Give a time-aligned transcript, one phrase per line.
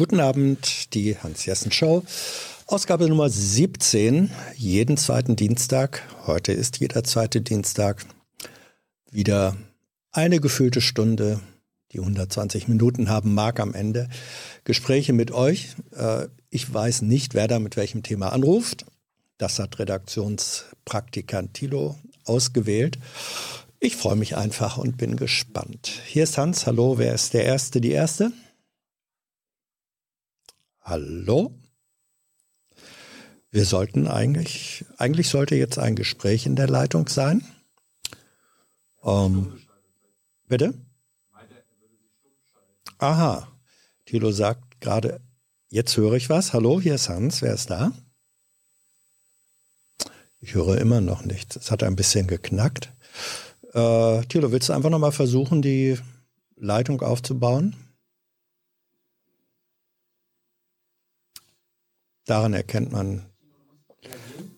[0.00, 2.04] Guten Abend, die Hans-Jessen-Show.
[2.64, 6.08] Ausgabe Nummer 17, jeden zweiten Dienstag.
[6.26, 8.06] Heute ist jeder zweite Dienstag.
[9.10, 9.58] Wieder
[10.10, 11.40] eine gefüllte Stunde,
[11.92, 14.08] die 120 Minuten haben mag am Ende.
[14.64, 15.74] Gespräche mit euch.
[15.94, 18.86] Äh, ich weiß nicht, wer da mit welchem Thema anruft.
[19.36, 22.98] Das hat Redaktionspraktikant Tilo ausgewählt.
[23.80, 25.90] Ich freue mich einfach und bin gespannt.
[26.06, 26.66] Hier ist Hans.
[26.66, 28.32] Hallo, wer ist der Erste, die Erste?
[30.90, 31.56] Hallo?
[33.52, 37.44] Wir sollten eigentlich, eigentlich sollte jetzt ein Gespräch in der Leitung sein.
[39.04, 39.60] Ähm,
[40.48, 40.74] bitte?
[42.98, 43.46] Aha.
[44.04, 45.20] Thilo sagt gerade,
[45.68, 46.54] jetzt höre ich was.
[46.54, 47.40] Hallo, hier ist Hans.
[47.40, 47.92] Wer ist da?
[50.40, 51.54] Ich höre immer noch nichts.
[51.54, 52.92] Es hat ein bisschen geknackt.
[53.74, 56.00] Äh, Thilo, willst du einfach nochmal versuchen, die
[56.56, 57.76] Leitung aufzubauen?
[62.26, 63.26] Daran erkennt man,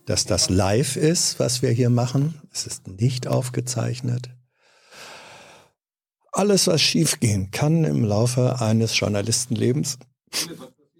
[0.07, 2.41] dass das live ist, was wir hier machen.
[2.53, 4.31] Es ist nicht aufgezeichnet.
[6.33, 9.99] Alles, was schiefgehen kann im Laufe eines Journalistenlebens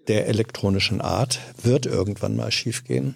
[0.07, 3.15] der elektronischen Art, wird irgendwann mal schiefgehen.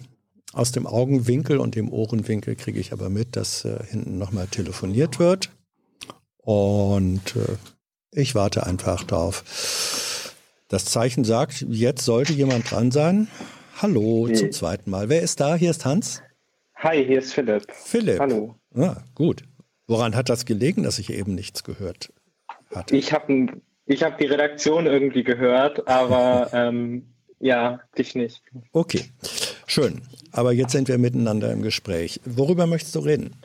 [0.52, 5.18] Aus dem Augenwinkel und dem Ohrenwinkel kriege ich aber mit, dass äh, hinten nochmal telefoniert
[5.18, 5.50] wird.
[6.38, 7.56] Und äh,
[8.10, 9.44] ich warte einfach darauf.
[10.68, 13.28] Das Zeichen sagt, jetzt sollte jemand dran sein.
[13.80, 14.36] Hallo hey.
[14.36, 15.08] zum zweiten Mal.
[15.08, 15.54] Wer ist da?
[15.54, 16.22] Hier ist Hans.
[16.76, 17.64] Hi, hier ist Philipp.
[17.72, 18.20] Philipp.
[18.20, 18.54] Hallo.
[18.74, 19.44] Ah, gut.
[19.86, 22.12] Woran hat das gelegen, dass ich eben nichts gehört
[22.74, 22.94] hatte?
[22.94, 23.46] Ich habe
[23.86, 28.42] ich hab die Redaktion irgendwie gehört, aber ähm, ja, dich nicht.
[28.72, 29.06] Okay,
[29.66, 30.02] schön.
[30.32, 32.20] Aber jetzt sind wir miteinander im Gespräch.
[32.26, 33.36] Worüber möchtest du reden?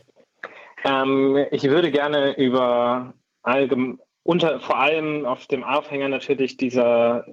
[0.83, 3.13] Ähm, ich würde gerne über
[3.43, 7.27] allgemein, unter, vor allem auf dem Aufhänger natürlich dieser,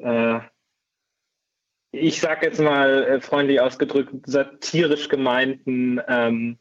[1.92, 6.58] äh, ich sage jetzt mal äh, freundlich ausgedrückt, satirisch gemeinten ähm,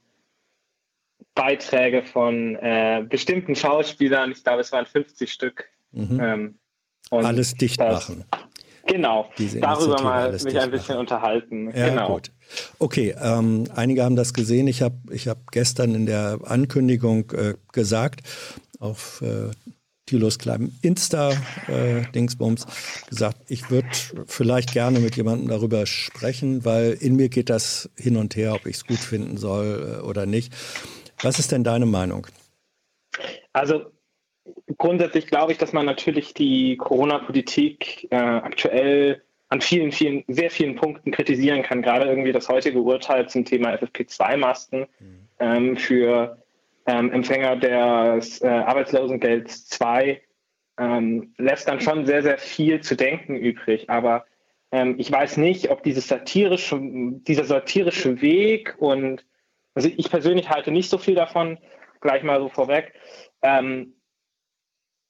[1.35, 5.65] Beiträge von äh, bestimmten Schauspielern, ich glaube es waren 50 Stück.
[5.91, 6.19] Mhm.
[6.21, 6.59] Ähm,
[7.11, 8.25] Alles dicht das, machen.
[8.87, 9.29] Genau,
[9.61, 10.99] darüber mal mich ein bisschen machen.
[10.99, 11.71] unterhalten.
[11.75, 12.13] Ja, genau.
[12.13, 12.31] gut.
[12.79, 14.67] Okay, ähm, einige haben das gesehen.
[14.67, 18.21] Ich habe ich hab gestern in der Ankündigung äh, gesagt,
[18.79, 19.51] auf äh,
[20.09, 23.87] Thilos kleinem Insta-Dingsbums äh, gesagt, ich würde
[24.25, 28.65] vielleicht gerne mit jemandem darüber sprechen, weil in mir geht das hin und her, ob
[28.65, 30.51] ich es gut finden soll äh, oder nicht.
[31.21, 32.25] Was ist denn deine Meinung?
[33.53, 33.91] Also
[34.77, 40.75] grundsätzlich glaube ich, dass man natürlich die Corona-Politik äh, aktuell an vielen, vielen, sehr vielen
[40.75, 41.83] Punkten kritisieren kann.
[41.83, 45.27] Gerade irgendwie das heutige Urteil zum Thema FFP2-Masten mhm.
[45.39, 46.37] ähm, für
[46.89, 50.21] ähm, Empfänger des äh, Arbeitslosengelds 2
[50.79, 53.89] ähm, lässt dann schon sehr, sehr viel zu denken übrig.
[53.91, 54.25] Aber
[54.71, 59.23] ähm, ich weiß nicht, ob dieses satirische, dieser satirische Weg und
[59.75, 61.59] also ich persönlich halte nicht so viel davon,
[62.01, 62.93] gleich mal so vorweg.
[63.43, 63.93] Ähm,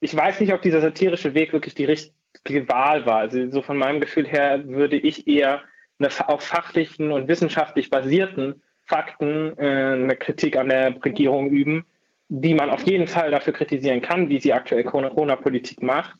[0.02, 3.20] ich weiß nicht, ob dieser satirische Weg wirklich die richtige Wahl war.
[3.20, 5.62] Also so von meinem Gefühl her würde ich eher
[5.98, 11.86] eine auf fachlichen und wissenschaftlich basierten Fakten äh, eine Kritik an der Regierung üben,
[12.28, 16.16] die man auf jeden Fall dafür kritisieren kann, wie sie aktuell Corona-Politik macht,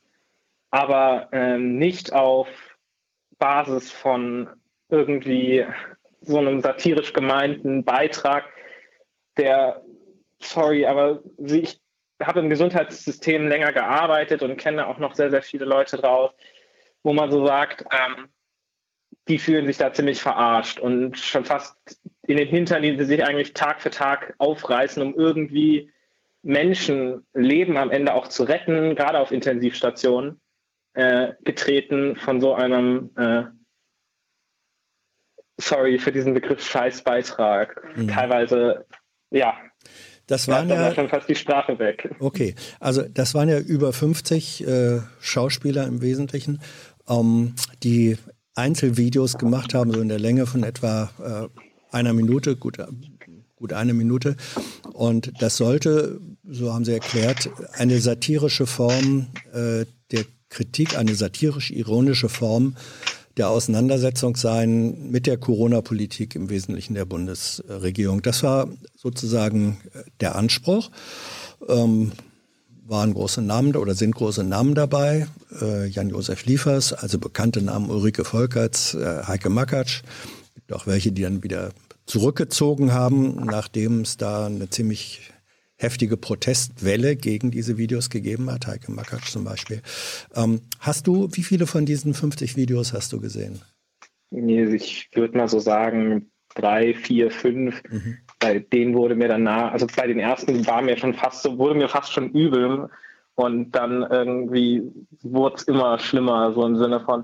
[0.70, 2.48] aber ähm, nicht auf
[3.40, 4.50] Basis von
[4.90, 5.66] irgendwie
[6.22, 8.46] so einem satirisch gemeinten Beitrag,
[9.38, 9.82] der,
[10.40, 11.80] sorry, aber ich
[12.22, 16.32] habe im Gesundheitssystem länger gearbeitet und kenne auch noch sehr, sehr viele Leute draus,
[17.02, 18.28] wo man so sagt, ähm,
[19.28, 23.26] die fühlen sich da ziemlich verarscht und schon fast in den Hintern, die sie sich
[23.26, 25.92] eigentlich Tag für Tag aufreißen, um irgendwie
[26.44, 30.40] Menschenleben am Ende auch zu retten, gerade auf Intensivstationen,
[30.94, 33.46] äh, getreten von so einem, äh,
[35.58, 37.98] sorry für diesen Begriff, Scheißbeitrag.
[37.98, 38.10] Mhm.
[38.10, 38.86] Teilweise,
[39.32, 39.58] ja,
[40.28, 42.14] das waren ja, ja schon fast die Sprache weg.
[42.20, 46.62] Okay, also das waren ja über 50 äh, Schauspieler im Wesentlichen,
[47.10, 48.18] ähm, die
[48.54, 52.78] Einzelvideos gemacht haben, so in der Länge von etwa äh, einer Minute, gut,
[53.56, 54.36] gut eine Minute.
[54.94, 56.20] Und das sollte,
[56.50, 62.76] so haben sie erklärt, eine satirische Form äh, der Kritik, eine satirisch-ironische Form
[63.38, 68.22] der Auseinandersetzung sein mit der Corona-Politik im Wesentlichen der Bundesregierung.
[68.22, 70.90] Das war sozusagen äh, der Anspruch.
[71.68, 72.12] Ähm,
[72.90, 75.28] waren große Namen oder sind große Namen dabei.
[75.62, 80.02] Äh, Jan-Josef Liefers, also bekannte Namen Ulrike Volkerts, äh, Heike Makatsch.
[80.72, 81.72] Auch welche, die dann wieder
[82.06, 85.32] zurückgezogen haben, nachdem es da eine ziemlich
[85.80, 89.82] heftige Protestwelle gegen diese Videos gegeben hat, Heike Makatsch zum Beispiel.
[90.36, 93.62] Ähm, hast du, wie viele von diesen 50 Videos hast du gesehen?
[94.32, 97.82] Ich würde mal so sagen, drei, vier, fünf.
[97.90, 98.18] Mhm.
[98.40, 101.58] Bei denen wurde mir dann nah, also bei den ersten war mir schon fast so,
[101.58, 102.90] wurde mir fast schon übel.
[103.36, 104.84] Und dann irgendwie
[105.24, 107.24] wurde es immer schlimmer, so im Sinne von,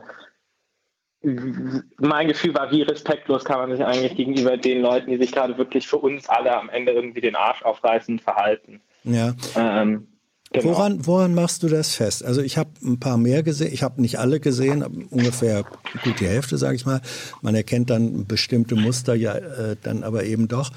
[1.98, 5.58] mein Gefühl war, wie respektlos kann man sich eigentlich gegenüber den Leuten, die sich gerade
[5.58, 8.82] wirklich für uns alle am Ende irgendwie den Arsch aufreißen, verhalten.
[9.04, 9.34] Ja.
[9.56, 10.08] Ähm,
[10.52, 10.66] genau.
[10.66, 12.24] woran, woran machst du das fest?
[12.24, 15.64] Also ich habe ein paar mehr gesehen, ich habe nicht alle gesehen, ungefähr
[16.04, 17.02] gut die Hälfte, sage ich mal.
[17.42, 20.72] Man erkennt dann bestimmte Muster ja äh, dann aber eben doch.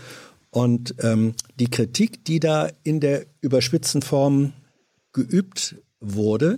[0.50, 4.52] Und ähm, die Kritik, die da in der überspitzten Form
[5.12, 6.56] geübt wurde,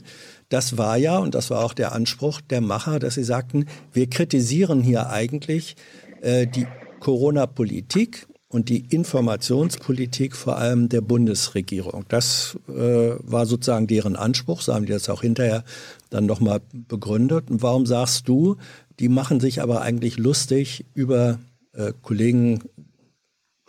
[0.50, 4.10] das war ja, und das war auch der Anspruch der Macher, dass sie sagten, wir
[4.10, 5.76] kritisieren hier eigentlich
[6.20, 6.66] äh, die
[6.98, 12.04] Corona-Politik und die Informationspolitik vor allem der Bundesregierung.
[12.08, 15.64] Das äh, war sozusagen deren Anspruch, so haben die das auch hinterher
[16.10, 17.48] dann nochmal begründet.
[17.48, 18.56] Und warum sagst du,
[18.98, 21.38] die machen sich aber eigentlich lustig über
[21.72, 22.64] äh, Kollegen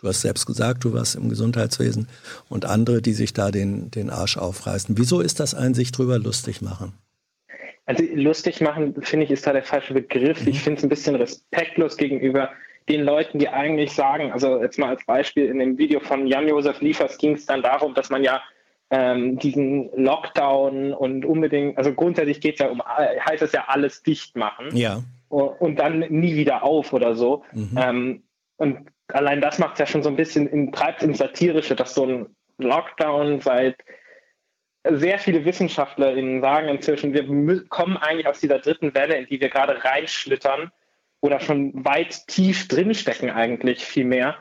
[0.02, 2.08] Du hast selbst gesagt, du warst im Gesundheitswesen
[2.48, 4.98] und andere, die sich da den, den Arsch aufreißen.
[4.98, 6.92] Wieso ist das ein sich drüber lustig machen?
[7.86, 10.42] Also lustig machen, finde ich, ist da der falsche Begriff.
[10.42, 10.48] Mhm.
[10.48, 12.50] Ich finde es ein bisschen respektlos gegenüber
[12.88, 16.80] den Leuten, die eigentlich sagen, also jetzt mal als Beispiel in dem Video von Jan-Josef
[16.80, 18.42] Liefers ging es dann darum, dass man ja
[18.90, 24.02] ähm, diesen Lockdown und unbedingt, also grundsätzlich geht es ja um, heißt es ja alles
[24.02, 24.76] dicht machen.
[24.76, 25.00] Ja.
[25.28, 27.44] Und dann nie wieder auf oder so.
[27.52, 27.78] Mhm.
[27.80, 28.22] Ähm,
[28.56, 31.94] und allein das macht es ja schon so ein bisschen, in, treibt ins Satirische, dass
[31.94, 33.76] so ein Lockdown seit
[34.84, 39.48] sehr viele WissenschaftlerInnen sagen inzwischen, wir kommen eigentlich aus dieser dritten Welle, in die wir
[39.48, 40.72] gerade reinschlittern
[41.20, 44.36] oder schon weit tief drinstecken eigentlich vielmehr,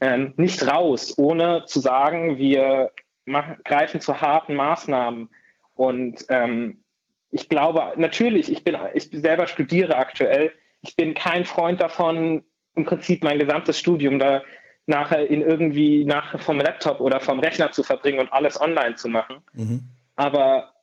[0.00, 2.90] ähm, nicht raus, ohne zu sagen, wir
[3.24, 5.30] machen, greifen zu harten Maßnahmen.
[5.74, 6.82] Und ähm,
[7.30, 12.44] ich glaube, natürlich, ich bin, ich selber studiere aktuell, ich bin kein Freund davon,
[12.74, 14.42] im Prinzip mein gesamtes Studium da
[14.86, 19.08] nachher in irgendwie nach vom Laptop oder vom Rechner zu verbringen und alles online zu
[19.08, 19.36] machen.
[19.54, 19.82] Mhm.
[20.16, 20.74] Aber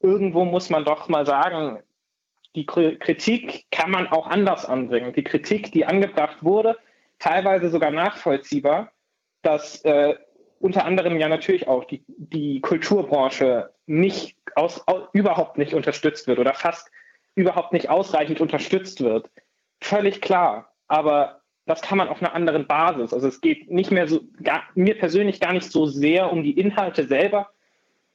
[0.00, 1.80] irgendwo muss man doch mal sagen,
[2.54, 5.12] die Kritik kann man auch anders anbringen.
[5.12, 6.76] Die Kritik, die angebracht wurde,
[7.18, 8.92] teilweise sogar nachvollziehbar,
[9.42, 10.14] dass äh,
[10.60, 16.38] unter anderem ja natürlich auch die, die Kulturbranche nicht aus, aus, überhaupt nicht unterstützt wird
[16.38, 16.90] oder fast
[17.34, 19.30] überhaupt nicht ausreichend unterstützt wird.
[19.80, 20.72] Völlig klar.
[20.88, 23.12] Aber das kann man auf einer anderen Basis.
[23.12, 26.58] Also es geht nicht mehr so, gar, mir persönlich gar nicht so sehr um die
[26.58, 27.50] Inhalte selber,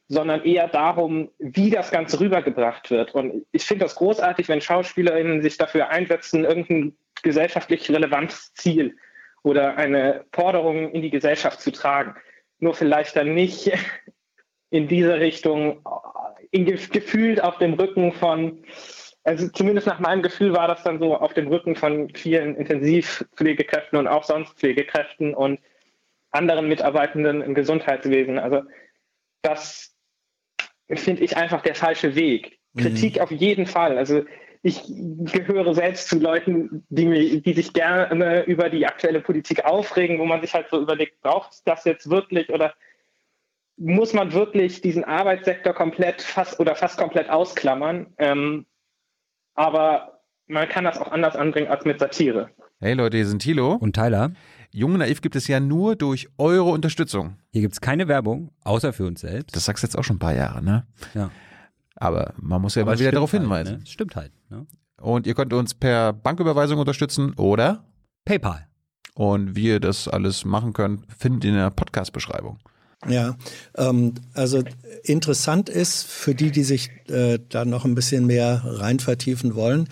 [0.07, 3.13] sondern eher darum, wie das Ganze rübergebracht wird.
[3.13, 8.97] Und ich finde das großartig, wenn SchauspielerInnen sich dafür einsetzen, irgendein gesellschaftlich relevantes Ziel
[9.43, 12.15] oder eine Forderung in die Gesellschaft zu tragen.
[12.59, 13.71] Nur vielleicht dann nicht
[14.69, 15.81] in diese Richtung,
[16.51, 18.63] in, gefühlt auf dem Rücken von
[19.23, 23.97] also zumindest nach meinem Gefühl war das dann so auf dem Rücken von vielen Intensivpflegekräften
[23.97, 25.59] und auch sonst Pflegekräften und
[26.31, 28.39] anderen Mitarbeitenden im Gesundheitswesen.
[28.39, 28.63] Also
[29.41, 29.95] das
[30.89, 32.59] finde ich einfach der falsche Weg.
[32.73, 32.81] Mhm.
[32.81, 33.97] Kritik auf jeden Fall.
[33.97, 34.23] Also
[34.61, 40.25] ich gehöre selbst zu Leuten, die, die sich gerne über die aktuelle Politik aufregen, wo
[40.25, 42.73] man sich halt so überlegt, braucht es das jetzt wirklich oder
[43.75, 48.13] muss man wirklich diesen Arbeitssektor komplett fast oder fast komplett ausklammern?
[48.17, 48.65] Ähm,
[49.55, 52.49] aber man kann das auch anders anbringen als mit Satire.
[52.79, 54.31] Hey Leute, hier sind Thilo und Tyler.
[54.71, 57.37] Jung Naiv gibt es ja nur durch eure Unterstützung.
[57.51, 59.55] Hier gibt es keine Werbung, außer für uns selbst.
[59.55, 60.85] Das sagst du jetzt auch schon ein paar Jahre, ne?
[61.13, 61.29] Ja.
[61.95, 63.77] Aber man muss ja Aber immer wieder darauf halt, hinweisen.
[63.77, 63.85] Ne?
[63.85, 64.31] Stimmt halt.
[64.49, 64.65] Ne?
[64.99, 67.85] Und ihr könnt uns per Banküberweisung unterstützen oder
[68.25, 68.67] PayPal.
[69.15, 72.57] Und wie ihr das alles machen könnt, findet ihr in der Podcast-Beschreibung.
[73.07, 73.35] Ja,
[73.75, 74.63] ähm, also
[75.03, 79.89] interessant ist für die, die sich äh, da noch ein bisschen mehr rein vertiefen wollen,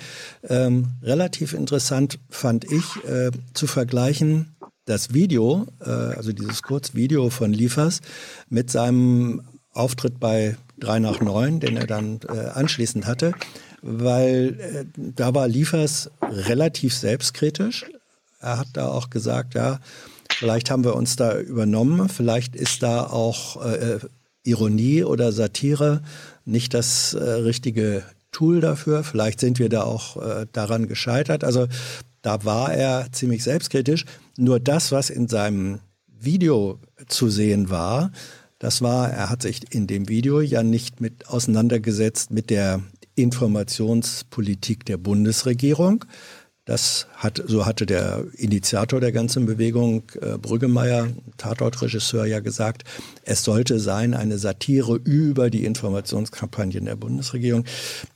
[0.47, 7.53] ähm, relativ interessant fand ich äh, zu vergleichen das Video, äh, also dieses Kurzvideo von
[7.53, 8.01] Liefers
[8.49, 9.41] mit seinem
[9.73, 13.33] Auftritt bei 3 nach 9, den er dann äh, anschließend hatte,
[13.81, 17.85] weil äh, da war Liefers relativ selbstkritisch.
[18.39, 19.79] Er hat da auch gesagt, ja,
[20.41, 23.99] Vielleicht haben wir uns da übernommen, vielleicht ist da auch äh,
[24.41, 26.01] Ironie oder Satire
[26.45, 29.03] nicht das äh, richtige Tool dafür.
[29.03, 31.43] Vielleicht sind wir da auch äh, daran gescheitert.
[31.43, 31.67] Also
[32.23, 34.05] da war er ziemlich selbstkritisch.
[34.35, 38.11] Nur das, was in seinem Video zu sehen war,
[38.57, 42.81] das war, er hat sich in dem Video ja nicht mit auseinandergesetzt mit der
[43.13, 46.03] Informationspolitik der Bundesregierung,
[46.65, 52.83] Das hat, so hatte der Initiator der ganzen Bewegung, äh, Brüggemeier, Tatortregisseur, ja gesagt,
[53.23, 57.65] es sollte sein eine Satire über die Informationskampagnen der Bundesregierung.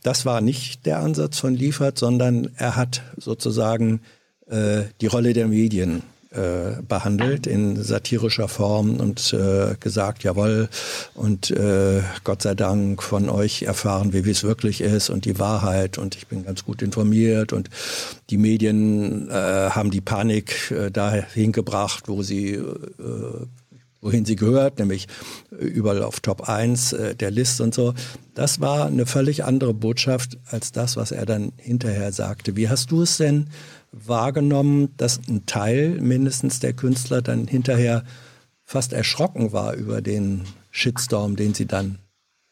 [0.04, 4.02] Das war nicht der Ansatz von Liefert, sondern er hat sozusagen
[4.48, 6.04] äh, die Rolle der Medien
[6.36, 10.70] äh, behandelt in satirischer Form und äh, gesagt, jawohl,
[11.14, 15.40] und äh, Gott sei Dank von euch erfahren wir, wie es wirklich ist und die
[15.40, 17.70] Wahrheit und ich bin ganz gut informiert und
[18.30, 22.64] die Medien äh, haben die Panik äh, dahin gebracht, wo sie äh,
[24.06, 25.08] wohin sie gehört, nämlich
[25.50, 27.94] überall auf Top 1 äh, der Liste und so.
[28.36, 32.56] Das war eine völlig andere Botschaft als das, was er dann hinterher sagte.
[32.56, 33.50] Wie hast du es denn
[33.96, 38.04] wahrgenommen, dass ein Teil mindestens der Künstler dann hinterher
[38.64, 42.00] fast erschrocken war über den Shitstorm, den sie dann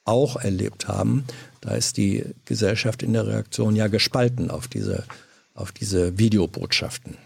[0.05, 1.25] auch erlebt haben.
[1.61, 5.03] Da ist die Gesellschaft in der Reaktion ja gespalten auf diese,
[5.53, 7.17] auf diese Videobotschaften.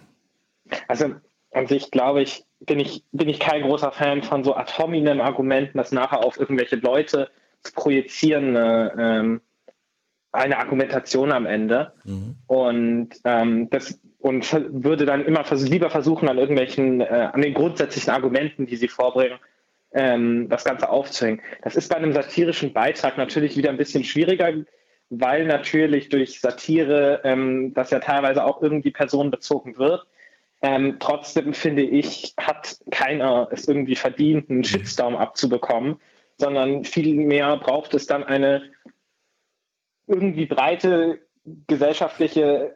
[0.87, 1.13] Also
[1.51, 5.21] an sich glaube ich, bin ich, bin ich kein großer Fan von so ad hominem
[5.21, 7.29] Argumenten, das nachher auf irgendwelche Leute
[7.61, 8.55] zu projizieren.
[8.55, 9.41] Äh, ähm,
[10.31, 11.93] eine Argumentation am Ende.
[12.03, 12.35] Mhm.
[12.47, 14.51] Und ähm, das und
[14.83, 18.89] würde dann immer vers lieber versuchen, an irgendwelchen, äh, an den grundsätzlichen Argumenten, die sie
[18.89, 19.39] vorbringen,
[19.93, 21.41] ähm, das Ganze aufzuhängen.
[21.63, 24.53] Das ist bei einem satirischen Beitrag natürlich wieder ein bisschen schwieriger,
[25.09, 30.05] weil natürlich durch Satire ähm, das ja teilweise auch irgendwie personenbezogen wird.
[30.61, 36.01] Ähm, trotzdem finde ich, hat keiner es irgendwie verdient, einen Shitstorm abzubekommen,
[36.37, 38.63] sondern vielmehr braucht es dann eine
[40.07, 41.19] irgendwie breite
[41.67, 42.75] gesellschaftliche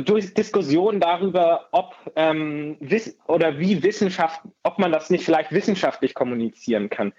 [0.00, 6.14] durch Diskussionen darüber, ob ähm, wiss oder wie Wissenschaft, ob man das nicht vielleicht wissenschaftlich
[6.14, 7.12] kommunizieren kann.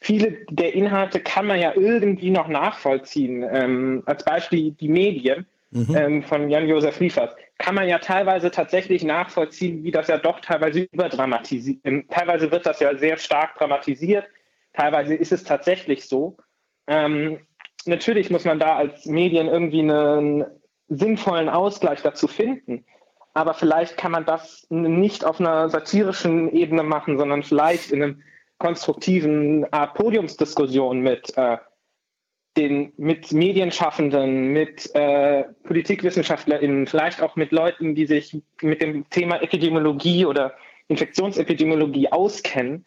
[0.00, 3.44] Viele der Inhalte kann man ja irgendwie noch nachvollziehen.
[3.50, 5.96] Ähm, als Beispiel die Medien mhm.
[5.96, 10.80] ähm, von Jan-Josef Liefers kann man ja teilweise tatsächlich nachvollziehen, wie das ja doch teilweise
[10.92, 11.78] überdramatisiert.
[11.84, 14.26] Ähm, teilweise wird das ja sehr stark dramatisiert.
[14.72, 16.36] Teilweise ist es tatsächlich so.
[16.86, 17.38] Ähm,
[17.86, 20.44] natürlich muss man da als Medien irgendwie einen
[20.88, 22.84] sinnvollen Ausgleich dazu finden.
[23.32, 28.22] Aber vielleicht kann man das nicht auf einer satirischen Ebene machen, sondern vielleicht in einem
[28.58, 31.58] konstruktiven Art Podiumsdiskussion mit äh,
[32.56, 39.42] den mit Medienschaffenden, mit äh, PolitikwissenschaftlerInnen, vielleicht auch mit Leuten, die sich mit dem Thema
[39.42, 40.54] Epidemiologie oder
[40.86, 42.86] Infektionsepidemiologie auskennen,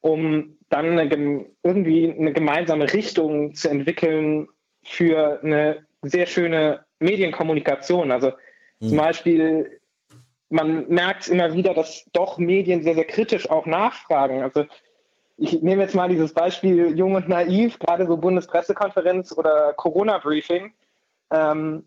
[0.00, 4.48] um dann eine, irgendwie eine gemeinsame Richtung zu entwickeln
[4.84, 8.12] für eine sehr schöne Medienkommunikation.
[8.12, 8.32] Also
[8.78, 8.88] mhm.
[8.88, 9.80] zum Beispiel,
[10.48, 14.42] man merkt immer wieder, dass doch Medien sehr, sehr kritisch auch nachfragen.
[14.42, 14.66] Also
[15.36, 20.72] ich nehme jetzt mal dieses Beispiel Jung und Naiv, gerade so Bundespressekonferenz oder Corona-Briefing.
[21.30, 21.84] Ähm,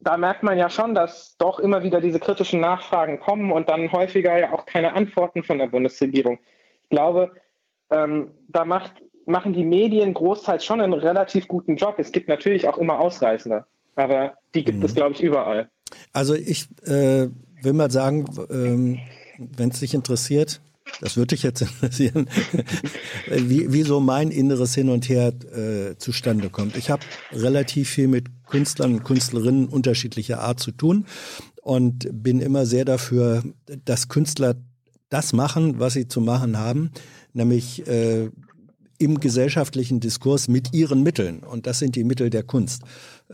[0.00, 3.92] da merkt man ja schon, dass doch immer wieder diese kritischen Nachfragen kommen und dann
[3.92, 6.38] häufiger ja auch keine Antworten von der Bundesregierung.
[6.82, 7.32] Ich glaube,
[7.90, 8.92] ähm, da macht,
[9.26, 11.96] machen die Medien großteils schon einen relativ guten Job.
[11.98, 13.66] Es gibt natürlich auch immer Ausreißende
[13.96, 14.84] aber die gibt mhm.
[14.84, 15.68] es, glaube ich, überall.
[16.12, 17.28] Also ich äh,
[17.62, 18.98] will mal sagen, ähm,
[19.38, 20.60] wenn es dich interessiert,
[21.00, 22.28] das würde dich jetzt interessieren,
[23.28, 26.76] wie, wie so mein inneres Hin und Her äh, zustande kommt.
[26.76, 31.06] Ich habe relativ viel mit Künstlern und Künstlerinnen unterschiedlicher Art zu tun
[31.62, 33.42] und bin immer sehr dafür,
[33.84, 34.56] dass Künstler
[35.08, 36.90] das machen, was sie zu machen haben,
[37.32, 38.30] nämlich äh,
[38.98, 41.40] im gesellschaftlichen Diskurs mit ihren Mitteln.
[41.40, 42.82] Und das sind die Mittel der Kunst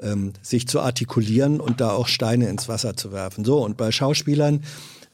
[0.00, 3.44] ähm, sich zu artikulieren und da auch Steine ins Wasser zu werfen.
[3.44, 4.62] So, und bei Schauspielern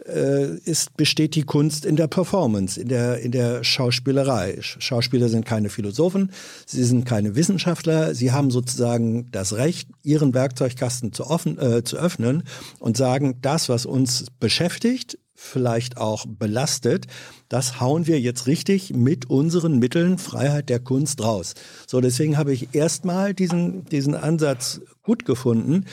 [0.07, 4.59] äh, ist, besteht die Kunst in der Performance, in der, in der Schauspielerei.
[4.61, 6.31] Schauspieler sind keine Philosophen,
[6.67, 11.97] sie sind keine Wissenschaftler, sie haben sozusagen das Recht, ihren Werkzeugkasten zu, offen, äh, zu
[11.97, 12.45] öffnen
[12.79, 17.07] und sagen, das, was uns beschäftigt, vielleicht auch belastet,
[17.49, 21.55] das hauen wir jetzt richtig mit unseren Mitteln Freiheit der Kunst raus.
[21.87, 25.87] So, deswegen habe ich erstmal diesen, diesen Ansatz gut gefunden.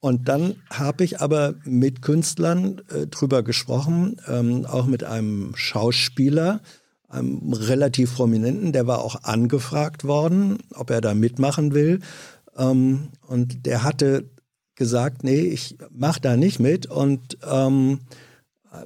[0.00, 6.60] Und dann habe ich aber mit Künstlern äh, drüber gesprochen, ähm, auch mit einem Schauspieler,
[7.08, 12.00] einem relativ prominenten, der war auch angefragt worden, ob er da mitmachen will.
[12.56, 14.30] Ähm, und der hatte
[14.74, 16.86] gesagt, nee, ich mache da nicht mit.
[16.86, 18.00] Und ähm,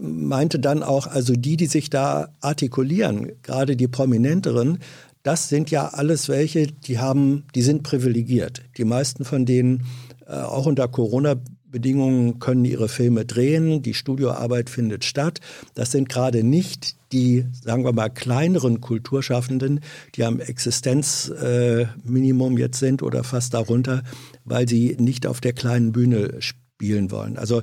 [0.00, 4.78] meinte dann auch, also die, die sich da artikulieren, gerade die prominenteren,
[5.22, 8.62] das sind ja alles welche, die haben, die sind privilegiert.
[8.78, 9.84] Die meisten von denen,
[10.26, 13.82] äh, auch unter Corona-Bedingungen, können ihre Filme drehen.
[13.82, 15.40] Die Studioarbeit findet statt.
[15.74, 19.80] Das sind gerade nicht die, sagen wir mal, kleineren Kulturschaffenden,
[20.14, 24.02] die am Existenzminimum äh, jetzt sind oder fast darunter,
[24.44, 27.36] weil sie nicht auf der kleinen Bühne spielen wollen.
[27.36, 27.60] Also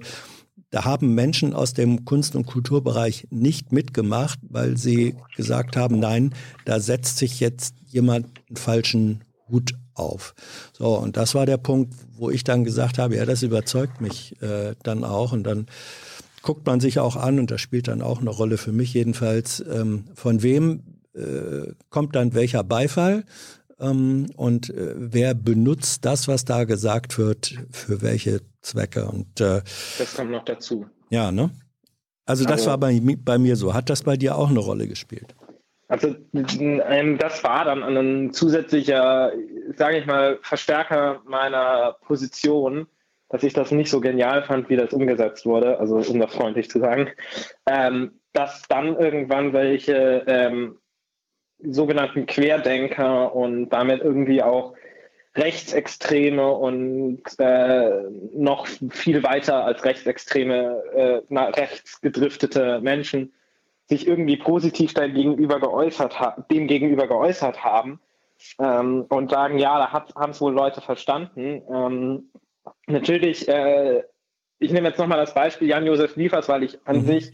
[0.69, 6.33] da haben Menschen aus dem Kunst- und Kulturbereich nicht mitgemacht, weil sie gesagt haben, nein,
[6.65, 10.35] da setzt sich jetzt jemand einen falschen Hut auf.
[10.73, 14.41] So, und das war der Punkt, wo ich dann gesagt habe, ja, das überzeugt mich
[14.41, 15.31] äh, dann auch.
[15.31, 15.67] Und dann
[16.41, 19.63] guckt man sich auch an, und das spielt dann auch eine Rolle für mich jedenfalls,
[19.71, 20.83] ähm, von wem
[21.13, 23.23] äh, kommt dann welcher Beifall
[23.79, 29.05] ähm, und äh, wer benutzt das, was da gesagt wird, für welche Zwecke.
[29.05, 29.61] Und äh,
[29.97, 30.85] das kommt noch dazu.
[31.09, 31.51] Ja, ne?
[32.25, 33.73] Also das also, war bei, bei mir so.
[33.73, 35.35] Hat das bei dir auch eine Rolle gespielt?
[35.87, 39.31] Also ähm, das war dann ein zusätzlicher,
[39.77, 42.87] sage ich mal, Verstärker meiner Position,
[43.29, 46.69] dass ich das nicht so genial fand, wie das umgesetzt wurde, also um das freundlich
[46.69, 47.09] zu sagen,
[47.65, 50.77] ähm, dass dann irgendwann welche ähm,
[51.59, 54.73] sogenannten Querdenker und damit irgendwie auch
[55.35, 58.01] Rechtsextreme und äh,
[58.33, 60.83] noch viel weiter als Rechtsextreme,
[61.29, 63.33] äh, rechtsgedriftete Menschen
[63.87, 66.17] sich irgendwie positiv dem gegenüber geäußert,
[66.51, 68.01] dem gegenüber geäußert haben
[68.59, 71.61] ähm, und sagen, ja, da haben es wohl Leute verstanden.
[71.71, 72.31] Ähm,
[72.87, 74.03] natürlich, äh,
[74.59, 77.05] ich nehme jetzt nochmal das Beispiel Jan-Josef Liefers, weil ich an mhm.
[77.05, 77.31] sich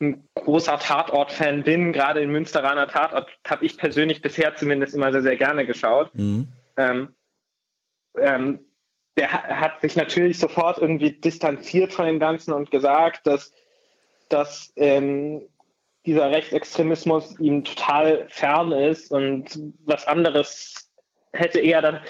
[0.00, 1.92] ein großer Tatort-Fan bin.
[1.92, 6.14] Gerade in Münsteraner Tatort habe ich persönlich bisher zumindest immer sehr, sehr gerne geschaut.
[6.14, 6.48] Mhm.
[6.76, 7.14] Ähm,
[8.18, 8.60] ähm,
[9.16, 13.52] der hat sich natürlich sofort irgendwie distanziert von dem Ganzen und gesagt, dass,
[14.28, 15.42] dass ähm,
[16.04, 20.90] dieser Rechtsextremismus ihm total fern ist und was anderes
[21.32, 22.00] hätte er dann,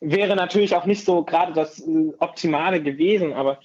[0.00, 3.60] wäre natürlich auch nicht so gerade das äh, Optimale gewesen, aber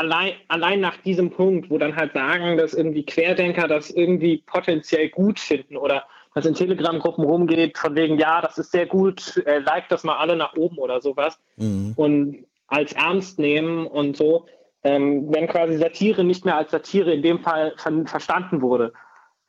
[0.00, 5.10] allein, allein nach diesem Punkt, wo dann halt sagen, dass irgendwie Querdenker das irgendwie potenziell
[5.10, 9.58] gut finden oder was in Telegram-Gruppen rumgeht, von wegen, ja, das ist sehr gut, äh,
[9.58, 11.92] like das mal alle nach oben oder sowas mhm.
[11.96, 14.46] und als ernst nehmen und so,
[14.84, 18.94] ähm, wenn quasi Satire nicht mehr als Satire in dem Fall ver verstanden wurde,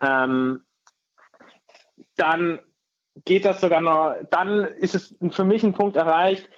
[0.01, 0.63] ähm,
[2.17, 2.59] dann
[3.23, 6.49] geht das sogar noch, dann ist es für mich ein Punkt erreicht,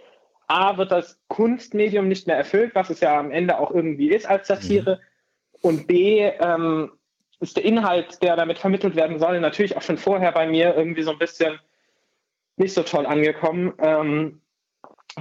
[0.47, 4.25] A, wird das Kunstmedium nicht mehr erfüllt, was es ja am Ende auch irgendwie ist
[4.25, 4.97] als Satire.
[4.97, 5.59] Mhm.
[5.61, 6.91] Und B, ähm,
[7.43, 11.03] ist der Inhalt, der damit vermittelt werden soll, natürlich auch schon vorher bei mir irgendwie
[11.03, 11.59] so ein bisschen
[12.55, 13.73] nicht so toll angekommen.
[13.79, 14.41] Ähm,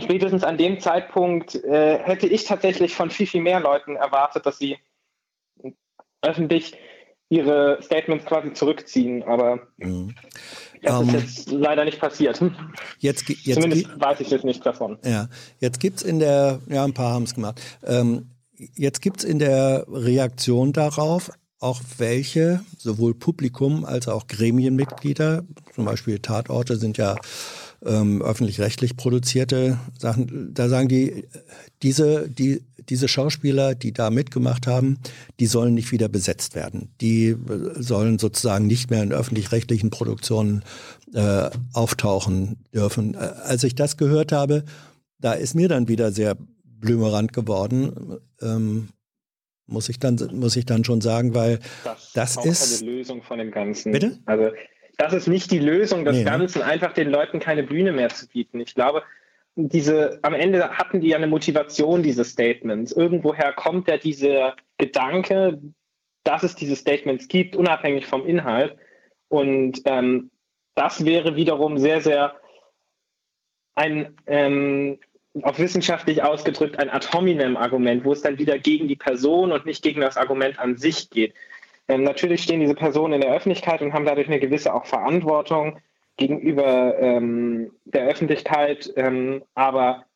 [0.00, 4.58] spätestens an dem Zeitpunkt äh, hätte ich tatsächlich von viel, viel mehr Leuten erwartet, dass
[4.58, 4.78] sie
[6.22, 6.76] öffentlich
[7.32, 9.22] ihre Statements quasi zurückziehen.
[9.22, 10.14] Aber mhm.
[10.82, 12.42] Das um, ist ähm, jetzt leider nicht passiert.
[12.98, 14.98] Jetzt, jetzt, Zumindest weiß ich jetzt nicht davon.
[15.04, 15.28] Ja,
[15.60, 17.60] jetzt gibt es in der, ja, ein paar haben es gemacht.
[17.86, 18.30] Ähm,
[18.74, 25.84] jetzt gibt es in der Reaktion darauf auch welche, sowohl Publikum als auch Gremienmitglieder, zum
[25.84, 27.14] Beispiel Tatorte sind ja
[27.86, 31.28] ähm, öffentlich-rechtlich produzierte Sachen, da sagen die,
[31.82, 34.98] diese, die, diese Schauspieler, die da mitgemacht haben,
[35.40, 36.94] die sollen nicht wieder besetzt werden.
[37.00, 37.36] Die äh,
[37.76, 40.64] sollen sozusagen nicht mehr in öffentlich-rechtlichen Produktionen
[41.14, 43.14] äh, auftauchen dürfen.
[43.14, 44.64] Äh, als ich das gehört habe,
[45.18, 48.18] da ist mir dann wieder sehr blümerant geworden.
[48.40, 48.88] Ähm,
[49.66, 53.22] muss ich dann muss ich dann schon sagen, weil das, das ist, ist eine Lösung
[53.22, 53.92] von dem Ganzen.
[53.92, 54.18] Bitte?
[54.26, 54.50] Also
[54.98, 56.30] das ist nicht die Lösung des nee, ne?
[56.30, 58.60] Ganzen, einfach den Leuten keine Bühne mehr zu bieten.
[58.60, 59.02] Ich glaube,
[59.54, 62.92] diese, am Ende hatten die ja eine Motivation, diese Statements.
[62.92, 65.60] Irgendwoher kommt ja dieser Gedanke,
[66.24, 68.76] dass es diese Statements gibt, unabhängig vom Inhalt.
[69.28, 70.30] Und ähm,
[70.74, 72.36] das wäre wiederum sehr, sehr
[73.74, 74.98] ein, ähm,
[75.42, 79.66] auf wissenschaftlich ausgedrückt, ein ad hominem Argument, wo es dann wieder gegen die Person und
[79.66, 81.34] nicht gegen das Argument an sich geht.
[81.88, 85.78] Ähm, natürlich stehen diese Personen in der Öffentlichkeit und haben dadurch eine gewisse auch Verantwortung
[86.16, 88.92] gegenüber ähm, der Öffentlichkeit.
[88.96, 90.06] Ähm, aber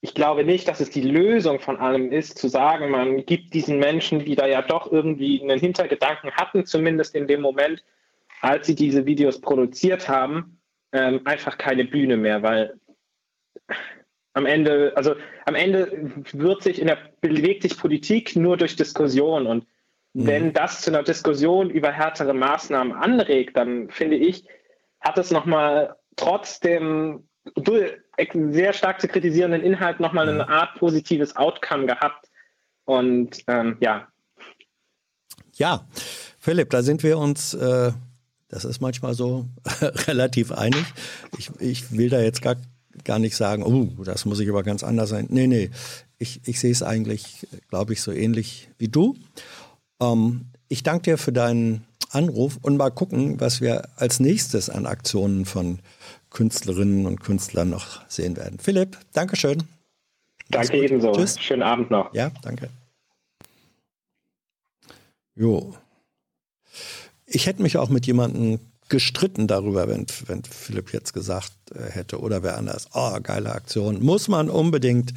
[0.00, 3.78] ich glaube nicht, dass es die Lösung von allem ist, zu sagen, man gibt diesen
[3.78, 7.82] Menschen, die da ja doch irgendwie einen Hintergedanken hatten, zumindest in dem Moment,
[8.42, 10.60] als sie diese Videos produziert haben,
[10.92, 12.74] ähm, einfach keine Bühne mehr, weil
[14.34, 15.14] am Ende, also
[15.46, 19.66] am Ende wird sich in der, bewegt sich Politik nur durch Diskussion und
[20.12, 20.26] mhm.
[20.26, 24.44] wenn das zu einer Diskussion über härtere Maßnahmen anregt, dann finde ich,
[25.04, 27.28] hat es nochmal trotzdem
[28.50, 32.30] sehr stark zu kritisierenden Inhalt nochmal eine Art positives Outcome gehabt.
[32.84, 34.08] Und ähm, ja.
[35.52, 35.86] Ja,
[36.38, 37.92] Philipp, da sind wir uns, äh,
[38.48, 39.46] das ist manchmal so
[39.80, 40.84] relativ einig.
[41.38, 42.56] Ich, ich will da jetzt gar,
[43.04, 45.26] gar nicht sagen, oh, das muss ich aber ganz anders sein.
[45.30, 45.70] Nee, nee,
[46.18, 49.16] ich, ich sehe es eigentlich, glaube ich, so ähnlich wie du.
[50.00, 51.84] Ähm, ich danke dir für deinen
[52.14, 55.80] Anruf und mal gucken, was wir als nächstes an Aktionen von
[56.30, 58.58] Künstlerinnen und Künstlern noch sehen werden.
[58.58, 59.64] Philipp, Dankeschön.
[60.50, 61.12] Danke ebenso.
[61.12, 61.38] Tschüss.
[61.40, 62.12] Schönen Abend noch.
[62.14, 62.68] Ja, danke.
[65.34, 65.74] Jo.
[67.26, 72.20] Ich hätte mich auch mit jemandem gestritten darüber, wenn, wenn Philipp jetzt gesagt äh, hätte
[72.20, 75.14] oder wer anders, oh, geile Aktion, muss man unbedingt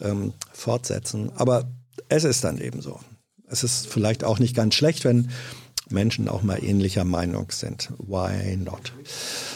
[0.00, 1.32] ähm, fortsetzen.
[1.34, 1.68] Aber
[2.08, 3.00] es ist dann eben so.
[3.48, 5.30] Es ist vielleicht auch nicht ganz schlecht, wenn
[5.90, 7.90] Menschen auch mal ähnlicher Meinung sind.
[7.98, 8.92] Why not?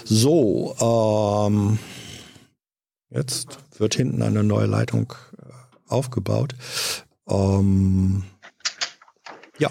[0.05, 1.79] So, ähm,
[3.11, 5.53] jetzt wird hinten eine neue Leitung äh,
[5.88, 6.55] aufgebaut.
[7.29, 8.25] Ähm,
[9.59, 9.71] ja,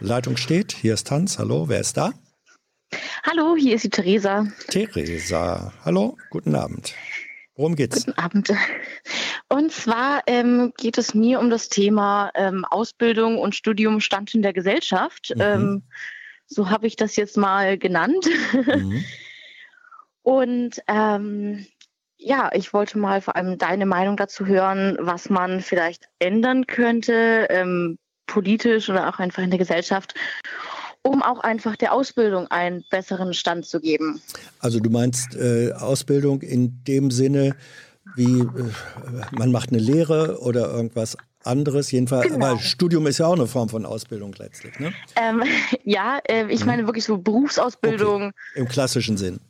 [0.00, 0.72] Leitung steht.
[0.72, 1.38] Hier ist Hans.
[1.38, 2.12] Hallo, wer ist da?
[3.22, 4.46] Hallo, hier ist die Theresa.
[4.68, 6.94] Theresa, hallo, guten Abend.
[7.56, 8.06] Worum geht's?
[8.06, 8.52] Guten Abend.
[9.48, 14.42] Und zwar ähm, geht es mir um das Thema ähm, Ausbildung und Studium Stand in
[14.42, 15.32] der Gesellschaft.
[15.34, 15.42] Mhm.
[15.42, 15.82] Ähm,
[16.46, 18.26] so habe ich das jetzt mal genannt.
[18.52, 19.04] Mhm.
[20.22, 21.66] und ähm,
[22.16, 27.46] ja, ich wollte mal vor allem deine Meinung dazu hören, was man vielleicht ändern könnte,
[27.50, 30.14] ähm, politisch oder auch einfach in der Gesellschaft,
[31.02, 34.20] um auch einfach der Ausbildung einen besseren Stand zu geben.
[34.58, 37.56] Also du meinst äh, Ausbildung in dem Sinne,
[38.16, 38.46] wie äh,
[39.32, 42.46] man macht eine Lehre oder irgendwas anderes, jedenfalls, genau.
[42.46, 44.92] weil Studium ist ja auch eine Form von Ausbildung letztlich, ne?
[45.16, 45.42] Ähm,
[45.84, 46.66] ja, äh, ich mhm.
[46.66, 48.28] meine wirklich so Berufsausbildung.
[48.28, 48.60] Okay.
[48.60, 49.40] Im klassischen Sinn.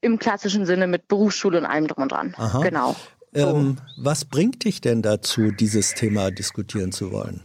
[0.00, 2.34] Im klassischen Sinne mit Berufsschule und allem drum und dran.
[2.36, 2.60] Aha.
[2.60, 2.94] Genau.
[3.32, 3.40] So.
[3.40, 7.40] Ähm, was bringt dich denn dazu, dieses Thema diskutieren zu wollen?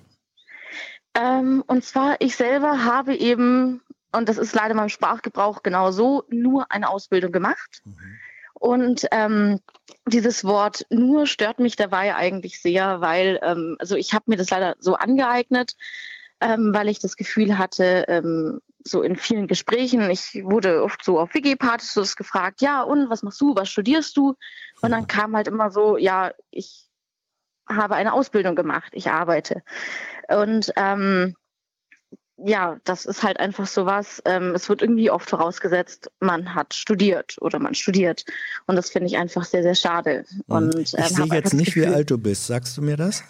[1.19, 6.23] Ähm, und zwar, ich selber habe eben, und das ist leider meinem Sprachgebrauch genau so,
[6.29, 7.81] nur eine Ausbildung gemacht.
[7.83, 8.17] Mhm.
[8.53, 9.59] Und ähm,
[10.05, 14.49] dieses Wort nur stört mich dabei eigentlich sehr, weil, ähm, also ich habe mir das
[14.49, 15.75] leider so angeeignet,
[16.41, 21.19] ähm, weil ich das Gefühl hatte, ähm, so in vielen Gesprächen, ich wurde oft so
[21.19, 24.35] auf WG-Partys gefragt, ja, und was machst du, was studierst du?
[24.81, 25.07] Und dann mhm.
[25.07, 26.88] kam halt immer so, ja, ich
[27.69, 29.61] habe eine Ausbildung gemacht, ich arbeite.
[30.27, 31.35] Und ähm,
[32.43, 34.21] ja, das ist halt einfach so was.
[34.25, 38.25] Ähm, es wird irgendwie oft vorausgesetzt, man hat studiert oder man studiert.
[38.65, 40.25] Und das finde ich einfach sehr, sehr schade.
[40.47, 42.47] Und, ich ähm, sehe jetzt nicht, Gefühl, wie alt du bist.
[42.47, 43.23] Sagst du mir das?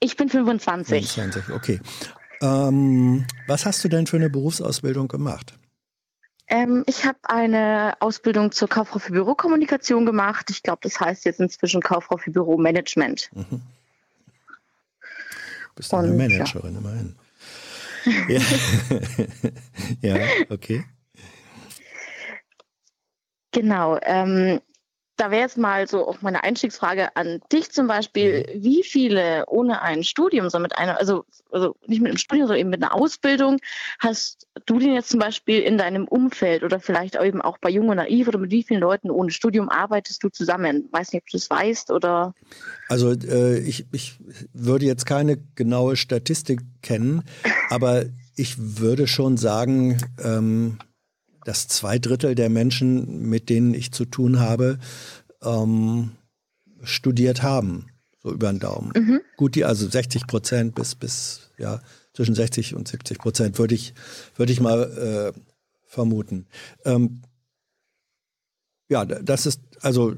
[0.00, 1.10] Ich bin 25.
[1.10, 1.80] 25, okay.
[2.42, 5.54] Ähm, was hast du denn für eine Berufsausbildung gemacht?
[6.48, 10.48] Ähm, ich habe eine Ausbildung zur Kauffrau für Bürokommunikation gemacht.
[10.50, 13.30] Ich glaube, das heißt jetzt inzwischen Kauffrau für Büromanagement.
[13.32, 13.62] Mhm.
[15.68, 16.78] Du bist eine Und, Managerin, ja.
[16.78, 17.16] immerhin.
[20.00, 20.16] ja.
[20.16, 20.86] ja, okay.
[23.52, 23.98] Genau.
[24.00, 24.62] Ähm,
[25.16, 28.46] da wäre jetzt mal so auch meine Einstiegsfrage an dich zum Beispiel.
[28.54, 28.62] Mhm.
[28.62, 32.60] Wie viele ohne ein Studium, so mit einer, also, also nicht mit einem Studium, sondern
[32.60, 33.58] eben mit einer Ausbildung,
[33.98, 37.70] hast du denn jetzt zum Beispiel in deinem Umfeld oder vielleicht auch eben auch bei
[37.70, 40.88] Jung und Naiv oder mit wie vielen Leuten ohne Studium arbeitest du zusammen?
[40.92, 42.34] Weiß nicht, ob du das weißt oder.
[42.88, 44.18] Also äh, ich, ich
[44.52, 47.22] würde jetzt keine genaue Statistik kennen,
[47.70, 48.04] aber
[48.36, 50.78] ich würde schon sagen, ähm,
[51.46, 54.80] dass zwei Drittel der Menschen, mit denen ich zu tun habe,
[55.44, 56.10] ähm,
[56.82, 57.86] studiert haben,
[58.20, 58.92] so über den Daumen.
[58.96, 59.20] Mhm.
[59.36, 61.80] Gut, die also 60 Prozent bis, bis, ja,
[62.14, 63.94] zwischen 60 und 70 Prozent würde ich,
[64.34, 65.40] würde ich mal äh,
[65.84, 66.46] vermuten.
[66.84, 67.22] Ähm,
[68.88, 70.16] ja, das ist, also,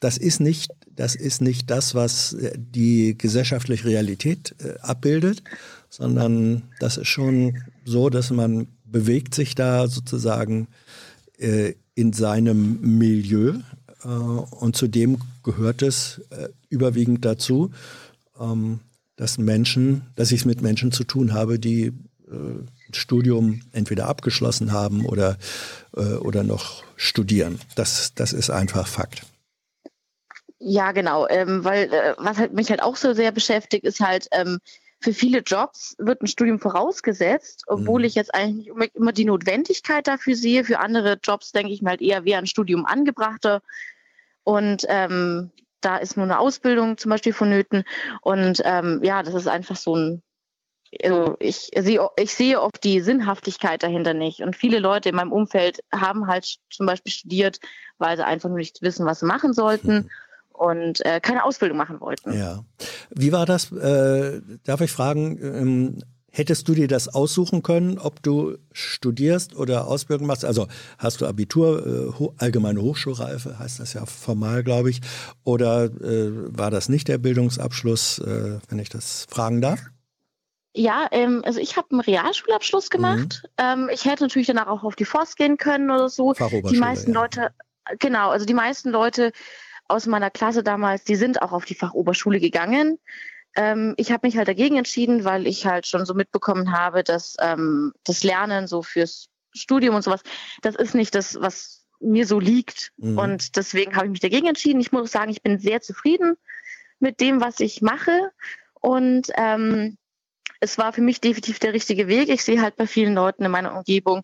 [0.00, 5.42] das ist nicht, das ist nicht das, was die gesellschaftliche Realität äh, abbildet,
[5.88, 10.68] sondern das ist schon so, dass man bewegt sich da sozusagen
[11.36, 13.54] äh, in seinem Milieu
[14.04, 17.72] äh, und zudem gehört es äh, überwiegend dazu,
[18.38, 18.78] ähm,
[19.16, 24.70] dass Menschen, dass ich es mit Menschen zu tun habe, die äh, Studium entweder abgeschlossen
[24.70, 25.38] haben oder,
[25.96, 27.60] äh, oder noch studieren.
[27.74, 29.26] Das, das ist einfach Fakt.
[30.60, 34.28] Ja, genau, ähm, weil äh, was halt mich halt auch so sehr beschäftigt, ist halt,
[34.30, 34.60] ähm,
[35.00, 38.06] für viele Jobs wird ein Studium vorausgesetzt, obwohl mhm.
[38.06, 40.64] ich jetzt eigentlich nicht immer die Notwendigkeit dafür sehe.
[40.64, 43.60] Für andere Jobs denke ich mal halt eher, wäre ein Studium angebrachter.
[44.44, 47.84] Und ähm, da ist nur eine Ausbildung zum Beispiel vonnöten.
[48.22, 50.22] Und ähm, ja, das ist einfach so ein,
[51.02, 54.40] also ich sehe, ich sehe oft die Sinnhaftigkeit dahinter nicht.
[54.40, 57.58] Und viele Leute in meinem Umfeld haben halt zum Beispiel studiert,
[57.98, 60.10] weil sie einfach nur nicht wissen, was sie machen sollten.
[60.64, 62.32] Und äh, keine Ausbildung machen wollten.
[62.32, 62.64] Ja.
[63.10, 63.70] Wie war das?
[63.72, 65.98] Äh, darf ich fragen, ähm,
[66.34, 70.44] hättest du dir das aussuchen können, ob du studierst oder Ausbildung machst?
[70.44, 70.66] Also
[70.98, 75.00] hast du Abitur, äh, ho allgemeine Hochschulreife, heißt das ja formal, glaube ich,
[75.44, 79.80] oder äh, war das nicht der Bildungsabschluss, äh, wenn ich das fragen darf?
[80.76, 83.42] Ja, ähm, also ich habe einen Realschulabschluss gemacht.
[83.44, 83.48] Mhm.
[83.58, 86.32] Ähm, ich hätte natürlich danach auch auf die Forst gehen können oder so.
[86.32, 87.20] Die meisten ja.
[87.20, 87.50] Leute,
[88.00, 89.30] genau, also die meisten Leute
[89.88, 92.98] aus meiner Klasse damals, die sind auch auf die Fachoberschule gegangen.
[93.56, 97.36] Ähm, ich habe mich halt dagegen entschieden, weil ich halt schon so mitbekommen habe, dass
[97.40, 100.22] ähm, das Lernen so fürs Studium und sowas,
[100.62, 102.92] das ist nicht das, was mir so liegt.
[102.96, 103.18] Mhm.
[103.18, 104.80] Und deswegen habe ich mich dagegen entschieden.
[104.80, 106.36] Ich muss sagen, ich bin sehr zufrieden
[106.98, 108.32] mit dem, was ich mache.
[108.80, 109.96] Und ähm,
[110.60, 112.28] es war für mich definitiv der richtige Weg.
[112.28, 114.22] Ich sehe halt bei vielen Leuten in meiner Umgebung,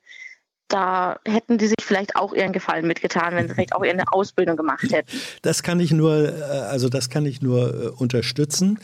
[0.73, 4.57] da hätten die sich vielleicht auch ihren Gefallen mitgetan, wenn sie vielleicht auch ihre Ausbildung
[4.57, 5.11] gemacht hätten.
[5.43, 8.79] Das kann ich nur, äh, also das kann ich nur äh, unterstützen.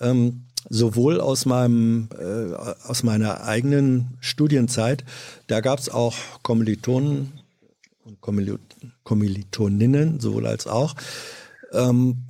[0.00, 2.52] Ähm, sowohl aus meinem äh,
[2.86, 5.04] aus meiner eigenen Studienzeit,
[5.46, 7.32] da gab es auch Kommilitonen
[8.04, 8.20] und
[9.04, 10.94] Kommilitoninnen, sowohl als auch,
[11.72, 12.24] ähm,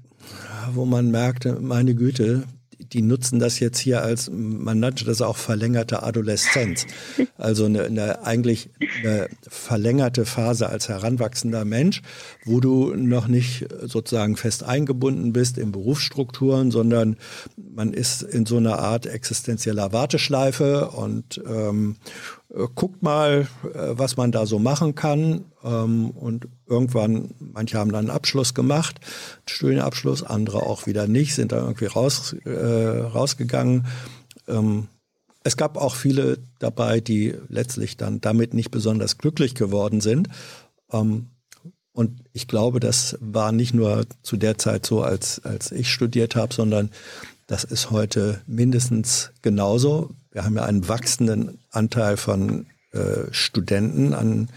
[0.73, 2.45] wo man merkte, meine Güte,
[2.79, 6.87] die nutzen das jetzt hier als, man nannte das auch verlängerte Adoleszenz.
[7.37, 8.69] Also eine, eine eigentlich
[9.01, 12.03] eine verlängerte Phase als heranwachsender Mensch,
[12.45, 17.17] wo du noch nicht sozusagen fest eingebunden bist in Berufsstrukturen, sondern
[17.57, 22.38] man ist in so einer Art existenzieller Warteschleife und ähm, äh,
[22.75, 25.45] guckt mal, äh, was man da so machen kann.
[25.63, 31.35] Ähm, und irgendwann, manche haben dann einen Abschluss gemacht, einen Studienabschluss, andere auch wieder nicht,
[31.35, 33.87] sind da irgendwie raus, äh, rausgegangen.
[34.47, 34.89] Ähm,
[35.45, 40.29] es gab auch viele dabei, die letztlich dann damit nicht besonders glücklich geworden sind.
[40.91, 41.31] Ähm,
[41.93, 46.37] und ich glaube, das war nicht nur zu der Zeit so, als, als ich studiert
[46.37, 46.91] habe, sondern
[47.47, 50.11] das ist heute mindestens genauso.
[50.31, 54.49] Wir haben ja einen wachsenden Anteil von äh, Studenten an,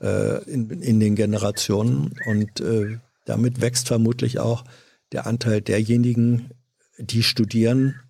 [0.00, 4.64] äh, in, in, den Generationen und äh, damit wächst vermutlich auch
[5.12, 6.50] der Anteil derjenigen,
[6.98, 8.00] die studieren,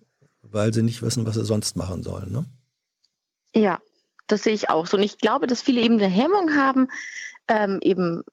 [0.41, 2.31] weil sie nicht wissen, was sie sonst machen sollen.
[2.31, 2.45] Ne?
[3.55, 3.79] Ja,
[4.27, 4.97] das sehe ich auch so.
[4.97, 6.87] Und ich glaube, dass viele eben eine Hemmung haben,
[7.47, 8.23] ähm, eben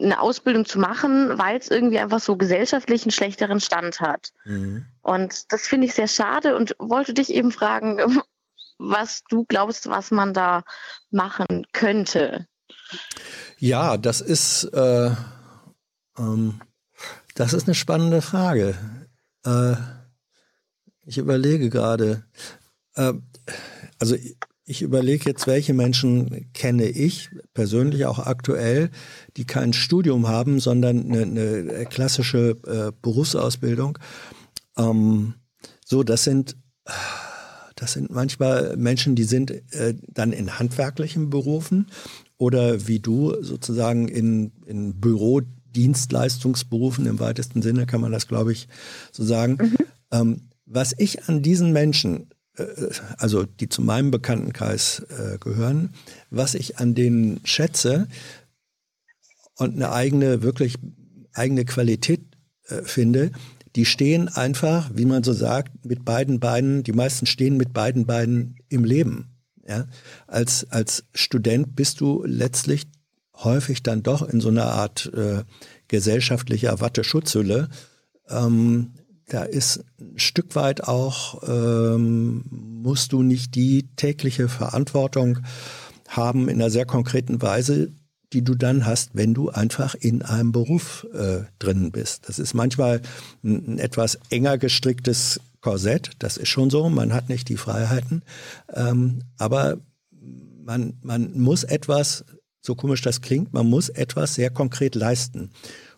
[0.00, 4.32] eine Ausbildung zu machen, weil es irgendwie einfach so gesellschaftlich einen schlechteren Stand hat.
[4.44, 4.86] Mhm.
[5.02, 7.98] Und das finde ich sehr schade und wollte dich eben fragen,
[8.78, 10.62] was du glaubst, was man da
[11.10, 12.46] machen könnte.
[13.58, 15.10] Ja, das ist, äh,
[16.16, 16.60] ähm,
[17.34, 18.76] das ist eine spannende Frage.
[19.44, 19.74] Äh,
[21.04, 22.24] ich überlege gerade.
[22.94, 23.14] Äh,
[23.98, 24.16] also
[24.68, 28.90] ich überlege jetzt, welche Menschen kenne ich persönlich auch aktuell,
[29.38, 33.98] die kein Studium haben, sondern eine, eine klassische äh, Berufsausbildung.
[34.76, 35.32] Ähm,
[35.86, 36.58] so, das sind,
[37.76, 41.86] das sind manchmal Menschen, die sind äh, dann in handwerklichen Berufen
[42.36, 48.68] oder wie du sozusagen in, in Bürodienstleistungsberufen im weitesten Sinne kann man das, glaube ich,
[49.12, 49.56] so sagen.
[49.60, 49.76] Mhm.
[50.12, 52.28] Ähm, was ich an diesen Menschen
[53.18, 55.90] also die zu meinem Bekanntenkreis äh, gehören,
[56.30, 58.08] was ich an denen schätze
[59.56, 60.76] und eine eigene, wirklich
[61.34, 62.20] eigene Qualität
[62.66, 63.32] äh, finde,
[63.76, 68.06] die stehen einfach, wie man so sagt, mit beiden Beinen, die meisten stehen mit beiden
[68.06, 69.36] Beinen im Leben.
[69.66, 69.86] Ja?
[70.26, 72.86] Als, als Student bist du letztlich
[73.34, 75.44] häufig dann doch in so einer Art äh,
[75.86, 77.68] gesellschaftlicher Watteschutzhülle,
[78.28, 78.94] ähm,
[79.28, 85.40] da ist ein Stück weit auch, ähm, musst du nicht die tägliche Verantwortung
[86.08, 87.92] haben in einer sehr konkreten Weise,
[88.32, 92.28] die du dann hast, wenn du einfach in einem Beruf äh, drin bist.
[92.28, 93.02] Das ist manchmal
[93.42, 98.22] ein, ein, etwas enger gestricktes Korsett, das ist schon so, man hat nicht die Freiheiten,
[98.72, 99.78] ähm, aber
[100.64, 102.24] man, man muss etwas,
[102.60, 105.50] so komisch das klingt, man muss etwas sehr konkret leisten.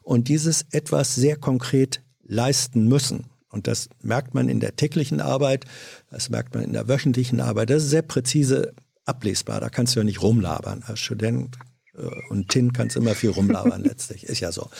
[0.02, 3.24] Und dieses etwas sehr konkret leisten müssen.
[3.50, 5.66] Und das merkt man in der täglichen Arbeit,
[6.10, 7.70] das merkt man in der wöchentlichen Arbeit.
[7.70, 8.72] Das ist sehr präzise
[9.04, 9.60] ablesbar.
[9.60, 10.84] Da kannst du ja nicht rumlabern.
[10.86, 11.58] Als Student
[11.94, 14.24] äh, und Tin kannst immer viel rumlabern letztlich.
[14.24, 14.70] Ist ja so.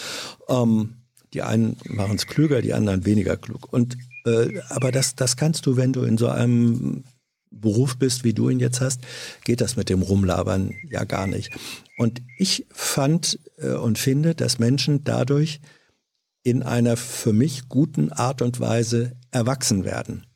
[0.49, 0.95] Ähm,
[1.35, 3.73] die einen machen es klüger, die anderen weniger klug.
[3.73, 7.05] Und äh, aber das, das kannst du, wenn du in so einem
[7.51, 9.01] Beruf bist, wie du ihn jetzt hast,
[9.45, 11.51] geht das mit dem Rumlabern ja gar nicht.
[11.99, 15.61] Und ich fand äh, und finde, dass Menschen dadurch
[16.43, 20.27] in einer für mich guten Art und Weise erwachsen werden.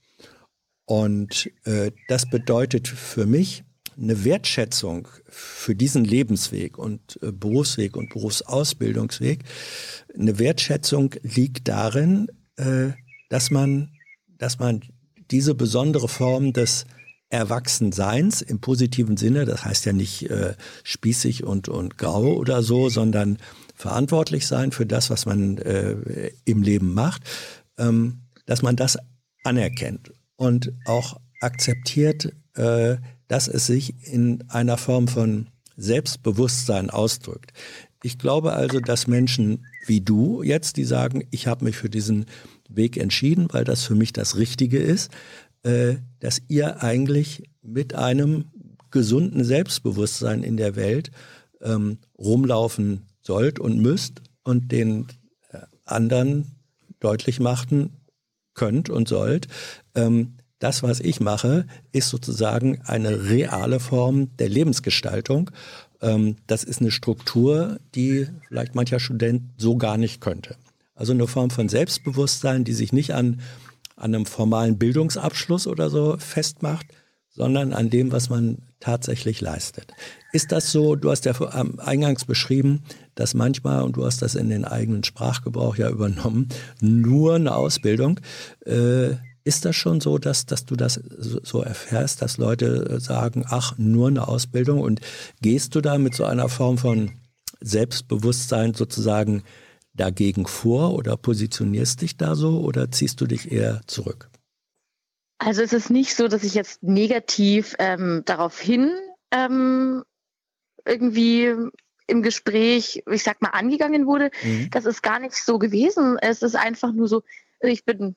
[0.86, 3.64] Und äh, das bedeutet für mich
[3.96, 9.44] eine Wertschätzung für diesen Lebensweg und äh, Berufsweg und Berufsausbildungsweg.
[10.18, 12.90] Eine Wertschätzung liegt darin, äh,
[13.28, 13.92] dass man,
[14.38, 14.82] dass man
[15.30, 16.84] diese besondere Form des
[17.30, 22.88] Erwachsenseins im positiven Sinne, das heißt ja nicht äh, spießig und, und grau oder so,
[22.88, 23.38] sondern
[23.74, 27.22] verantwortlich sein für das, was man äh, im Leben macht,
[27.78, 28.98] ähm, dass man das
[29.42, 32.96] anerkennt und auch akzeptiert, äh,
[33.28, 37.52] dass es sich in einer Form von Selbstbewusstsein ausdrückt.
[38.02, 42.26] Ich glaube also, dass Menschen wie du jetzt, die sagen, ich habe mich für diesen
[42.68, 45.10] Weg entschieden, weil das für mich das Richtige ist,
[45.62, 48.46] äh, dass ihr eigentlich mit einem
[48.90, 51.10] gesunden Selbstbewusstsein in der Welt
[51.60, 55.08] ähm, rumlaufen sollt und müsst und den
[55.50, 56.52] äh, anderen
[57.00, 57.96] deutlich machten
[58.54, 59.48] könnt und sollt,
[59.94, 65.50] ähm, das, was ich mache, ist sozusagen eine reale Form der Lebensgestaltung.
[66.00, 70.56] Ähm, das ist eine Struktur, die vielleicht mancher Student so gar nicht könnte.
[70.94, 73.40] Also eine Form von Selbstbewusstsein, die sich nicht an,
[73.96, 76.86] an einem formalen Bildungsabschluss oder so festmacht,
[77.28, 79.92] sondern an dem, was man tatsächlich leistet.
[80.34, 81.32] Ist das so, du hast ja
[81.78, 82.82] eingangs beschrieben,
[83.14, 86.48] dass manchmal, und du hast das in den eigenen Sprachgebrauch ja übernommen,
[86.80, 88.18] nur eine Ausbildung
[88.66, 89.10] äh,
[89.44, 90.94] ist das schon so, dass, dass du das
[91.44, 94.80] so erfährst, dass Leute sagen, ach, nur eine Ausbildung?
[94.80, 95.00] Und
[95.40, 97.12] gehst du da mit so einer Form von
[97.60, 99.44] Selbstbewusstsein sozusagen
[99.92, 104.30] dagegen vor oder positionierst dich da so oder ziehst du dich eher zurück?
[105.38, 108.90] Also es ist nicht so, dass ich jetzt negativ ähm, darauf hin
[109.30, 110.02] ähm,
[110.84, 111.54] irgendwie
[112.06, 114.30] im Gespräch, ich sag mal, angegangen wurde.
[114.42, 114.68] Mhm.
[114.70, 116.18] Das ist gar nicht so gewesen.
[116.20, 117.22] Es ist einfach nur so,
[117.60, 118.16] ich bin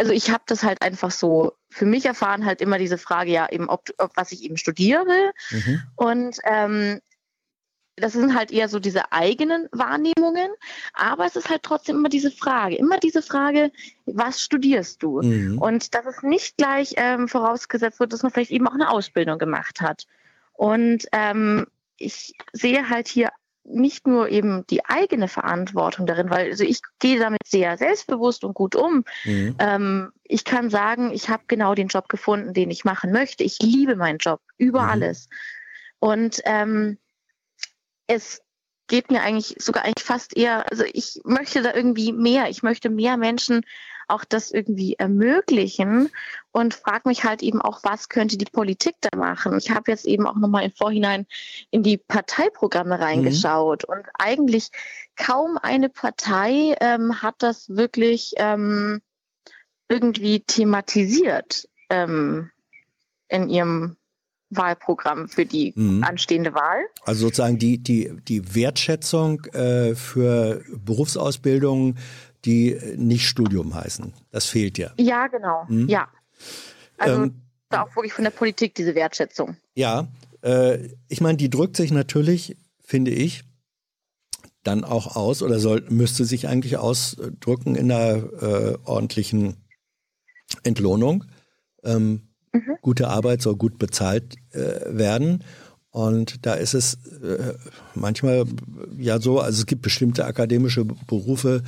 [0.00, 3.46] also ich habe das halt einfach so für mich erfahren, halt immer diese Frage, ja,
[3.50, 5.32] eben, ob, ob was ich eben studiere.
[5.50, 5.82] Mhm.
[5.94, 7.00] Und ähm,
[7.96, 10.50] das sind halt eher so diese eigenen Wahrnehmungen,
[10.94, 13.72] aber es ist halt trotzdem immer diese Frage, immer diese Frage,
[14.06, 15.20] was studierst du?
[15.20, 15.58] Mhm.
[15.58, 19.38] Und dass es nicht gleich ähm, vorausgesetzt wird, dass man vielleicht eben auch eine Ausbildung
[19.38, 20.06] gemacht hat.
[20.60, 23.30] Und ähm, ich sehe halt hier
[23.64, 28.52] nicht nur eben die eigene Verantwortung darin, weil also ich gehe damit sehr selbstbewusst und
[28.52, 29.04] gut um.
[29.24, 29.56] Mhm.
[29.58, 33.42] Ähm, ich kann sagen, ich habe genau den Job gefunden, den ich machen möchte.
[33.42, 34.90] Ich liebe meinen Job über mhm.
[34.90, 35.28] alles.
[35.98, 36.98] Und ähm,
[38.06, 38.42] es
[38.86, 42.50] geht mir eigentlich sogar eigentlich fast eher, also ich möchte da irgendwie mehr.
[42.50, 43.62] Ich möchte mehr Menschen
[44.10, 46.10] auch das irgendwie ermöglichen
[46.52, 49.58] und frage mich halt eben auch, was könnte die Politik da machen?
[49.58, 51.26] Ich habe jetzt eben auch nochmal im Vorhinein
[51.70, 53.02] in die Parteiprogramme mhm.
[53.02, 53.94] reingeschaut mhm.
[53.94, 54.70] und eigentlich
[55.16, 59.00] kaum eine Partei ähm, hat das wirklich ähm,
[59.88, 62.50] irgendwie thematisiert ähm,
[63.28, 63.96] in ihrem
[64.50, 66.02] Wahlprogramm für die mhm.
[66.02, 66.82] anstehende Wahl.
[67.04, 71.96] Also sozusagen die, die, die Wertschätzung äh, für Berufsausbildung
[72.44, 74.12] die nicht Studium heißen.
[74.30, 74.92] Das fehlt ja.
[74.98, 75.66] Ja, genau.
[75.68, 75.88] Hm?
[75.88, 76.08] Ja.
[76.98, 79.56] Also ähm, da auch wirklich von der Politik diese Wertschätzung.
[79.74, 80.08] Ja,
[80.42, 83.44] äh, ich meine, die drückt sich natürlich, finde ich,
[84.62, 89.56] dann auch aus oder soll, müsste sich eigentlich ausdrücken in einer äh, ordentlichen
[90.62, 91.24] Entlohnung.
[91.82, 92.76] Ähm, mhm.
[92.82, 95.44] Gute Arbeit soll gut bezahlt äh, werden.
[95.90, 97.54] Und da ist es äh,
[97.94, 98.44] manchmal
[98.96, 101.62] ja so, also es gibt bestimmte akademische Berufe,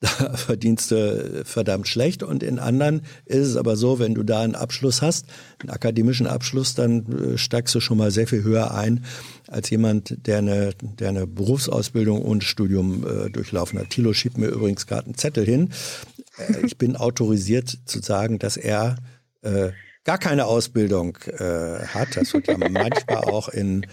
[0.00, 2.22] da verdienst du verdammt schlecht.
[2.22, 5.26] Und in anderen ist es aber so, wenn du da einen Abschluss hast,
[5.60, 9.04] einen akademischen Abschluss, dann äh, steigst du schon mal sehr viel höher ein
[9.46, 13.90] als jemand, der eine, der eine Berufsausbildung und Studium äh, durchlaufen hat.
[13.90, 15.70] Thilo schiebt mir übrigens gerade einen Zettel hin.
[16.38, 18.96] Äh, ich bin autorisiert zu sagen, dass er
[19.42, 19.70] äh,
[20.04, 22.16] gar keine Ausbildung äh, hat.
[22.16, 23.86] Das wird ja manchmal auch in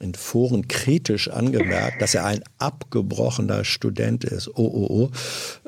[0.00, 4.48] in Foren kritisch angemerkt, dass er ein abgebrochener Student ist.
[4.48, 5.10] Oh, oh, oh.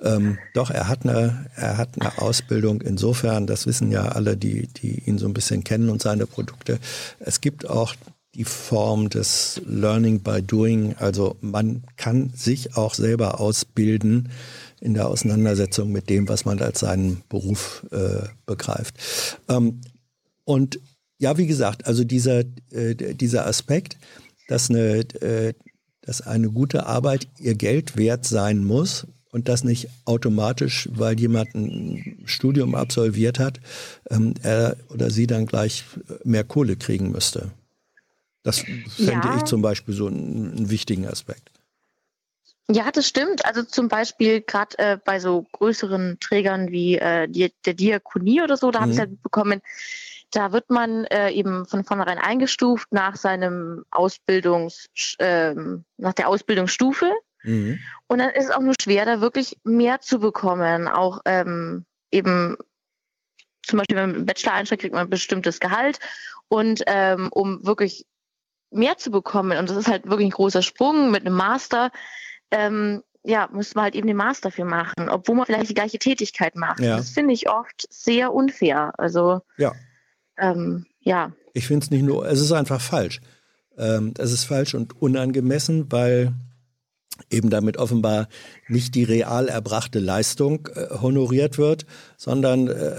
[0.03, 2.83] Ähm, doch, er hat, eine, er hat eine Ausbildung.
[2.83, 6.79] Insofern, das wissen ja alle, die, die ihn so ein bisschen kennen und seine Produkte.
[7.21, 7.95] Es gibt auch
[8.35, 10.95] die Form des Learning by Doing.
[10.99, 14.31] Also man kann sich auch selber ausbilden
[14.81, 18.95] in der Auseinandersetzung mit dem, was man als seinen Beruf äh, begreift.
[19.49, 19.81] Ähm,
[20.45, 20.81] und
[21.19, 23.97] ja, wie gesagt, also dieser, äh, dieser Aspekt,
[24.49, 25.55] dass eine, äh,
[26.03, 31.55] dass eine gute Arbeit ihr Geld wert sein muss und das nicht automatisch, weil jemand
[31.55, 33.61] ein Studium absolviert hat,
[34.11, 35.85] ähm, er oder sie dann gleich
[36.25, 37.51] mehr Kohle kriegen müsste.
[38.43, 39.37] Das fände ja.
[39.37, 41.51] ich zum Beispiel so einen, einen, wichtigen Aspekt.
[42.71, 43.45] Ja, das stimmt.
[43.45, 48.57] Also zum Beispiel gerade äh, bei so größeren Trägern wie äh, die, der Diakonie oder
[48.57, 48.83] so, da mhm.
[48.83, 49.61] habe ich halt bekommen,
[50.31, 55.55] da wird man äh, eben von vornherein eingestuft nach seinem Ausbildungs, äh,
[55.97, 57.13] nach der Ausbildungsstufe.
[57.43, 57.79] Mhm.
[58.09, 60.89] Und dann ist es auch nur schwer, da wirklich mehr zu bekommen.
[60.89, 62.57] Auch ähm, eben
[63.63, 65.99] zum Beispiel, wenn man einen Bachelor einsteigt, kriegt man ein bestimmtes Gehalt.
[66.49, 68.05] Und ähm, um wirklich
[68.71, 71.91] mehr zu bekommen, und das ist halt wirklich ein großer Sprung mit einem Master,
[72.51, 75.99] ähm, ja, muss man halt eben den Master für machen, obwohl man vielleicht die gleiche
[75.99, 76.79] Tätigkeit macht.
[76.79, 76.97] Ja.
[76.97, 78.93] Das finde ich oft sehr unfair.
[78.99, 79.73] Also ja
[80.39, 81.33] ähm, ja.
[81.55, 83.21] Ich finde es nicht nur, es ist einfach falsch.
[83.79, 86.35] Ähm, es ist falsch und unangemessen, weil
[87.31, 88.29] eben damit offenbar
[88.69, 92.97] nicht die real erbrachte Leistung äh, honoriert wird, sondern äh,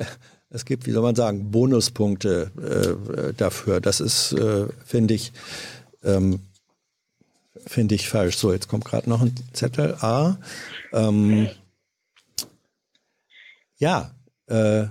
[0.50, 3.80] es gibt, wie soll man sagen, Bonuspunkte äh, dafür.
[3.80, 5.32] Das ist, äh, finde ich,
[6.02, 6.40] ähm,
[7.66, 8.36] finde ich falsch.
[8.36, 9.94] So, jetzt kommt gerade noch ein Zettel.
[10.00, 10.38] A.
[10.92, 11.48] Ähm,
[13.76, 14.12] ja,
[14.46, 14.86] äh,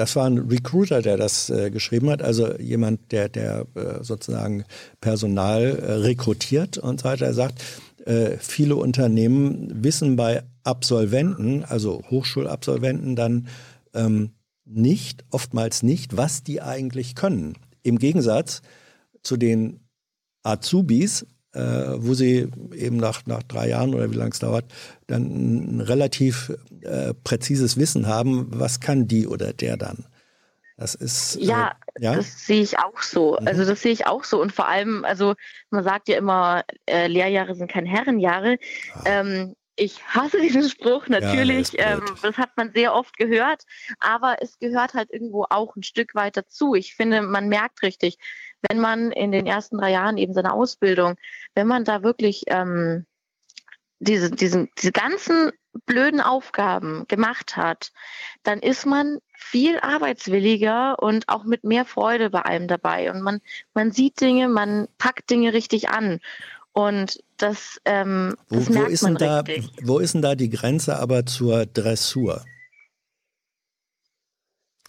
[0.00, 4.64] das war ein Recruiter, der das äh, geschrieben hat, also jemand, der, der äh, sozusagen
[5.02, 7.26] Personal äh, rekrutiert und so weiter.
[7.26, 7.62] Er sagt,
[8.06, 13.48] äh, viele Unternehmen wissen bei Absolventen, also Hochschulabsolventen, dann
[13.92, 14.30] ähm,
[14.64, 17.58] nicht, oftmals nicht, was die eigentlich können.
[17.82, 18.62] Im Gegensatz
[19.22, 19.80] zu den
[20.42, 21.60] Azubis, äh,
[21.96, 24.66] wo sie eben nach, nach drei Jahren oder wie lange es dauert,
[25.06, 30.06] dann ein relativ äh, präzises Wissen haben, was kann die oder der dann.
[30.76, 33.36] Das ist äh, ja, ja, das sehe ich auch so.
[33.38, 33.46] Mhm.
[33.46, 35.34] Also das sehe ich auch so und vor allem, also
[35.70, 38.56] man sagt ja immer, äh, Lehrjahre sind keine Herrenjahre.
[38.94, 39.02] Ah.
[39.04, 41.72] Ähm, ich hasse diesen Spruch natürlich.
[41.72, 43.62] Ja, ähm, das hat man sehr oft gehört,
[43.98, 46.74] aber es gehört halt irgendwo auch ein Stück weit dazu.
[46.74, 48.18] Ich finde, man merkt richtig,
[48.68, 51.16] wenn man in den ersten drei Jahren eben seine Ausbildung,
[51.54, 53.06] wenn man da wirklich ähm,
[54.00, 55.52] diese, diesen, diese ganzen
[55.86, 57.92] blöden Aufgaben gemacht hat,
[58.42, 63.10] dann ist man viel arbeitswilliger und auch mit mehr Freude bei allem dabei.
[63.10, 63.40] Und man,
[63.74, 66.20] man sieht Dinge, man packt Dinge richtig an.
[66.72, 69.70] Und das, ähm, das wo, merkt wo ist man da, richtig.
[69.82, 72.44] Wo ist denn da die Grenze aber zur Dressur?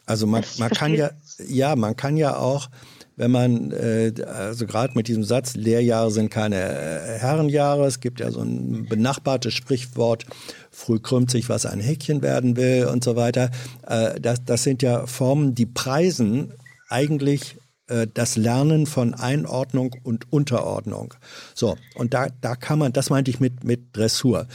[0.06, 2.70] Also man, man kann ja, ja, man kann ja auch,
[3.22, 8.20] wenn man, äh, also gerade mit diesem Satz, Lehrjahre sind keine äh, Herrenjahre, es gibt
[8.20, 10.26] ja so ein benachbartes Sprichwort,
[10.72, 13.52] früh krümmt sich, was ein Häkchen werden will und so weiter.
[13.88, 16.54] Äh, das, das sind ja Formen, die preisen
[16.90, 17.58] eigentlich
[18.14, 21.14] das Lernen von Einordnung und Unterordnung.
[21.54, 24.48] So, und da, da kann man, das meinte ich mit, mit Dressur.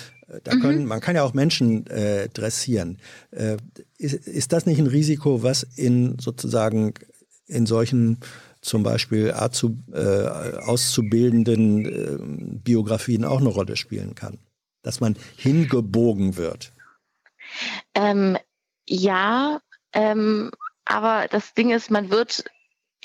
[0.42, 0.88] Da können, mhm.
[0.88, 2.96] Man kann ja auch Menschen äh, dressieren.
[3.32, 3.58] Äh,
[3.98, 6.94] ist, ist das nicht ein Risiko, was in sozusagen
[7.46, 8.20] in solchen
[8.66, 14.38] zum Beispiel Azub, äh, auszubildenden äh, Biografien auch eine Rolle spielen kann?
[14.82, 16.72] Dass man hingebogen wird?
[17.94, 18.36] Ähm,
[18.88, 19.60] ja,
[19.92, 20.50] ähm,
[20.84, 22.44] aber das Ding ist, man wird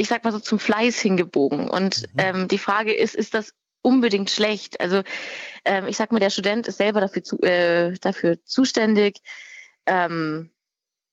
[0.02, 1.70] ich sag mal so, zum Fleiß hingebogen.
[1.70, 2.20] Und mhm.
[2.20, 4.80] ähm, die Frage ist, ist das unbedingt schlecht?
[4.80, 5.04] Also
[5.66, 9.20] ähm, ich sag mal, der Student ist selber dafür, zu, äh, dafür zuständig,
[9.86, 10.52] ähm,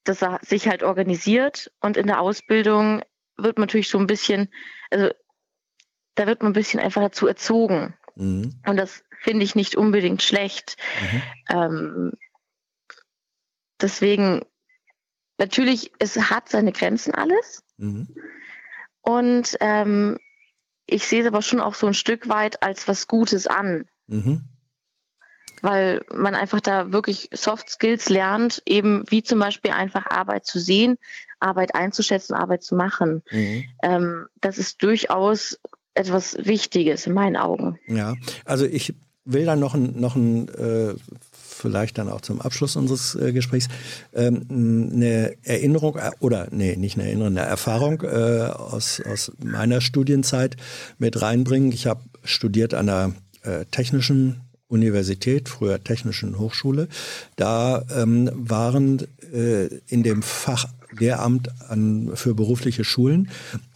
[0.05, 3.03] dass er sich halt organisiert und in der Ausbildung
[3.39, 4.53] wird man natürlich so ein bisschen,
[4.91, 5.11] also
[6.15, 7.95] da wird man ein bisschen einfach dazu erzogen.
[8.17, 8.61] Mhm.
[8.67, 10.77] Und das finde ich nicht unbedingt schlecht.
[11.01, 11.23] Mhm.
[11.49, 12.13] Ähm,
[13.81, 14.45] deswegen,
[15.39, 17.63] natürlich, es hat seine Grenzen alles.
[17.77, 18.09] Mhm.
[19.01, 20.19] Und ähm,
[20.87, 23.89] ich sehe es aber schon auch so ein Stück weit als was Gutes an.
[24.07, 24.43] Mhm.
[25.63, 30.59] Weil man einfach da wirklich Soft Skills lernt, eben wie zum Beispiel einfach Arbeit zu
[30.59, 30.99] sehen,
[31.41, 33.23] Arbeit einzuschätzen, Arbeit zu machen.
[33.31, 33.65] Mhm.
[33.83, 35.59] Ähm, das ist durchaus
[35.95, 37.79] etwas Wichtiges in meinen Augen.
[37.87, 38.95] Ja, also ich
[39.25, 40.95] will da noch ein, noch ein äh,
[41.59, 43.69] vielleicht dann auch zum Abschluss unseres äh, Gesprächs,
[44.15, 49.81] ähm, eine Erinnerung äh, oder nee, nicht eine Erinnerung, eine Erfahrung äh, aus, aus meiner
[49.81, 50.57] Studienzeit
[50.99, 51.73] mit reinbringen.
[51.73, 56.89] Ich habe studiert an der äh, technischen Universität, früher Technischen Hochschule.
[57.37, 60.67] Da ähm, waren äh, in dem Fach
[60.99, 63.29] Lehramt an, für berufliche Schulen,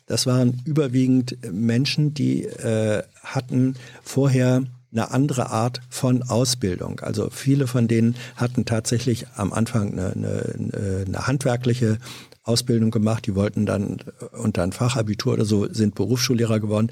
[0.07, 7.01] das waren überwiegend Menschen, die äh, hatten vorher eine andere Art von Ausbildung.
[7.01, 11.99] Also viele von denen hatten tatsächlich am Anfang eine, eine, eine handwerkliche
[12.43, 16.91] Ausbildung gemacht, die wollten dann unter ein Fachabitur oder so, sind Berufsschullehrer geworden.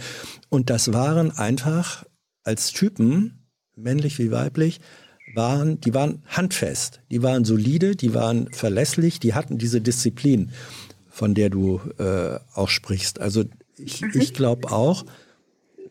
[0.49, 2.07] Und das waren einfach
[2.45, 3.39] als Typen,
[3.83, 4.81] männlich wie weiblich,
[5.35, 10.51] waren, die waren handfest, die waren solide, die waren verlässlich, die hatten diese Disziplin,
[11.09, 13.20] von der du äh, auch sprichst.
[13.20, 13.45] Also
[13.76, 15.05] ich, ich glaube auch,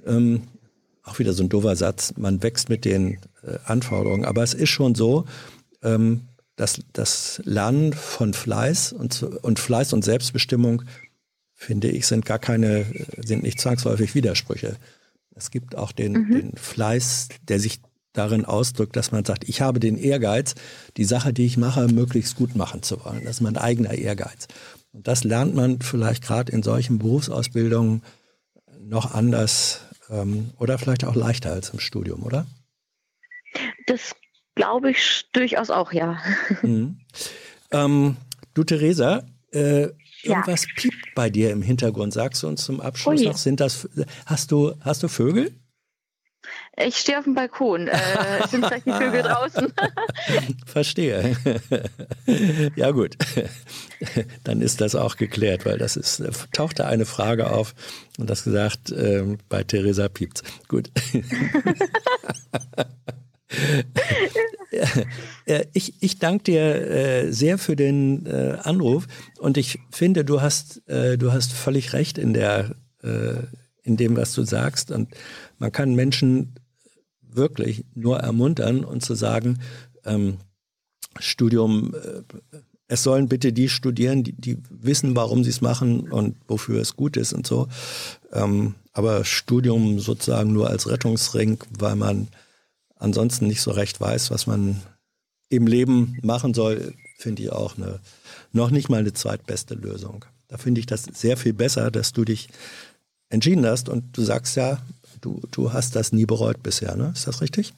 [0.06, 0.44] ähm,
[1.04, 4.26] auch wieder so ein doofer Satz, man wächst mit den äh, Anforderungen.
[4.26, 5.26] Aber es ist schon so,
[5.82, 6.22] ähm,
[6.56, 10.84] dass das Lernen von Fleiß und, und Fleiß und Selbstbestimmung,
[11.56, 12.86] finde ich, sind gar keine,
[13.24, 14.76] sind nicht zwangsläufig Widersprüche.
[15.40, 16.32] Es gibt auch den, mhm.
[16.32, 17.80] den Fleiß, der sich
[18.14, 20.56] darin ausdrückt, dass man sagt, ich habe den Ehrgeiz,
[20.98, 23.24] die Sache, die ich mache, möglichst gut machen zu wollen.
[23.24, 24.48] Das ist mein eigener Ehrgeiz.
[24.92, 28.04] Und das lernt man vielleicht gerade in solchen Berufsausbildungen
[28.82, 32.46] noch anders ähm, oder vielleicht auch leichter als im Studium, oder?
[33.86, 34.16] Das
[34.56, 36.18] glaube ich durchaus auch, ja.
[36.62, 37.00] Mhm.
[37.72, 38.18] Ähm,
[38.56, 39.90] du, Theresa, äh,
[40.24, 40.74] irgendwas ja.
[40.76, 42.14] piept bei dir im Hintergrund.
[42.14, 43.88] Sagst du uns zum Abschluss noch, sind das,
[44.26, 45.52] hast du, hast du Vögel?
[46.78, 47.88] Ich stehe auf dem Balkon.
[47.90, 48.00] Äh,
[48.44, 49.74] es sind vielleicht die Vögel draußen.
[50.66, 51.36] Verstehe.
[52.76, 53.18] ja gut,
[54.46, 57.76] dann ist das auch geklärt, weil das ist, tauchte eine Frage auf
[58.18, 60.42] und das gesagt äh, bei Theresa Piepz.
[60.68, 60.90] Gut.
[65.74, 69.08] ich, ich danke dir äh, sehr für den äh, Anruf
[69.40, 72.76] und ich finde, du hast, äh, du hast völlig recht in der,
[73.82, 75.08] in dem, was du sagst und
[75.58, 76.56] man kann Menschen
[77.22, 79.60] wirklich nur ermuntern und zu sagen,
[80.04, 80.40] ähm,
[81.18, 81.96] Studium,
[82.90, 86.98] es sollen bitte die studieren, die, die wissen, warum sie es machen und wofür es
[86.98, 87.70] gut ist und so.
[88.34, 92.28] Ähm, aber Studium sozusagen nur als Rettungsring, weil man
[93.00, 94.82] ansonsten nicht so recht weiß, was man
[95.50, 98.00] im Leben machen soll, finde ich auch eine,
[98.52, 100.26] noch nicht mal eine zweitbeste Lösung.
[100.48, 102.50] Da finde ich das sehr viel besser, dass du dich
[103.30, 104.82] entschieden hast und du sagst ja,
[105.22, 107.12] du, du hast das nie bereut bisher, ne?
[107.14, 107.74] Ist das richtig?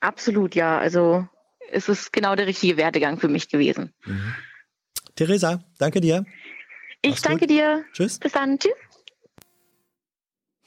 [0.00, 0.78] Absolut, ja.
[0.78, 1.26] Also
[1.70, 3.92] es ist genau der richtige Werdegang für mich gewesen.
[4.04, 4.34] Mhm.
[5.16, 6.24] Theresa, danke dir.
[7.02, 7.50] Ich Mach's danke gut.
[7.50, 7.84] dir.
[7.92, 8.18] Tschüss.
[8.18, 8.58] Bis dann.
[8.58, 8.72] Tschüss.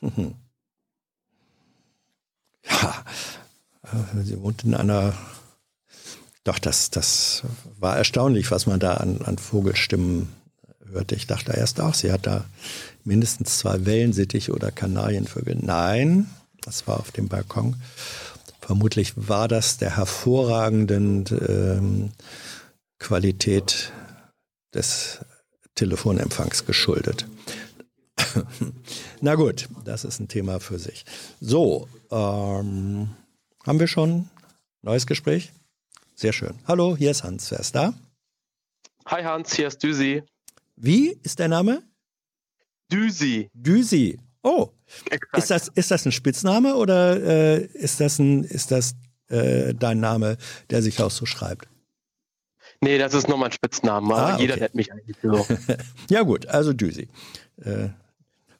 [0.01, 0.35] Mhm.
[2.69, 3.03] Ja,
[4.23, 5.13] sie wohnt in einer.
[6.43, 7.43] Doch, das, das
[7.79, 10.29] war erstaunlich, was man da an, an Vogelstimmen
[10.91, 11.15] hörte.
[11.15, 12.45] Ich dachte erst auch, sie hat da
[13.03, 15.57] mindestens zwei Wellensittiche oder Kanarienvögel.
[15.61, 16.29] Nein,
[16.61, 17.75] das war auf dem Balkon.
[18.59, 22.11] Vermutlich war das der hervorragenden ähm,
[22.99, 23.91] Qualität
[24.73, 25.19] des
[25.75, 27.25] Telefonempfangs geschuldet.
[29.21, 31.05] Na gut, das ist ein Thema für sich.
[31.39, 33.09] So, ähm,
[33.65, 34.29] haben wir schon
[34.81, 35.51] neues Gespräch?
[36.15, 36.55] Sehr schön.
[36.67, 37.51] Hallo, hier ist Hans.
[37.51, 37.93] Wer ist da?
[39.05, 40.23] Hi Hans, hier ist Düsi.
[40.75, 41.83] Wie ist der Name?
[42.91, 43.49] Düsi.
[43.53, 44.19] Düsi.
[44.43, 44.69] Oh.
[45.35, 48.95] Ist das, ist das ein Spitzname oder äh, ist das, ein, ist das
[49.29, 50.37] äh, dein Name,
[50.69, 51.67] der sich auch so schreibt?
[52.81, 54.15] Nee, das ist nur mein Spitzname.
[54.15, 55.45] Ah, Jeder nennt mich eigentlich so.
[56.09, 57.07] ja, gut, also Düsi.
[57.63, 57.89] Äh,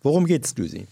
[0.02, 0.88] worum geht's, Düsi?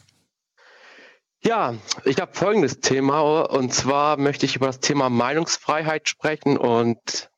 [1.41, 7.29] Ja, ich habe folgendes Thema und zwar möchte ich über das Thema Meinungsfreiheit sprechen und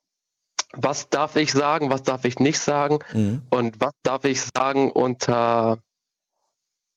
[0.74, 3.44] was darf ich sagen, was darf ich nicht sagen mhm.
[3.52, 5.80] und was darf ich sagen unter,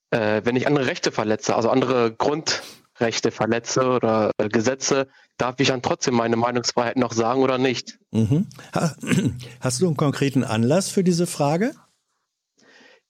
[0.09, 5.67] äh, wenn ich andere Rechte verletze, also andere Grundrechte verletze oder äh, Gesetze, darf ich
[5.67, 7.99] dann trotzdem meine Meinungsfreiheit noch sagen oder nicht?
[8.11, 8.47] Mhm.
[9.59, 11.75] Hast du einen konkreten Anlass für diese Frage?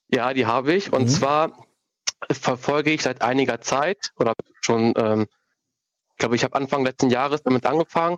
[0.10, 1.08] Ja, die habe ich und mhm.
[1.08, 1.64] zwar
[2.32, 5.28] verfolge ich seit einiger Zeit oder schon, ähm,
[6.11, 8.18] ich glaube, ich habe Anfang letzten Jahres damit angefangen,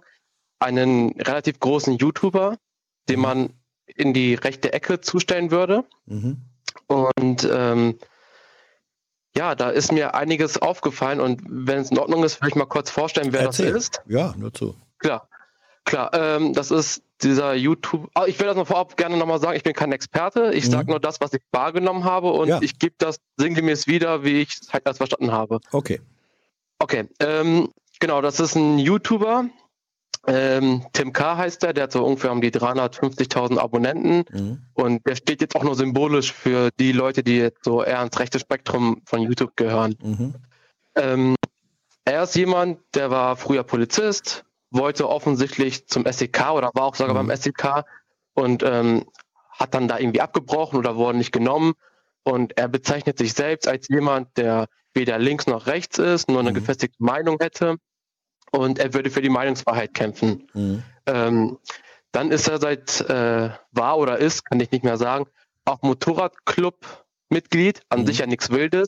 [0.60, 2.58] einen relativ großen YouTuber,
[3.10, 3.22] den mhm.
[3.22, 3.54] man
[3.86, 5.86] in die rechte Ecke zustellen würde.
[6.06, 6.42] Mhm.
[6.88, 8.00] Und ähm,
[9.36, 12.66] ja, da ist mir einiges aufgefallen und wenn es in Ordnung ist, will ich mal
[12.66, 13.72] kurz vorstellen, wer Erzähl.
[13.72, 14.02] das ist.
[14.08, 14.76] Ja, nur zu.
[15.00, 15.30] Klar,
[15.88, 16.12] klar.
[16.14, 18.10] Ähm, das ist dieser YouTube.
[18.14, 20.52] Oh, ich will das noch vorab gerne nochmal sagen, ich bin kein Experte.
[20.54, 20.72] Ich mhm.
[20.72, 22.60] sage nur das, was ich wahrgenommen habe und ja.
[22.62, 25.60] ich gebe das sinngemäß wieder, wie ich es halt erst verstanden habe.
[25.72, 26.00] Okay.
[26.80, 27.70] Okay, ähm,
[28.00, 29.46] genau, das ist ein YouTuber.
[30.28, 31.38] Ähm, Tim K.
[31.38, 34.62] heißt der, der hat so ungefähr um die 350.000 Abonnenten mhm.
[34.74, 38.20] und der steht jetzt auch nur symbolisch für die Leute, die jetzt so eher ins
[38.20, 39.96] rechte Spektrum von YouTube gehören.
[40.04, 40.36] Mhm.
[40.96, 41.36] Ähm,
[42.04, 47.14] er ist jemand, der war früher Polizist, wollte offensichtlich zum SEK oder war auch sogar
[47.14, 47.28] mhm.
[47.28, 47.84] beim SEK
[48.34, 49.06] und ähm,
[49.52, 51.74] hat dann da irgendwie abgebrochen oder wurde nicht genommen.
[52.24, 56.52] Und er bezeichnet sich selbst als jemand, der weder links noch rechts ist, nur eine
[56.52, 56.56] mhm.
[56.56, 57.78] gefestigte Meinung hätte.
[58.52, 60.50] Und er würde für die Meinungsfreiheit kämpfen.
[60.54, 60.84] Mhm.
[61.06, 61.58] Ähm,
[62.12, 65.26] dann ist er seit, äh, war oder ist, kann ich nicht mehr sagen,
[65.66, 68.22] auch Motorradclub-Mitglied, an sich mhm.
[68.22, 68.88] ja nichts Wildes,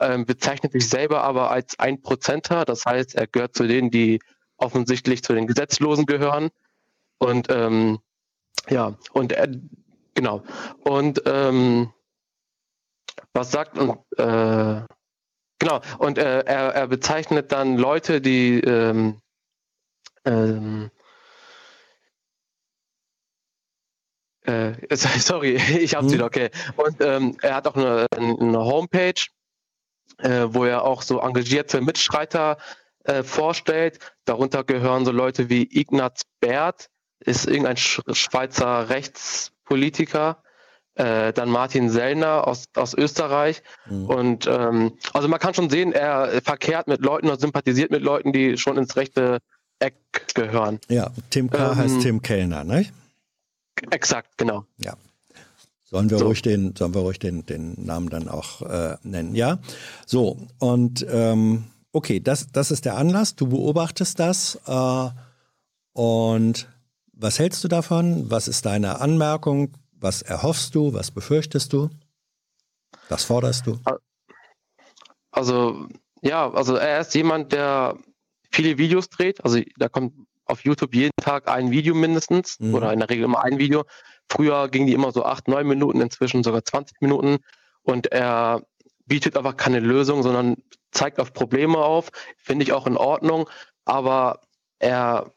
[0.00, 2.64] ähm, bezeichnet sich selber aber als Einprozenter.
[2.64, 4.20] Das heißt, er gehört zu denen, die
[4.56, 6.50] offensichtlich zu den Gesetzlosen gehören.
[7.18, 7.98] Und ähm,
[8.68, 9.48] ja, und er,
[10.14, 10.42] genau.
[10.80, 11.92] Und ähm,
[13.32, 14.82] was sagt und äh,
[15.58, 19.20] genau, und äh, er, er bezeichnet dann Leute, die ähm,
[20.24, 20.90] ähm,
[24.44, 26.12] äh, sorry, ich hab's mhm.
[26.12, 26.50] wieder, okay.
[26.76, 29.26] Und ähm, er hat auch eine, eine Homepage,
[30.18, 32.58] äh, wo er auch so engagierte Mitstreiter
[33.06, 33.98] äh, vorstellt.
[34.24, 36.88] Darunter gehören so Leute wie Ignaz Bert,
[37.20, 40.42] ist irgendein Schweizer Rechtspolitiker.
[40.94, 43.62] Äh, dann Martin Sellner aus, aus Österreich.
[43.90, 44.06] Mhm.
[44.06, 48.32] Und ähm, also man kann schon sehen, er verkehrt mit Leuten oder sympathisiert mit Leuten,
[48.32, 49.40] die schon ins rechte
[49.78, 49.96] Eck
[50.34, 50.80] gehören.
[50.88, 51.72] Ja, Tim K.
[51.72, 52.86] Ähm, heißt Tim Kellner, ne?
[53.90, 54.64] Exakt, genau.
[54.78, 54.94] Ja.
[55.84, 56.26] Sollen wir so.
[56.26, 59.58] ruhig den, sollen wir ruhig den, den Namen dann auch äh, nennen, ja?
[60.06, 61.64] So, und ähm,
[61.96, 65.08] okay, das, das ist der Anlass, du beobachtest das äh,
[65.94, 66.68] und
[67.14, 68.30] was hältst du davon?
[68.30, 69.72] Was ist deine Anmerkung?
[69.98, 70.92] Was erhoffst du?
[70.92, 71.88] Was befürchtest du?
[73.08, 73.78] Was forderst du?
[75.30, 75.86] Also,
[76.20, 77.96] ja, also er ist jemand, der
[78.52, 79.42] viele Videos dreht.
[79.42, 80.12] Also da kommt
[80.44, 82.74] auf YouTube jeden Tag ein Video mindestens mhm.
[82.74, 83.84] oder in der Regel immer ein Video.
[84.28, 87.38] Früher ging die immer so acht, neun Minuten, inzwischen sogar 20 Minuten.
[87.82, 88.60] Und er
[89.06, 90.56] bietet einfach keine Lösung, sondern
[90.90, 92.10] zeigt auf Probleme auf.
[92.36, 93.48] Finde ich auch in Ordnung.
[93.84, 94.40] Aber
[94.78, 95.32] er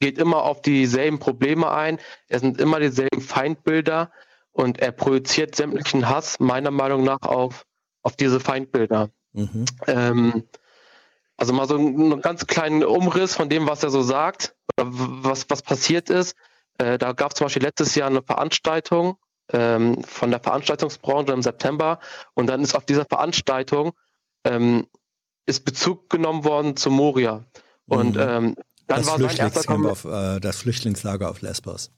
[0.00, 1.98] geht immer auf dieselben Probleme ein.
[2.28, 4.10] Es sind immer dieselben Feindbilder
[4.52, 7.66] und er projiziert sämtlichen Hass meiner Meinung nach auf,
[8.02, 9.10] auf diese Feindbilder.
[9.32, 9.64] Mhm.
[9.86, 10.44] Ähm,
[11.36, 15.62] also mal so einen ganz kleinen Umriss von dem, was er so sagt, was, was
[15.62, 16.36] passiert ist.
[16.78, 19.16] Äh, da gab es zum Beispiel letztes Jahr eine Veranstaltung
[19.52, 21.98] ähm, von der Veranstaltungsbranche im September
[22.34, 23.92] und dann ist auf dieser Veranstaltung
[24.44, 24.86] ähm,
[25.46, 27.44] ist Bezug genommen worden zu Moria.
[27.86, 28.20] Und mhm.
[28.20, 31.90] ähm, dann das war sein erster auf, äh, das Flüchtlingslager auf Lesbos.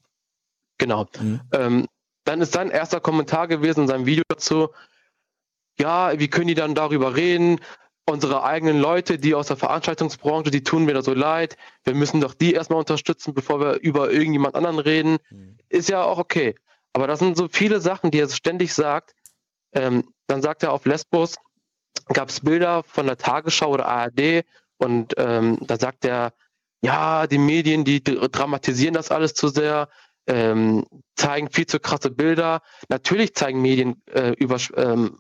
[0.79, 1.07] Genau.
[1.21, 1.41] Mhm.
[1.53, 1.87] Ähm,
[2.25, 4.69] dann ist sein erster Kommentar gewesen in seinem Video dazu,
[5.79, 7.61] ja, wie können die dann darüber reden?
[8.07, 11.57] Unsere eigenen Leute, die aus der Veranstaltungsbranche, die tun mir da so leid.
[11.85, 15.19] Wir müssen doch die erstmal unterstützen, bevor wir über irgendjemand anderen reden.
[15.31, 15.59] Mhm.
[15.69, 16.55] Ist ja auch okay.
[16.93, 19.14] Aber das sind so viele Sachen, die er ständig sagt.
[19.72, 21.36] Ähm, dann sagt er auf Lesbos,
[22.07, 24.45] gab es Bilder von der Tagesschau oder ARD
[24.78, 26.32] und ähm, da sagt er,
[26.82, 29.88] ja, die Medien, die dramatisieren das alles zu sehr,
[30.26, 32.62] ähm, zeigen viel zu krasse Bilder.
[32.88, 35.18] Natürlich zeigen Medien äh, über ähm,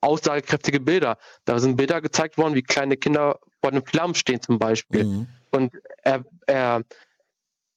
[0.00, 1.18] aussagekräftige Bilder.
[1.44, 5.04] Da sind Bilder gezeigt worden, wie kleine Kinder vor den Flammen stehen zum Beispiel.
[5.04, 5.26] Mhm.
[5.50, 5.72] Und
[6.02, 6.82] er, er,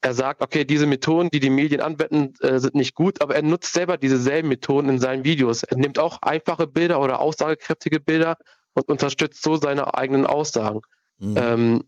[0.01, 3.43] er sagt, okay, diese Methoden, die die Medien anwenden, äh, sind nicht gut, aber er
[3.43, 5.63] nutzt selber dieselben Methoden in seinen Videos.
[5.63, 8.37] Er nimmt auch einfache Bilder oder aussagekräftige Bilder
[8.73, 10.81] und unterstützt so seine eigenen Aussagen.
[11.19, 11.37] Mhm.
[11.37, 11.83] Ähm,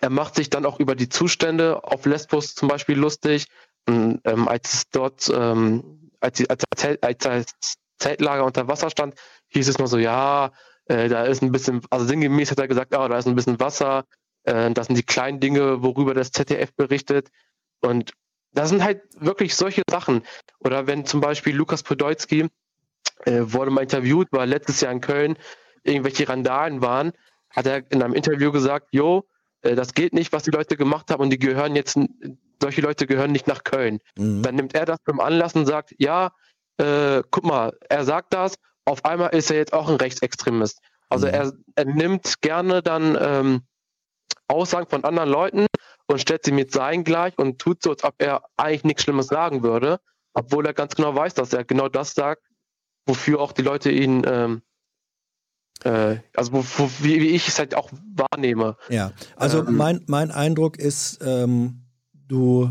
[0.00, 3.46] er macht sich dann auch über die Zustände auf Lesbos zum Beispiel lustig,
[3.88, 6.64] ähm, als es dort, ähm, als, als,
[7.00, 7.54] als, als
[7.98, 9.14] Zeltlager unter Wasser stand,
[9.48, 10.52] hieß es nur so, ja,
[10.86, 13.58] äh, da ist ein bisschen, also sinngemäß hat er gesagt, ja, da ist ein bisschen
[13.60, 14.04] Wasser,
[14.46, 17.28] äh, das sind die kleinen Dinge, worüber das ZDF berichtet.
[17.80, 18.12] Und
[18.52, 20.22] das sind halt wirklich solche Sachen.
[20.60, 22.48] Oder wenn zum Beispiel Lukas Podolski
[23.24, 25.36] äh, wurde mal interviewt, war letztes Jahr in Köln,
[25.82, 27.12] irgendwelche Randalen waren,
[27.50, 29.26] hat er in einem Interview gesagt, jo,
[29.62, 31.98] äh, das geht nicht, was die Leute gemacht haben und die gehören jetzt,
[32.60, 33.98] solche Leute gehören nicht nach Köln.
[34.16, 34.42] Mhm.
[34.42, 36.32] Dann nimmt er das zum Anlass und sagt, ja,
[36.78, 40.80] äh, guck mal, er sagt das, auf einmal ist er jetzt auch ein Rechtsextremist.
[41.08, 41.34] Also mhm.
[41.34, 43.62] er, er, nimmt gerne dann ähm,
[44.48, 45.66] Aussagen von anderen Leuten
[46.06, 49.26] und stellt sie mit seinen gleich und tut so, als ob er eigentlich nichts Schlimmes
[49.26, 50.00] sagen würde,
[50.34, 52.42] obwohl er ganz genau weiß, dass er genau das sagt,
[53.06, 54.62] wofür auch die Leute ihn ähm,
[55.84, 58.76] äh, also wo, wo, wie, wie, ich es halt auch wahrnehme.
[58.88, 62.70] Ja, also ähm, mein, mein Eindruck ist, ähm, du,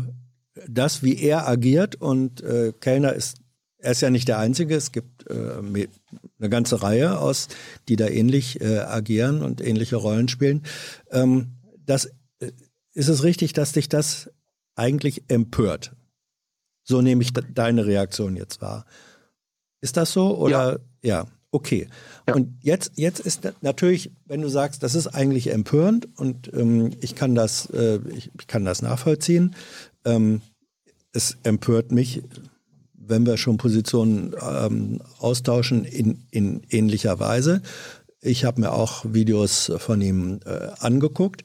[0.68, 3.38] das, wie er agiert und äh, Kellner ist,
[3.86, 7.46] er ist ja nicht der Einzige, es gibt äh, eine ganze Reihe aus,
[7.88, 10.64] die da ähnlich äh, agieren und ähnliche Rollen spielen.
[11.12, 11.52] Ähm,
[11.84, 12.06] das,
[12.40, 12.50] äh,
[12.94, 14.28] ist es richtig, dass dich das
[14.74, 15.94] eigentlich empört?
[16.82, 18.86] So nehme ich deine Reaktion jetzt wahr.
[19.80, 20.36] Ist das so?
[20.36, 21.22] Oder ja.
[21.22, 21.26] ja.
[21.52, 21.86] Okay.
[22.26, 22.34] Ja.
[22.34, 27.14] Und jetzt, jetzt ist natürlich, wenn du sagst, das ist eigentlich empörend und ähm, ich,
[27.14, 29.54] kann das, äh, ich, ich, kann das nachvollziehen.
[30.04, 30.40] Ähm,
[31.12, 32.24] es empört mich,
[33.08, 37.62] wenn wir schon Positionen ähm, austauschen in, in ähnlicher Weise.
[38.20, 41.44] Ich habe mir auch Videos von ihm äh, angeguckt.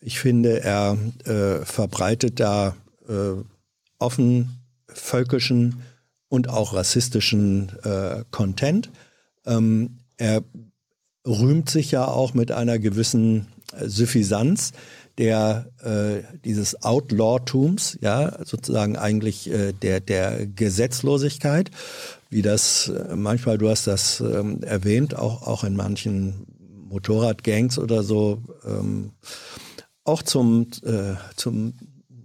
[0.00, 2.76] Ich finde, er äh, verbreitet da
[3.08, 3.42] äh,
[3.98, 5.82] offen völkischen
[6.28, 8.90] und auch rassistischen äh, Content.
[9.46, 10.42] Ähm, er
[11.26, 14.72] rühmt sich ja auch mit einer gewissen äh, Suffisanz
[15.18, 21.70] der äh, dieses Outlaw-Tums, ja, sozusagen eigentlich äh, der der Gesetzlosigkeit,
[22.30, 26.46] wie das äh, manchmal, du hast das ähm, erwähnt, auch auch in manchen
[26.88, 29.10] Motorradgangs oder so, ähm,
[30.04, 31.74] auch zum äh, zum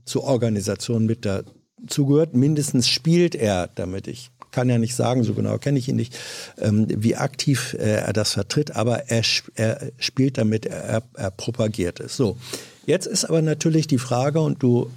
[0.05, 2.35] zur Organisation mit dazugehört.
[2.35, 4.07] Mindestens spielt er damit.
[4.07, 6.17] Ich kann ja nicht sagen, so genau kenne ich ihn nicht,
[6.59, 9.23] ähm, wie aktiv äh, er das vertritt, aber er,
[9.55, 12.15] er spielt damit, er, er propagiert es.
[12.15, 12.37] So,
[12.85, 14.91] jetzt ist aber natürlich die Frage, und du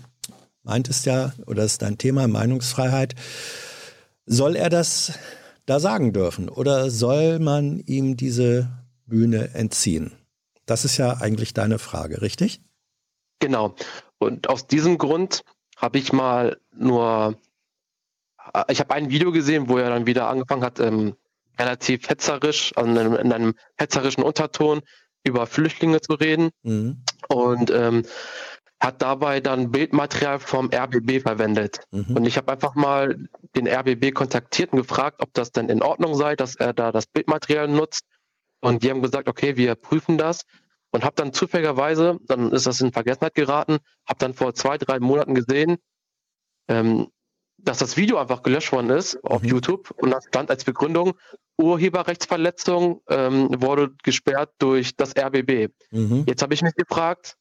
[0.62, 3.14] meintest ja, oder das ist dein Thema, Meinungsfreiheit,
[4.26, 5.18] soll er das
[5.66, 8.68] da sagen dürfen oder soll man ihm diese
[9.06, 10.12] Bühne entziehen?
[10.64, 12.60] Das ist ja eigentlich deine Frage, richtig?
[13.38, 13.74] Genau.
[14.18, 15.42] Und aus diesem Grund
[15.76, 17.36] habe ich mal nur
[18.52, 21.14] äh, ich habe ein Video gesehen, wo er dann wieder angefangen hat, ähm,
[21.58, 24.82] relativ hetzerisch, also in einem, in einem hetzerischen Unterton
[25.24, 27.02] über Flüchtlinge zu reden mhm.
[27.28, 28.04] Und ähm,
[28.80, 31.80] hat dabei dann Bildmaterial vom RBB verwendet.
[31.90, 32.16] Mhm.
[32.16, 36.14] Und ich habe einfach mal den RBB kontaktiert und gefragt, ob das denn in Ordnung
[36.14, 38.04] sei, dass er da das Bildmaterial nutzt.
[38.60, 40.42] Und die haben gesagt, okay, wir prüfen das.
[40.90, 44.98] Und habe dann zufälligerweise, dann ist das in Vergessenheit geraten, habe dann vor zwei, drei
[45.00, 45.76] Monaten gesehen,
[46.68, 47.08] ähm,
[47.66, 49.48] dass das Video einfach gelöscht worden ist auf mhm.
[49.48, 51.14] YouTube und das stand als Begründung,
[51.58, 55.72] Urheberrechtsverletzung ähm, wurde gesperrt durch das RBB.
[55.90, 56.24] Mhm.
[56.26, 57.36] Jetzt habe ich mich gefragt,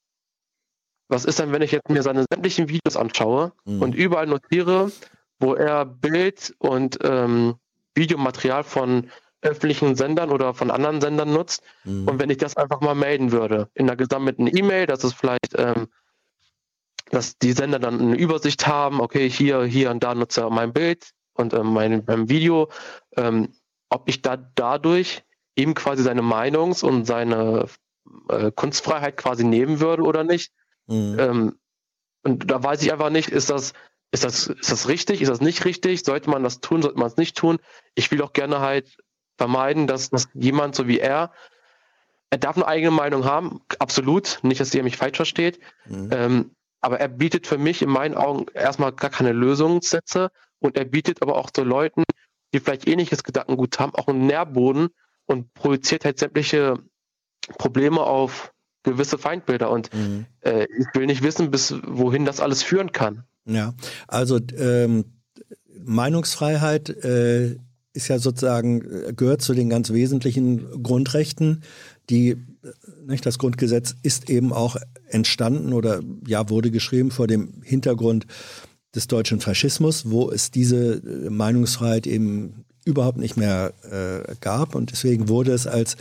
[1.08, 3.82] was ist denn, wenn ich jetzt mir seine sämtlichen Videos anschaue mhm.
[3.84, 4.92] und überall notiere,
[5.40, 7.56] wo er Bild und ähm,
[7.94, 9.12] Videomaterial von
[9.42, 11.62] öffentlichen Sendern oder von anderen Sendern nutzt.
[11.84, 12.08] Mhm.
[12.08, 15.54] Und wenn ich das einfach mal melden würde, in der gesammelten E-Mail, dass es vielleicht,
[15.58, 15.88] ähm,
[17.12, 20.74] dass die Sender dann eine Übersicht haben, okay, hier, hier und da nutze er mein
[20.74, 22.70] Bild und ähm, mein, mein Video,
[23.16, 23.54] ähm,
[23.90, 25.24] ob ich da dadurch
[25.56, 27.68] ihm quasi seine Meinungs- und seine
[28.30, 30.52] äh, Kunstfreiheit quasi nehmen würde oder nicht.
[30.88, 31.18] Mhm.
[31.20, 31.60] Ähm,
[32.24, 33.74] und da weiß ich einfach nicht, ist das,
[34.12, 36.04] ist das, ist das richtig, ist das nicht richtig?
[36.04, 37.60] Sollte man das tun, sollte man es nicht tun?
[37.94, 38.98] Ich will auch gerne halt
[39.38, 41.32] vermeiden, dass, dass jemand so wie er,
[42.30, 46.10] er darf eine eigene Meinung haben, absolut, nicht, dass ihr mich falsch versteht, mhm.
[46.12, 50.30] ähm, aber er bietet für mich in meinen Augen erstmal gar keine Lösungssätze
[50.60, 52.04] und er bietet aber auch so Leuten,
[52.54, 54.90] die vielleicht ähnliches Gedankengut haben, auch einen Nährboden
[55.26, 56.76] und projiziert halt sämtliche
[57.58, 59.72] Probleme auf gewisse Feindbilder.
[59.72, 60.28] Und mhm.
[60.42, 63.24] äh, ich will nicht wissen, bis wohin das alles führen kann.
[63.46, 63.74] Ja,
[64.08, 65.06] also ähm,
[65.84, 67.58] Meinungsfreiheit äh,
[67.94, 71.64] ist ja sozusagen, äh, gehört zu den ganz wesentlichen Grundrechten,
[72.12, 72.38] die,
[73.06, 74.76] nicht, das Grundgesetz ist eben auch
[75.08, 78.26] entstanden oder ja, wurde geschrieben vor dem Hintergrund
[78.94, 84.92] des deutschen Faschismus, wo es diese äh, Meinungsfreiheit eben überhaupt nicht mehr äh, gab und
[84.92, 85.98] deswegen wurde es als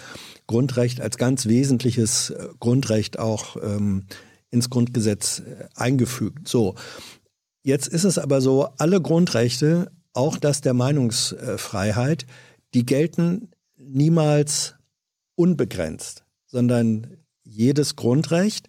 [0.46, 4.04] Grundrecht, als ganz wesentliches Grundrecht auch ähm,
[4.50, 5.42] ins Grundgesetz
[5.74, 6.46] eingefügt.
[6.46, 6.74] So.
[7.62, 12.26] Jetzt ist es aber so, alle Grundrechte auch das der Meinungsfreiheit,
[12.74, 14.74] die gelten niemals
[15.34, 16.23] unbegrenzt,
[16.54, 17.08] sondern
[17.42, 18.68] jedes Grundrecht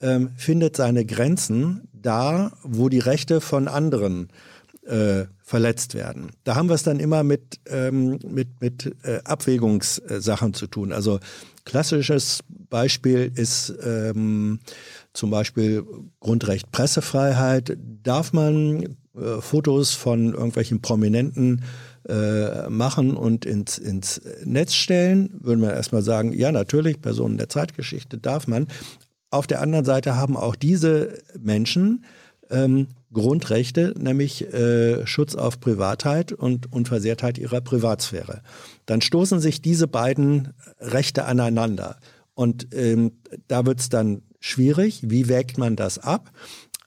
[0.00, 4.28] ähm, findet seine Grenzen da, wo die Rechte von anderen
[4.86, 6.30] äh, verletzt werden.
[6.44, 10.92] Da haben wir es dann immer mit, ähm, mit, mit äh, Abwägungssachen zu tun.
[10.92, 11.18] Also
[11.64, 14.60] klassisches Beispiel ist ähm,
[15.12, 15.84] zum Beispiel
[16.20, 17.76] Grundrecht Pressefreiheit.
[18.04, 21.64] Darf man äh, Fotos von irgendwelchen Prominenten
[22.08, 27.48] äh, machen und ins, ins Netz stellen, würden wir erstmal sagen, ja natürlich, Personen der
[27.48, 28.68] Zeitgeschichte darf man.
[29.30, 32.04] Auf der anderen Seite haben auch diese Menschen
[32.50, 38.42] ähm, Grundrechte, nämlich äh, Schutz auf Privatheit und Unversehrtheit ihrer Privatsphäre.
[38.86, 41.96] Dann stoßen sich diese beiden Rechte aneinander.
[42.34, 43.12] Und ähm,
[43.48, 45.00] da wird es dann schwierig.
[45.02, 46.30] Wie wägt man das ab?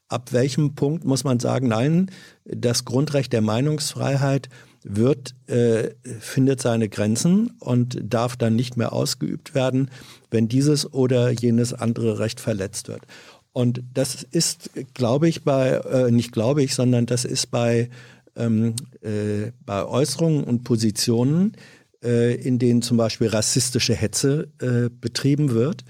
[0.10, 2.12] ab welchem Punkt muss man sagen, nein,
[2.44, 4.50] das Grundrecht der Meinungsfreiheit
[4.84, 9.90] wird, äh, findet seine Grenzen und darf dann nicht mehr ausgeübt werden,
[10.32, 13.02] wenn dieses oder jenes andere Recht verletzt wird.
[13.52, 17.90] Und das ist, glaube ich, bei, äh, nicht glaube ich, sondern das ist bei,
[18.36, 21.54] ähm, äh, bei Äußerungen und Positionen,
[22.04, 25.84] äh, in denen zum Beispiel rassistische Hetze äh, betrieben wird,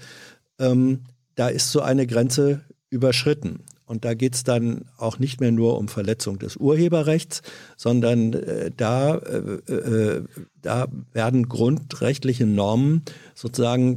[0.58, 1.00] ähm,
[1.36, 3.60] da ist so eine Grenze überschritten.
[3.90, 7.42] Und da geht es dann auch nicht mehr nur um Verletzung des Urheberrechts,
[7.76, 10.24] sondern äh, da, äh, äh,
[10.62, 13.02] da werden grundrechtliche Normen
[13.34, 13.96] sozusagen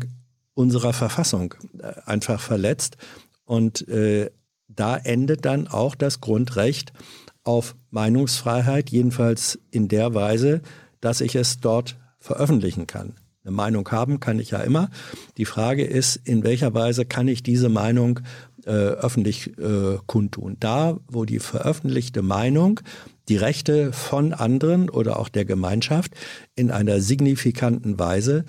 [0.55, 2.97] unserer Verfassung äh, einfach verletzt.
[3.45, 4.31] Und äh,
[4.67, 6.91] da endet dann auch das Grundrecht
[7.43, 10.63] auf Meinungsfreiheit, jedenfalls in der Weise,
[11.01, 13.13] dass ich es dort veröffentlichen kann.
[13.43, 14.89] Eine Meinung haben kann ich ja immer.
[15.37, 18.21] Die Frage ist, in welcher Weise kann ich diese Meinung
[18.65, 20.57] äh, öffentlich äh, kundtun.
[20.59, 22.79] Da, wo die veröffentlichte Meinung
[23.29, 26.13] die Rechte von anderen oder auch der Gemeinschaft
[26.55, 28.45] in einer signifikanten Weise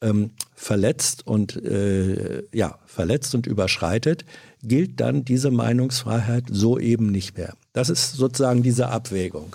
[0.00, 4.24] ähm, verletzt und äh, ja verletzt und überschreitet,
[4.62, 7.54] gilt dann diese Meinungsfreiheit so eben nicht mehr.
[7.72, 9.54] Das ist sozusagen diese Abwägung.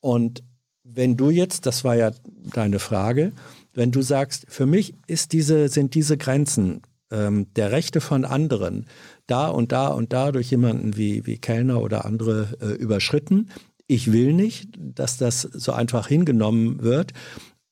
[0.00, 0.42] Und
[0.84, 2.12] wenn du jetzt, das war ja
[2.52, 3.32] deine Frage,
[3.74, 8.86] wenn du sagst, für mich ist diese, sind diese Grenzen ähm, der Rechte von anderen
[9.26, 13.50] da und da und da durch jemanden wie, wie Kellner oder andere äh, überschritten.
[13.86, 17.12] Ich will nicht, dass das so einfach hingenommen wird.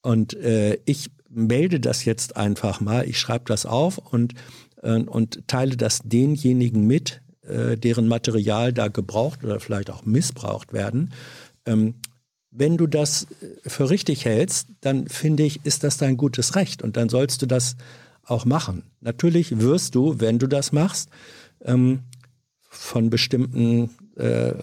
[0.03, 4.35] Und äh, ich melde das jetzt einfach mal, ich schreibe das auf und,
[4.83, 10.73] äh, und teile das denjenigen mit, äh, deren Material da gebraucht oder vielleicht auch missbraucht
[10.73, 11.13] werden.
[11.67, 11.95] Ähm,
[12.51, 13.27] wenn du das
[13.67, 17.47] für richtig hältst, dann finde ich, ist das dein gutes Recht und dann sollst du
[17.47, 17.77] das
[18.23, 18.85] auch machen.
[19.01, 21.11] Natürlich wirst du, wenn du das machst,
[21.65, 22.01] ähm,
[22.61, 24.55] von bestimmten äh,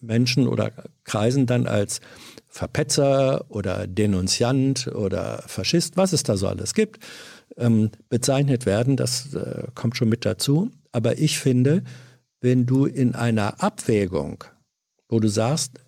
[0.00, 0.72] Menschen oder
[1.04, 2.00] Kreisen dann als
[2.48, 6.98] Verpetzer oder Denunziant oder Faschist, was es da so alles gibt,
[7.56, 8.96] ähm, bezeichnet werden.
[8.96, 10.70] Das äh, kommt schon mit dazu.
[10.92, 11.82] Aber ich finde,
[12.40, 14.44] wenn du in einer Abwägung,
[15.08, 15.80] wo du sagst,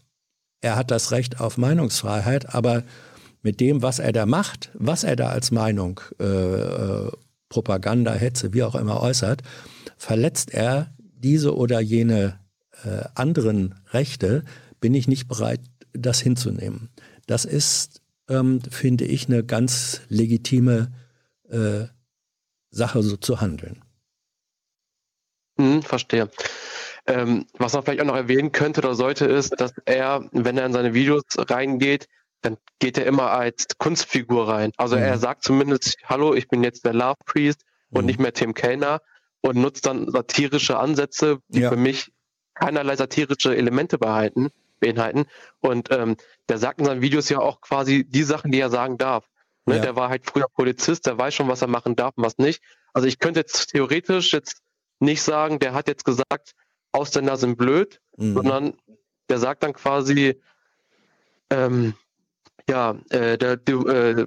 [0.61, 2.85] er hat das Recht auf Meinungsfreiheit, aber
[3.43, 7.11] mit dem, was er da macht, was er da als Meinung, äh, äh,
[7.49, 9.43] Propaganda, Hetze, wie auch immer äußert,
[10.01, 12.41] verletzt er diese oder jene
[12.85, 14.45] äh, anderen Rechte,
[14.81, 15.61] bin ich nicht bereit,
[15.93, 16.89] das hinzunehmen.
[17.27, 20.91] Das ist, ähm, finde ich, eine ganz legitime
[21.51, 21.85] äh,
[22.71, 23.85] Sache, so zu handeln.
[25.59, 26.31] Hm, verstehe.
[27.07, 30.65] Ähm, was man vielleicht auch noch erwähnen könnte oder sollte, ist, dass er, wenn er
[30.65, 32.09] in seine Videos reingeht,
[32.41, 34.73] dann geht er immer als Kunstfigur rein.
[34.79, 35.03] Also mhm.
[35.03, 38.07] er sagt zumindest, hallo, ich bin jetzt der Love Priest und mhm.
[38.07, 39.03] nicht mehr Tim Kellner
[39.43, 41.71] und nutzt dann satirische Ansätze, die ja.
[41.71, 42.13] für mich
[42.55, 45.27] keinerlei satirische Elemente behalten, beinhalten.
[45.61, 46.17] Und ähm,
[46.49, 49.29] der sagt in seinen Videos ja auch quasi die Sachen, die er sagen darf.
[49.67, 49.77] Ne?
[49.77, 49.83] Ja.
[49.83, 52.63] Der war halt früher Polizist, der weiß schon, was er machen darf und was nicht.
[52.93, 54.61] Also ich könnte jetzt theoretisch jetzt
[54.99, 56.55] nicht sagen, der hat jetzt gesagt,
[56.93, 58.35] Ausländer sind blöd, mhm.
[58.35, 58.75] sondern
[59.29, 60.41] der sagt dann quasi,
[61.51, 61.95] ähm,
[62.69, 64.27] ja, äh, der, der äh,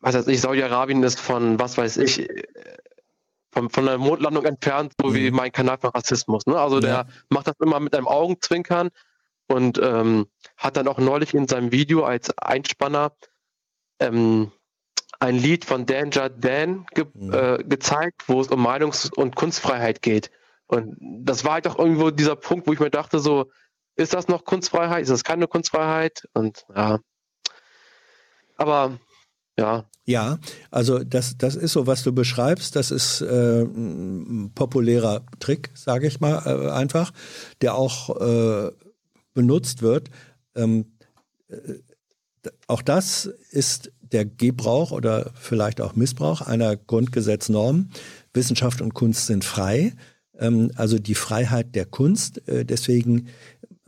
[0.00, 2.28] was weiß ich, Saudi-Arabien ist von, was weiß ich,
[3.52, 5.14] von, von der Mondlandung entfernt, so mhm.
[5.14, 6.46] wie mein Kanal von Rassismus.
[6.46, 6.58] Ne?
[6.58, 8.90] Also der macht das immer mit einem Augenzwinkern
[9.46, 10.26] und ähm,
[10.56, 13.12] hat dann auch neulich in seinem Video als Einspanner
[14.00, 14.50] ähm,
[15.20, 17.32] ein Lied von Danger Dan ge mhm.
[17.32, 20.30] äh, gezeigt, wo es um Meinungs- und Kunstfreiheit geht.
[20.66, 23.50] Und das war halt auch irgendwo dieser Punkt, wo ich mir dachte, so,
[23.94, 25.02] ist das noch Kunstfreiheit?
[25.02, 26.26] Ist das keine Kunstfreiheit?
[26.32, 26.98] Und ja.
[28.56, 28.98] Aber
[29.58, 29.84] ja.
[30.04, 30.38] Ja,
[30.72, 32.74] also das, das ist so, was du beschreibst.
[32.74, 37.12] Das ist äh, ein populärer Trick, sage ich mal äh, einfach,
[37.60, 38.72] der auch äh,
[39.32, 40.10] benutzt wird.
[40.56, 40.86] Ähm,
[41.48, 41.74] äh,
[42.66, 47.90] auch das ist der Gebrauch oder vielleicht auch Missbrauch einer Grundgesetznorm.
[48.34, 49.92] Wissenschaft und Kunst sind frei,
[50.38, 52.46] ähm, also die Freiheit der Kunst.
[52.48, 53.28] Äh, deswegen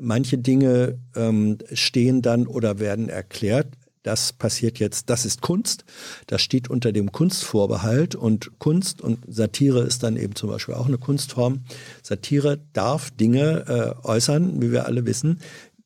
[0.00, 3.68] manche Dinge ähm, stehen dann oder werden erklärt.
[4.04, 5.86] Das passiert jetzt, das ist Kunst.
[6.26, 10.86] Das steht unter dem Kunstvorbehalt und Kunst und Satire ist dann eben zum Beispiel auch
[10.86, 11.64] eine Kunstform.
[12.02, 15.40] Satire darf Dinge äh, äußern, wie wir alle wissen,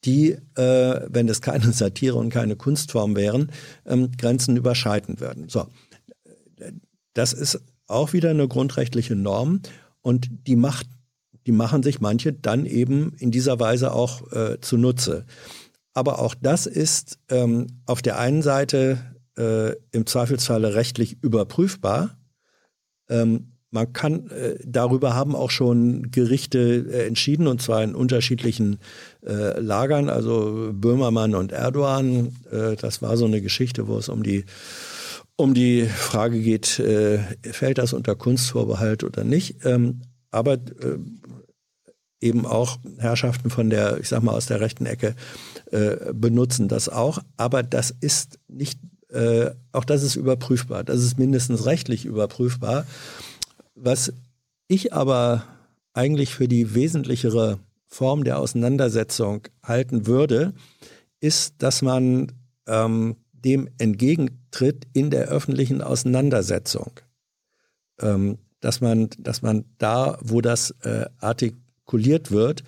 [0.04, 3.52] die, äh, wenn es keine Satire und keine Kunstform wären,
[3.86, 5.48] ähm, Grenzen überschreiten würden.
[5.48, 5.68] So,
[7.14, 9.60] das ist auch wieder eine grundrechtliche Norm
[10.02, 10.88] und die macht,
[11.46, 15.24] die machen sich manche dann eben in dieser Weise auch äh, zunutze.
[15.98, 18.98] Aber auch das ist ähm, auf der einen Seite
[19.36, 22.16] äh, im Zweifelsfalle rechtlich überprüfbar.
[23.08, 28.78] Ähm, man kann, äh, darüber haben auch schon Gerichte äh, entschieden, und zwar in unterschiedlichen
[29.26, 32.28] äh, Lagern, also Böhmermann und Erdogan.
[32.52, 34.44] Äh, das war so eine Geschichte, wo es um die,
[35.34, 39.64] um die Frage geht, äh, fällt das unter Kunstvorbehalt oder nicht.
[39.64, 40.98] Ähm, aber äh,
[42.20, 45.14] eben auch Herrschaften von der, ich sag mal, aus der rechten Ecke
[46.14, 47.18] benutzen das auch.
[47.36, 48.80] Aber das ist nicht,
[49.72, 50.82] auch das ist überprüfbar.
[50.82, 52.86] Das ist mindestens rechtlich überprüfbar.
[53.74, 54.12] Was
[54.66, 55.44] ich aber
[55.92, 60.52] eigentlich für die wesentlichere Form der Auseinandersetzung halten würde,
[61.20, 62.32] ist, dass man
[62.66, 67.00] ähm, dem entgegentritt in der öffentlichen Auseinandersetzung.
[68.00, 71.06] Ähm, dass, man, dass man da, wo das äh,
[71.88, 72.64] artikuliert wird,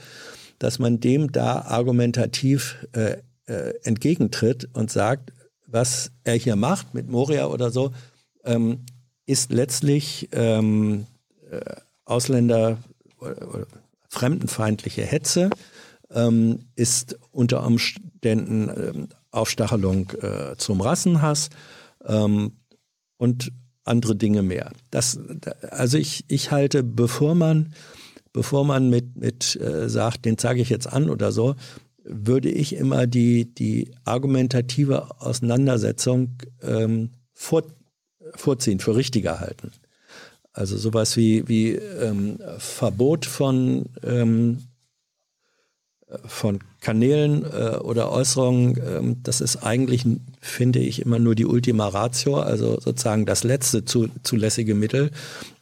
[0.59, 5.33] dass man dem da argumentativ äh, äh, entgegentritt und sagt,
[5.67, 7.93] was er hier macht mit Moria oder so,
[8.45, 8.81] ähm,
[9.27, 11.07] ist letztlich ähm,
[11.51, 11.61] äh,
[12.05, 12.79] Ausländer
[13.21, 13.67] oder, oder
[14.09, 15.51] fremdenfeindliche Hetze,
[16.11, 21.51] ähm, ist unter Umständen ähm, Aufstachelung äh, zum Rassenhass
[22.05, 22.53] ähm,
[23.17, 23.53] und
[23.85, 24.73] andere Dinge mehr.
[24.91, 25.19] Das,
[25.71, 27.73] also ich, ich halte, bevor man,
[28.33, 31.57] bevor man mit, mit äh, sagt, den zeige ich jetzt an oder so,
[32.05, 37.63] würde ich immer die, die argumentative Auseinandersetzung ähm, vor,
[38.35, 39.73] vorziehen, für richtiger halten.
[40.53, 44.65] Also sowas wie, wie ähm, Verbot von, ähm,
[46.25, 50.05] von Kanälen äh, oder Äußerungen, ähm, das ist eigentlich,
[50.41, 55.11] finde ich, immer nur die Ultima Ratio, also sozusagen das letzte zu, zulässige Mittel.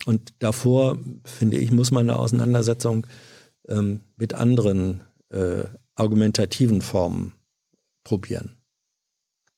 [0.06, 3.06] Und davor, finde ich, muss man eine Auseinandersetzung
[3.68, 5.64] ähm, mit anderen äh,
[5.96, 7.32] argumentativen Formen
[8.04, 8.56] probieren.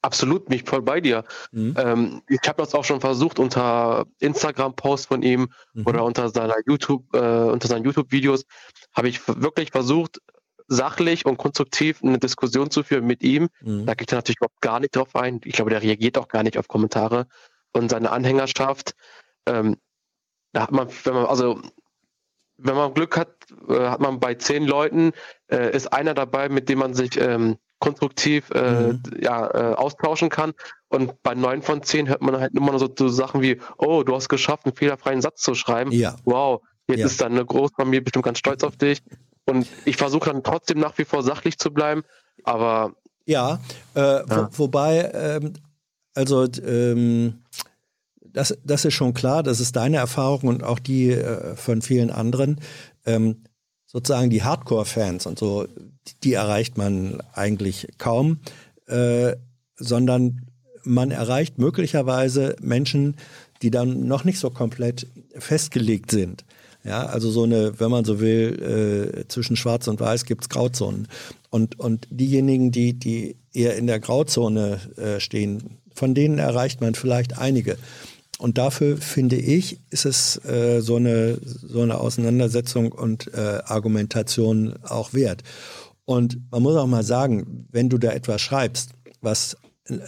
[0.03, 1.25] absolut mich voll bei dir.
[1.53, 1.75] Mhm.
[1.77, 5.87] Ähm, ich habe das auch schon versucht unter Instagram-Posts von ihm mhm.
[5.87, 8.45] oder unter seiner YouTube, äh, unter seinen YouTube-Videos
[8.95, 10.21] habe ich wirklich versucht,
[10.71, 13.49] sachlich und konstruktiv eine Diskussion zu führen mit ihm.
[13.61, 13.87] Mhm.
[13.87, 15.41] Da geht er natürlich überhaupt gar nicht drauf ein.
[15.45, 17.27] Ich glaube, der reagiert auch gar nicht auf Kommentare
[17.73, 18.95] und seine Anhängerschaft.
[19.47, 19.77] Ähm,
[20.53, 21.61] da hat man, wenn man, also
[22.57, 23.35] wenn man Glück hat,
[23.69, 25.13] äh, hat man bei zehn Leuten,
[25.51, 29.03] äh, ist einer dabei, mit dem man sich ähm, konstruktiv äh, mhm.
[29.21, 30.53] ja, äh, austauschen kann.
[30.89, 34.05] Und bei neun von zehn hört man halt immer nur so, so, Sachen wie, oh,
[34.05, 35.91] du hast geschafft, einen fehlerfreien Satz zu schreiben.
[35.91, 36.15] Ja.
[36.25, 37.07] Wow, jetzt ja.
[37.07, 39.03] ist deine Großfamilie bestimmt ganz stolz auf dich.
[39.51, 42.03] Und ich versuche dann trotzdem nach wie vor sachlich zu bleiben,
[42.45, 42.95] aber.
[43.27, 43.61] Ja,
[43.95, 44.25] äh, ja.
[44.27, 45.53] Wo, wobei, ähm,
[46.15, 47.43] also ähm,
[48.21, 52.11] das, das ist schon klar, das ist deine Erfahrung und auch die äh, von vielen
[52.11, 52.61] anderen.
[53.07, 53.43] Ähm,
[53.87, 58.39] sozusagen die Hardcore-Fans und so, die, die, erreicht man eigentlich kaum,
[58.87, 59.35] äh,
[59.77, 60.47] sondern
[60.85, 63.17] man erreicht möglicherweise Menschen,
[63.63, 66.45] die dann noch nicht so komplett festgelegt sind.
[66.85, 71.09] Ja, also so eine, wenn man so will, äh, zwischen Schwarz und Weiß gibt's Grauzonen.
[71.51, 76.95] Und, und diejenigen, die, die eher in der Grauzone äh, stehen, von denen erreicht man
[76.95, 77.77] vielleicht einige.
[78.39, 84.75] Und dafür finde ich, ist es äh, so, eine, so eine Auseinandersetzung und äh, Argumentation
[84.83, 85.43] auch wert.
[86.07, 89.59] Und man muss auch mal sagen, wenn du da etwas schreibst, was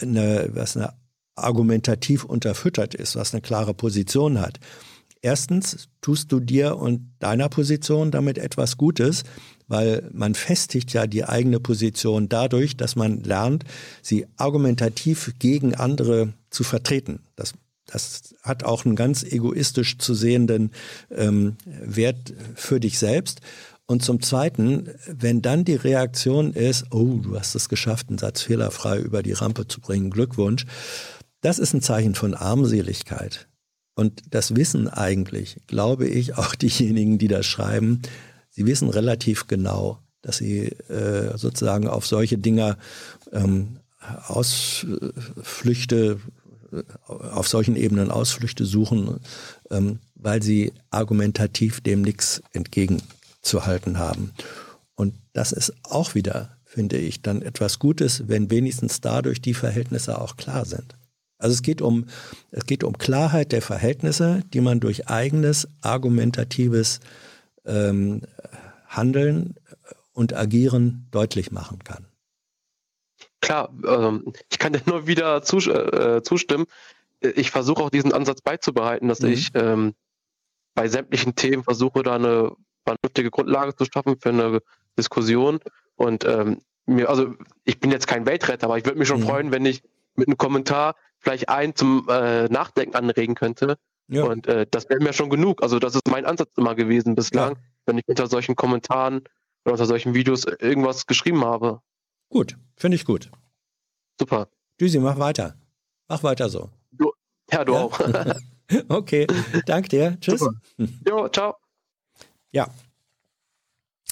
[0.01, 0.93] eine, was eine
[1.35, 4.59] argumentativ unterfüttert ist, was eine klare Position hat,
[5.25, 9.23] Erstens tust du dir und deiner Position damit etwas Gutes,
[9.69, 13.63] weil man festigt ja die eigene Position dadurch, dass man lernt,
[14.01, 17.21] sie argumentativ gegen andere zu vertreten.
[17.37, 17.53] Das,
[17.85, 20.71] das hat auch einen ganz egoistisch zu sehenden
[21.09, 23.39] ähm, Wert für dich selbst.
[23.85, 28.41] Und zum Zweiten, wenn dann die Reaktion ist, oh, du hast es geschafft, einen Satz
[28.41, 30.65] fehlerfrei über die Rampe zu bringen, Glückwunsch,
[31.39, 33.47] das ist ein Zeichen von Armseligkeit.
[33.95, 38.01] Und das wissen eigentlich, glaube ich, auch diejenigen, die das schreiben.
[38.49, 42.77] Sie wissen relativ genau, dass sie äh, sozusagen auf solche Dinger
[43.31, 43.79] ähm,
[44.27, 46.19] Ausflüchte,
[46.71, 49.19] äh, auf solchen Ebenen Ausflüchte suchen,
[49.69, 54.31] ähm, weil sie argumentativ dem nichts entgegenzuhalten haben.
[54.95, 60.19] Und das ist auch wieder, finde ich, dann etwas Gutes, wenn wenigstens dadurch die Verhältnisse
[60.21, 60.95] auch klar sind.
[61.43, 62.05] Also es geht um,
[62.51, 67.01] es geht um Klarheit der Verhältnisse, die man durch eigenes argumentatives
[67.65, 68.21] ähm,
[68.87, 69.55] Handeln
[70.13, 72.05] und Agieren deutlich machen kann.
[73.41, 76.65] Klar, ähm, ich kann dir nur wieder zus äh, zustimmen.
[77.19, 79.29] Ich versuche auch diesen Ansatz beizubehalten, dass mhm.
[79.29, 79.95] ich ähm,
[80.75, 84.61] bei sämtlichen Themen versuche, da eine vernünftige Grundlage zu schaffen für eine
[84.97, 85.59] Diskussion.
[85.97, 87.35] Und ähm, mir, also
[87.65, 89.25] ich bin jetzt kein Weltretter, aber ich würde mich schon mhm.
[89.25, 89.83] freuen, wenn ich
[90.15, 93.77] mit einem Kommentar vielleicht einen zum äh, Nachdenken anregen könnte.
[94.07, 94.25] Ja.
[94.25, 95.63] Und äh, das wäre mir schon genug.
[95.63, 97.61] Also das ist mein Ansatz immer gewesen bislang, ja.
[97.85, 99.23] wenn ich unter solchen Kommentaren
[99.63, 101.79] oder unter solchen Videos irgendwas geschrieben habe.
[102.29, 103.31] Gut, finde ich gut.
[104.19, 104.49] Super.
[104.79, 105.55] Düsi, mach weiter.
[106.09, 106.69] Mach weiter so.
[106.91, 107.13] Du,
[107.51, 107.79] ja, du ja?
[107.79, 107.99] auch.
[108.89, 109.27] okay,
[109.65, 110.17] danke dir.
[110.19, 110.39] Tschüss.
[110.39, 110.59] Super.
[111.07, 111.55] Jo, ciao.
[112.51, 112.67] Ja.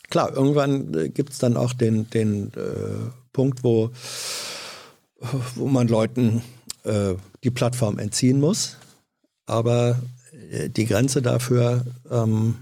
[0.10, 3.92] Klar, irgendwann äh, gibt es dann auch den, den äh, Punkt, wo,
[5.56, 6.44] wo man Leuten
[6.84, 8.78] äh, die Plattform entziehen muss.
[9.46, 10.00] Aber
[10.52, 12.56] äh, die Grenze dafür ähm,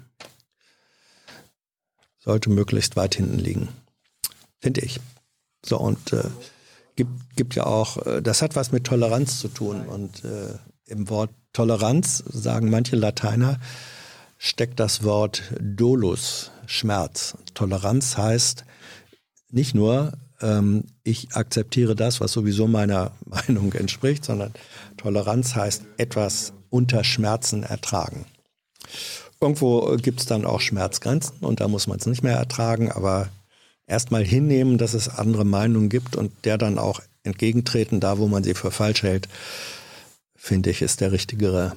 [2.20, 3.70] sollte möglichst weit hinten liegen,
[4.60, 5.00] finde ich.
[5.66, 6.24] So, und äh,
[6.96, 9.82] gibt, gibt ja auch, äh, das hat was mit Toleranz zu tun.
[9.88, 13.60] Und äh, im Wort Toleranz, sagen manche Lateiner,
[14.38, 17.36] steckt das Wort Dolus, Schmerz.
[17.54, 18.66] Toleranz heißt
[19.52, 24.54] nicht nur ähm, ich akzeptiere das, was sowieso meiner Meinung entspricht, sondern
[24.98, 28.26] Toleranz heißt etwas unter Schmerzen ertragen.
[29.42, 33.30] Irgendwo gibt es dann auch Schmerzgrenzen und da muss man es nicht mehr ertragen, aber
[33.88, 38.44] erstmal hinnehmen, dass es andere Meinungen gibt und der dann auch entgegentreten, da wo man
[38.44, 39.28] sie für falsch hält,
[40.36, 41.74] finde ich, ist der richtigere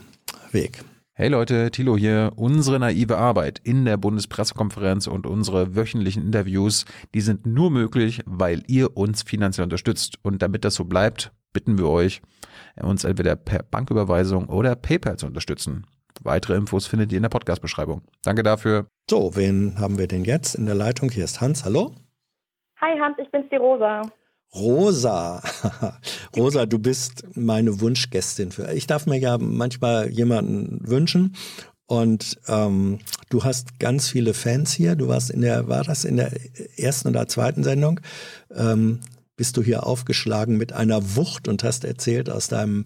[0.51, 0.85] Weg.
[1.15, 2.33] Hey Leute, Thilo hier.
[2.37, 8.63] Unsere naive Arbeit in der Bundespressekonferenz und unsere wöchentlichen Interviews, die sind nur möglich, weil
[8.67, 10.17] ihr uns finanziell unterstützt.
[10.23, 12.23] Und damit das so bleibt, bitten wir euch,
[12.81, 15.87] uns entweder per Banküberweisung oder PayPal zu unterstützen.
[16.23, 18.01] Weitere Infos findet ihr in der Podcast-Beschreibung.
[18.23, 18.87] Danke dafür.
[19.11, 21.11] So, wen haben wir denn jetzt in der Leitung?
[21.11, 21.67] Hier ist Hans.
[21.67, 21.95] Hallo.
[22.81, 24.01] Hi Hans, ich bin's die Rosa.
[24.55, 25.43] Rosa,
[26.37, 28.73] Rosa, du bist meine Wunschgästin für.
[28.73, 31.35] Ich darf mir ja manchmal jemanden wünschen
[31.87, 32.99] und ähm,
[33.31, 34.95] du hast ganz viele Fans hier.
[34.95, 36.33] Du warst in der, war das in der
[36.77, 38.01] ersten oder zweiten Sendung?
[38.55, 39.01] Ähm,
[39.37, 42.85] bist du hier aufgeschlagen mit einer Wucht und hast erzählt aus deinem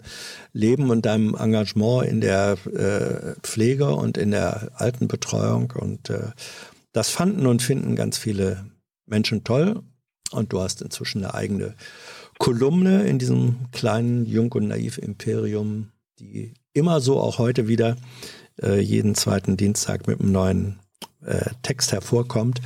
[0.52, 5.72] Leben und deinem Engagement in der äh, Pflege und in der Altenbetreuung.
[5.72, 6.30] Und äh,
[6.92, 8.66] das fanden und finden ganz viele
[9.04, 9.82] Menschen toll.
[10.32, 11.74] Und du hast inzwischen eine eigene
[12.38, 17.96] Kolumne in diesem kleinen Jung und Naiv Imperium, die immer so auch heute wieder
[18.62, 20.78] äh, jeden zweiten Dienstag mit einem neuen
[21.24, 22.60] äh, Text hervorkommt.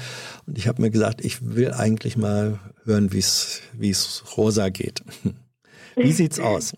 [0.46, 4.68] Und ich habe mir gesagt, ich will eigentlich mal hören, wie es wie es Rosa
[4.68, 5.02] geht.
[5.96, 6.76] Wie sieht's aus?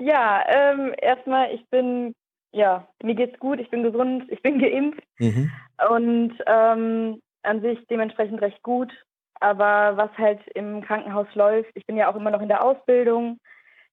[0.00, 2.12] Ja, ähm, erstmal, ich bin,
[2.52, 5.50] ja, mir geht's gut, ich bin gesund, ich bin geimpft mhm.
[5.90, 8.92] und ähm, an sich dementsprechend recht gut.
[9.40, 13.38] Aber was halt im Krankenhaus läuft, ich bin ja auch immer noch in der Ausbildung,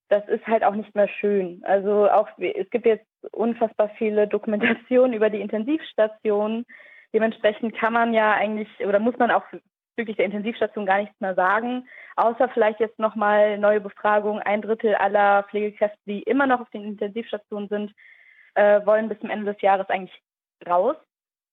[0.09, 1.61] das ist halt auch nicht mehr schön.
[1.63, 6.65] Also auch es gibt jetzt unfassbar viele Dokumentationen über die Intensivstationen.
[7.13, 9.43] Dementsprechend kann man ja eigentlich oder muss man auch
[9.95, 14.39] wirklich der Intensivstation gar nichts mehr sagen, außer vielleicht jetzt nochmal neue Befragung.
[14.39, 17.93] Ein Drittel aller Pflegekräfte, die immer noch auf den Intensivstationen sind,
[18.55, 20.19] äh, wollen bis zum Ende des Jahres eigentlich
[20.67, 20.95] raus.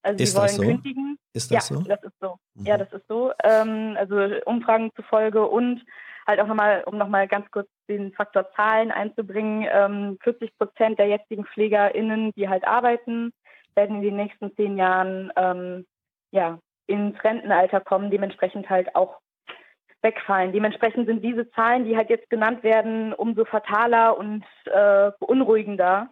[0.02, 0.62] Also ist sie wollen so?
[0.62, 1.18] kündigen.
[1.32, 1.82] Ist das ja, so?
[1.82, 2.36] das ist so.
[2.54, 2.66] Mhm.
[2.66, 3.32] Ja, das ist so.
[3.44, 5.84] Ähm, also Umfragen zufolge und
[6.26, 11.08] halt auch nochmal, um nochmal ganz kurz den Faktor Zahlen einzubringen, ähm, 40 Prozent der
[11.08, 13.32] jetzigen PflegerInnen, die halt arbeiten,
[13.74, 15.86] werden in den nächsten zehn Jahren ähm,
[16.30, 19.20] ja, ins Rentenalter kommen, dementsprechend halt auch
[20.02, 20.52] wegfallen.
[20.52, 26.08] Dementsprechend sind diese Zahlen, die halt jetzt genannt werden, umso fataler und äh, beunruhigender.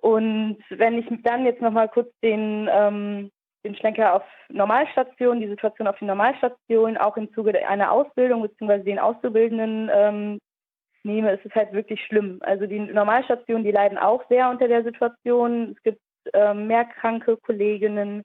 [0.00, 3.30] Und wenn ich dann jetzt nochmal kurz den, ähm,
[3.64, 8.82] den Schlenker auf Normalstation, die Situation auf den Normalstationen, auch im Zuge einer Ausbildung bzw.
[8.82, 10.38] den Auszubildenden ähm,
[11.02, 12.38] nehme, ist es halt wirklich schlimm.
[12.42, 15.74] Also die Normalstationen, die leiden auch sehr unter der Situation.
[15.76, 16.00] Es gibt
[16.32, 18.22] ähm, mehr kranke Kolleginnen.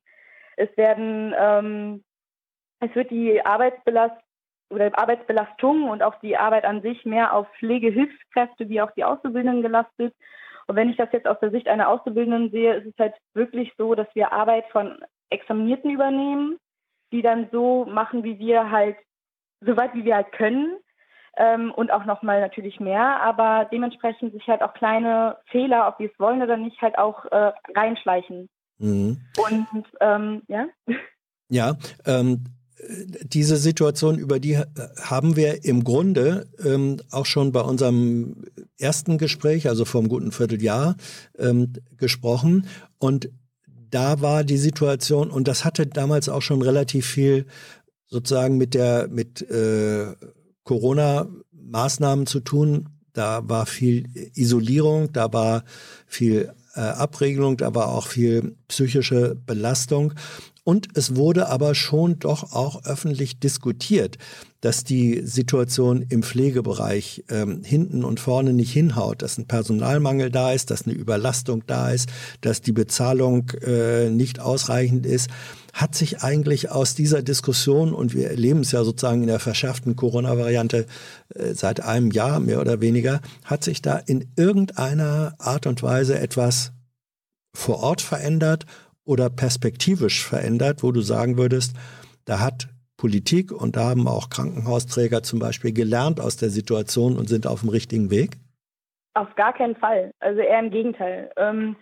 [0.58, 2.04] Es werden, ähm,
[2.80, 4.22] es wird die Arbeitsbelastung
[4.70, 9.62] oder Arbeitsbelastung und auch die Arbeit an sich mehr auf Pflegehilfskräfte wie auch die Auszubildenden
[9.62, 10.14] gelastet.
[10.68, 13.72] Und wenn ich das jetzt aus der Sicht einer Auszubildenden sehe, ist es halt wirklich
[13.78, 14.98] so, dass wir Arbeit von
[15.30, 16.58] Examinierten übernehmen,
[17.12, 18.98] die dann so machen, wie wir halt,
[19.62, 20.78] so weit wie wir halt können.
[21.38, 26.10] Ähm, und auch nochmal natürlich mehr, aber dementsprechend sich halt auch kleine Fehler, ob wir
[26.10, 28.48] es wollen oder nicht, halt auch äh, reinschleichen.
[28.78, 29.22] Mhm.
[29.38, 30.68] Und ähm, ja.
[31.50, 31.74] Ja,
[32.06, 32.46] ähm,
[33.24, 34.58] diese Situation, über die
[35.02, 38.44] haben wir im Grunde ähm, auch schon bei unserem
[38.78, 40.96] ersten Gespräch, also vor einem guten Vierteljahr,
[41.38, 42.68] ähm, gesprochen.
[42.98, 43.30] Und
[43.90, 47.46] da war die Situation, und das hatte damals auch schon relativ viel
[48.08, 50.14] sozusagen mit der mit äh,
[50.64, 52.90] Corona-Maßnahmen zu tun.
[53.14, 55.64] Da war viel Isolierung, da war
[56.08, 60.14] viel äh, Abregelung, da war auch viel psychische Belastung.
[60.68, 64.18] Und es wurde aber schon doch auch öffentlich diskutiert,
[64.62, 70.54] dass die Situation im Pflegebereich ähm, hinten und vorne nicht hinhaut, dass ein Personalmangel da
[70.54, 72.10] ist, dass eine Überlastung da ist,
[72.42, 75.30] dass die Bezahlung äh, nicht ausreichend ist.
[75.72, 79.96] Hat sich eigentlich aus dieser Diskussion, und wir erleben es ja sozusagen in der verschärften
[79.96, 80.88] Corona-Variante
[81.36, 86.18] äh, seit einem Jahr mehr oder weniger, hat sich da in irgendeiner Art und Weise
[86.18, 86.72] etwas
[87.54, 88.66] vor Ort verändert
[89.06, 91.76] oder perspektivisch verändert, wo du sagen würdest,
[92.26, 97.28] da hat Politik und da haben auch Krankenhausträger zum Beispiel gelernt aus der Situation und
[97.28, 98.38] sind auf dem richtigen Weg?
[99.14, 100.12] Auf gar keinen Fall.
[100.20, 101.32] Also eher im Gegenteil.
[101.38, 101.76] Ähm,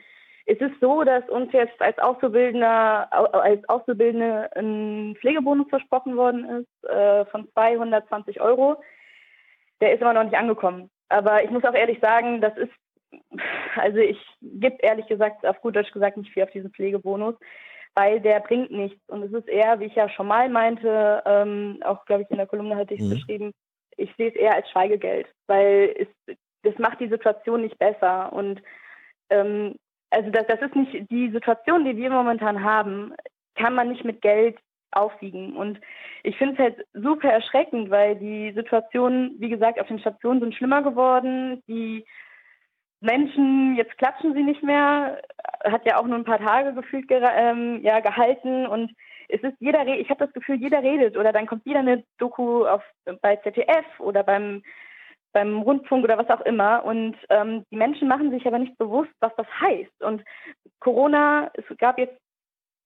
[0.45, 6.90] es ist so, dass uns jetzt als Auszubildender, als Auszubildende ein Pflegebonus versprochen worden ist
[6.90, 8.76] äh, von 220 Euro.
[9.80, 10.90] Der ist immer noch nicht angekommen.
[11.10, 12.72] Aber ich muss auch ehrlich sagen, das ist
[13.76, 17.35] also ich gebe ehrlich gesagt, auf gut Deutsch gesagt, nicht viel auf diesen Pflegebonus,
[17.95, 19.02] weil der bringt nichts.
[19.07, 22.38] Und es ist eher, wie ich ja schon mal meinte, ähm, auch glaube ich in
[22.38, 23.14] der Kolumne hatte ich es mhm.
[23.14, 23.53] beschrieben,
[23.98, 28.34] ich sehe es eher als Schweigegeld, weil es, das macht die Situation nicht besser.
[28.34, 28.61] Und
[29.30, 29.76] ähm,
[30.10, 33.14] also das, das ist nicht die Situation, die wir momentan haben,
[33.56, 34.57] kann man nicht mit Geld
[34.91, 35.56] aufwiegen.
[35.56, 35.80] Und
[36.23, 40.56] ich finde es halt super erschreckend, weil die Situationen, wie gesagt, auf den Stationen sind
[40.56, 41.61] schlimmer geworden.
[41.68, 42.06] Die
[43.04, 45.22] Menschen, jetzt klatschen sie nicht mehr,
[45.64, 48.92] hat ja auch nur ein paar Tage gefühlt ähm, ja, gehalten und
[49.30, 52.66] es ist jeder, ich habe das Gefühl, jeder redet oder dann kommt wieder eine Doku
[52.66, 52.84] auf,
[53.22, 54.64] bei ZDF oder beim,
[55.34, 59.12] beim Rundfunk oder was auch immer und ähm, die Menschen machen sich aber nicht bewusst,
[59.20, 60.24] was das heißt und
[60.80, 62.18] Corona, es gab jetzt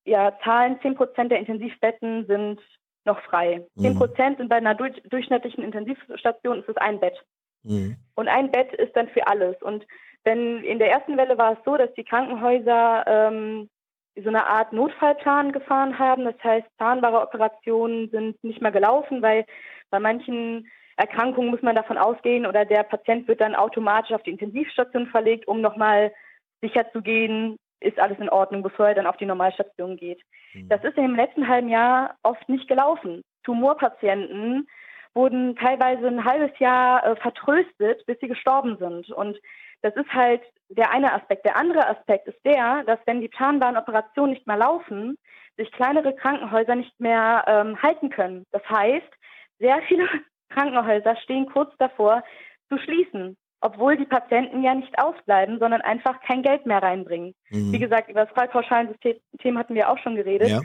[0.05, 2.59] ja Zahlen, 10 Prozent der Intensivbetten sind
[3.05, 3.65] noch frei.
[3.77, 3.97] 10 mhm.
[3.97, 7.23] Prozent sind bei einer durch, durchschnittlichen Intensivstation ist es ein Bett.
[7.67, 7.97] Mhm.
[8.15, 9.55] Und ein Bett ist dann für alles.
[9.61, 9.85] Und
[10.25, 13.69] denn in der ersten Welle war es so, dass die Krankenhäuser ähm,
[14.15, 16.25] so eine Art Notfallplan gefahren haben.
[16.25, 19.45] Das heißt, zahnbare Operationen sind nicht mehr gelaufen, weil
[19.89, 20.67] bei manchen
[20.97, 25.47] Erkrankungen muss man davon ausgehen oder der Patient wird dann automatisch auf die Intensivstation verlegt,
[25.47, 26.11] um nochmal
[26.61, 30.19] sicher zu gehen, ist alles in Ordnung, bevor er dann auf die Normalstation geht.
[30.53, 30.69] Mhm.
[30.69, 33.21] Das ist im letzten halben Jahr oft nicht gelaufen.
[33.43, 34.67] Tumorpatienten
[35.17, 39.09] wurden teilweise ein halbes Jahr äh, vertröstet, bis sie gestorben sind.
[39.09, 39.37] Und
[39.81, 41.43] das ist halt der eine Aspekt.
[41.43, 45.17] Der andere Aspekt ist der, dass wenn die planbaren Operationen nicht mehr laufen,
[45.57, 48.45] sich kleinere Krankenhäuser nicht mehr ähm, halten können.
[48.51, 49.11] Das heißt,
[49.59, 50.07] sehr viele
[50.49, 52.23] Krankenhäuser stehen kurz davor
[52.69, 57.33] zu schließen, obwohl die Patienten ja nicht ausbleiben, sondern einfach kein Geld mehr reinbringen.
[57.49, 57.71] Mhm.
[57.73, 60.49] Wie gesagt, über das Fallpauschalensystem hatten wir auch schon geredet.
[60.49, 60.61] Ja.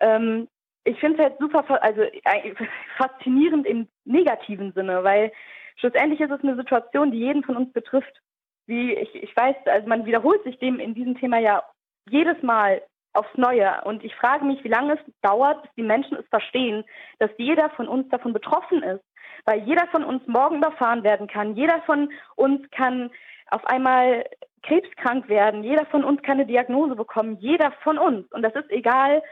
[0.00, 0.48] Ähm,
[0.84, 2.54] ich finde es halt super, also äh,
[2.96, 5.32] faszinierend im negativen Sinne, weil
[5.76, 8.20] schlussendlich ist es eine Situation, die jeden von uns betrifft.
[8.66, 11.62] Wie ich, ich weiß, also man wiederholt sich dem in diesem Thema ja
[12.08, 12.82] jedes Mal
[13.12, 13.82] aufs Neue.
[13.84, 16.84] Und ich frage mich, wie lange es dauert, bis die Menschen es verstehen,
[17.18, 19.04] dass jeder von uns davon betroffen ist.
[19.46, 21.54] Weil jeder von uns morgen überfahren werden kann.
[21.54, 23.10] Jeder von uns kann
[23.50, 24.24] auf einmal
[24.62, 25.62] krebskrank werden.
[25.62, 27.36] Jeder von uns kann eine Diagnose bekommen.
[27.40, 28.30] Jeder von uns.
[28.32, 29.22] Und das ist egal,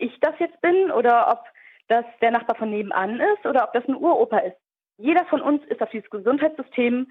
[0.00, 1.44] ich das jetzt bin oder ob
[1.88, 4.56] das der Nachbar von nebenan ist oder ob das ein Uropa ist.
[4.98, 7.10] Jeder von uns ist auf dieses Gesundheitssystem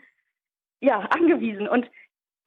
[0.81, 1.67] ja angewiesen.
[1.67, 1.89] Und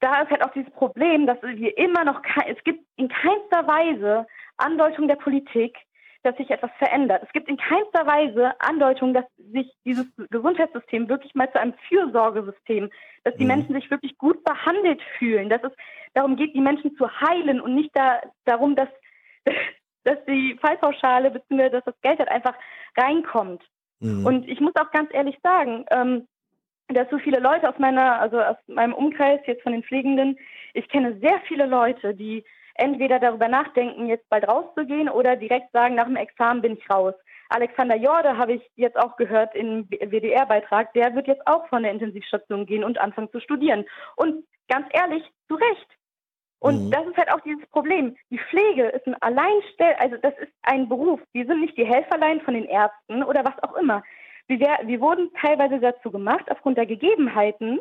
[0.01, 4.27] da ist halt auch dieses Problem, dass wir immer noch, es gibt in keinster Weise
[4.57, 5.77] Andeutung der Politik,
[6.23, 7.23] dass sich etwas verändert.
[7.25, 12.91] Es gibt in keinster Weise Andeutung, dass sich dieses Gesundheitssystem wirklich mal zu einem Fürsorgesystem,
[13.25, 13.49] dass die mhm.
[13.49, 15.73] Menschen sich wirklich gut behandelt fühlen, dass es
[16.15, 18.89] darum geht, die Menschen zu heilen und nicht da, darum, dass,
[20.05, 21.71] dass die Fallpauschale bzw.
[21.71, 22.55] dass das Geld halt einfach
[22.97, 23.63] reinkommt.
[24.01, 24.27] Mhm.
[24.27, 26.27] Und ich muss auch ganz ehrlich sagen, ähm,
[26.89, 30.39] dass so viele Leute aus meiner, also aus meinem Umkreis jetzt von den Pflegenden,
[30.75, 35.95] ich kenne sehr viele Leute, die entweder darüber nachdenken, jetzt bald rauszugehen oder direkt sagen,
[35.95, 37.15] nach dem Examen bin ich raus.
[37.51, 41.93] Alexander Jorde habe ich jetzt auch gehört im WDR-Beitrag, der wird jetzt auch von der
[41.93, 43.85] Intensivstation gehen und anfangen zu studieren.
[44.17, 45.87] Und ganz ehrlich, zu Recht.
[46.63, 46.91] Und mhm.
[46.93, 48.17] das ist halt auch dieses Problem.
[48.31, 51.19] Die Pflege ist ein Alleinstell, also das ist ein Beruf.
[51.33, 54.05] Wir sind nicht die Helferlein von den Ärzten oder was auch immer.
[54.47, 57.81] Wir, wir wurden teilweise dazu gemacht, aufgrund der Gegebenheiten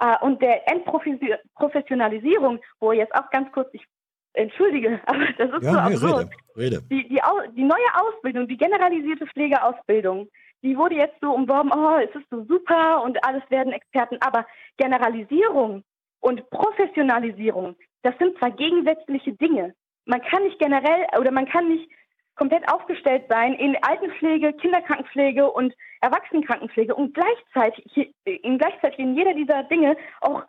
[0.00, 3.86] äh, und der Endprofessionalisierung, wo jetzt auch ganz kurz, ich
[4.34, 6.28] entschuldige, aber das ist ja, so nee, absurd.
[6.58, 6.82] Rede, rede.
[6.90, 7.22] Die, die,
[7.56, 10.28] die neue Ausbildung, die generalisierte Pflegeausbildung,
[10.62, 14.18] die wurde jetzt so umworben, oh, es ist so super und alles werden Experten.
[14.20, 15.84] Aber Generalisierung
[16.20, 19.74] und Professionalisierung, das sind zwei gegensätzliche Dinge.
[20.04, 21.90] Man kann nicht generell oder man kann nicht
[22.36, 29.62] komplett aufgestellt sein in Altenpflege, Kinderkrankenpflege und Erwachsenenkrankenpflege und gleichzeitig in gleichzeitig in jeder dieser
[29.64, 30.44] Dinge auch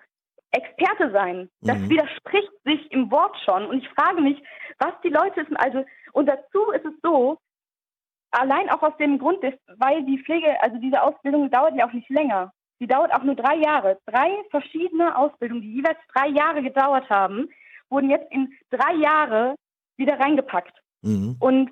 [0.52, 1.49] Experte sein.
[1.61, 1.90] Das mhm.
[1.90, 3.65] widerspricht sich im Wort schon.
[3.65, 4.41] Und ich frage mich,
[4.80, 5.57] was die Leute sind.
[5.57, 7.38] Also, und dazu ist es so,
[8.32, 9.44] allein auch aus dem Grund,
[9.77, 12.53] weil die Pflege, also diese Ausbildung dauert ja auch nicht länger.
[12.80, 13.97] Die dauert auch nur drei Jahre.
[14.06, 17.49] Drei verschiedene Ausbildungen, die jeweils drei Jahre gedauert haben,
[17.89, 19.56] wurden jetzt in drei Jahre
[19.97, 20.77] wieder reingepackt.
[21.02, 21.38] Mhm.
[21.39, 21.72] Und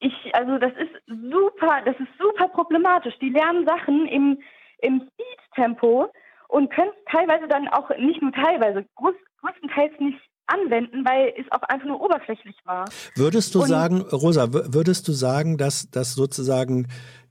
[0.00, 3.14] ich, also das ist super, das ist super problematisch.
[3.20, 4.38] Die lernen Sachen im,
[4.78, 6.08] im Speed-Tempo
[6.48, 11.46] und können es teilweise dann auch nicht nur teilweise, groß, größtenteils nicht anwenden, weil es
[11.52, 12.84] auch einfach nur oberflächlich war.
[13.14, 16.88] Würdest du und, sagen, Rosa, würdest du sagen, dass, dass sozusagen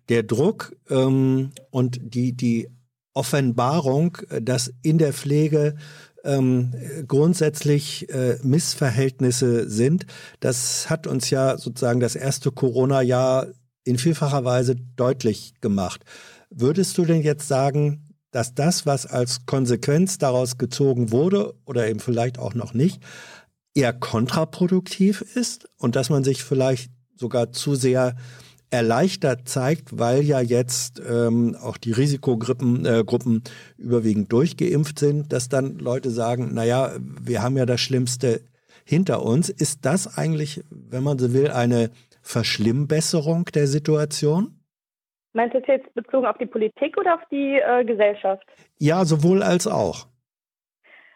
[0.09, 2.69] der Druck ähm, und die, die
[3.13, 5.75] Offenbarung, dass in der Pflege
[6.23, 6.73] ähm,
[7.07, 10.05] grundsätzlich äh, Missverhältnisse sind.
[10.39, 13.47] Das hat uns ja sozusagen das erste Corona-Jahr
[13.83, 16.03] in vielfacher Weise deutlich gemacht.
[16.49, 21.99] Würdest du denn jetzt sagen, dass das, was als Konsequenz daraus gezogen wurde oder eben
[21.99, 23.01] vielleicht auch noch nicht,
[23.73, 28.15] eher kontraproduktiv ist und dass man sich vielleicht sogar zu sehr
[28.71, 33.43] erleichtert zeigt, weil ja jetzt ähm, auch die Risikogruppen äh, Gruppen
[33.77, 38.41] überwiegend durchgeimpft sind, dass dann Leute sagen, naja, wir haben ja das Schlimmste
[38.85, 39.49] hinter uns.
[39.49, 41.91] Ist das eigentlich, wenn man so will, eine
[42.21, 44.57] Verschlimmbesserung der Situation?
[45.33, 48.45] Meinst du das jetzt bezogen auf die Politik oder auf die äh, Gesellschaft?
[48.79, 50.07] Ja, sowohl als auch.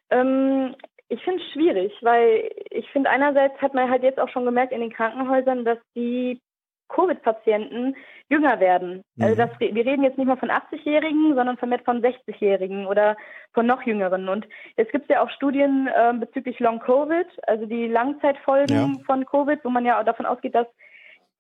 [0.09, 0.75] Ähm,
[1.07, 4.71] ich finde es schwierig, weil ich finde einerseits hat man halt jetzt auch schon gemerkt
[4.71, 6.41] in den Krankenhäusern, dass die
[6.89, 7.95] Covid-Patienten
[8.29, 9.03] jünger werden.
[9.19, 9.41] Also mhm.
[9.41, 13.17] Also das, wir reden jetzt nicht mehr von 80-Jährigen, sondern von, von 60-Jährigen oder
[13.53, 14.29] von noch jüngeren.
[14.29, 19.03] Und es gibt ja auch Studien äh, bezüglich Long-Covid, also die Langzeitfolgen ja.
[19.05, 20.67] von Covid, wo man ja auch davon ausgeht, dass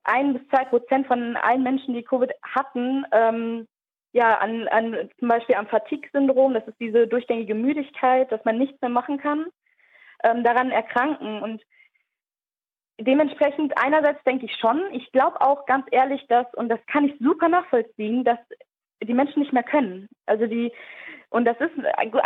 [0.03, 3.67] ein bis zwei Prozent von allen Menschen, die Covid hatten, ähm,
[4.13, 8.79] ja, an, an zum Beispiel am Fatigue-Syndrom, das ist diese durchgängige Müdigkeit, dass man nichts
[8.81, 9.47] mehr machen kann,
[10.23, 11.41] ähm, daran erkranken.
[11.41, 11.61] Und
[12.99, 17.15] dementsprechend einerseits denke ich schon, ich glaube auch ganz ehrlich, dass, und das kann ich
[17.19, 18.39] super nachvollziehen, dass
[19.03, 20.07] die Menschen nicht mehr können.
[20.25, 20.71] Also die,
[21.29, 21.73] und das ist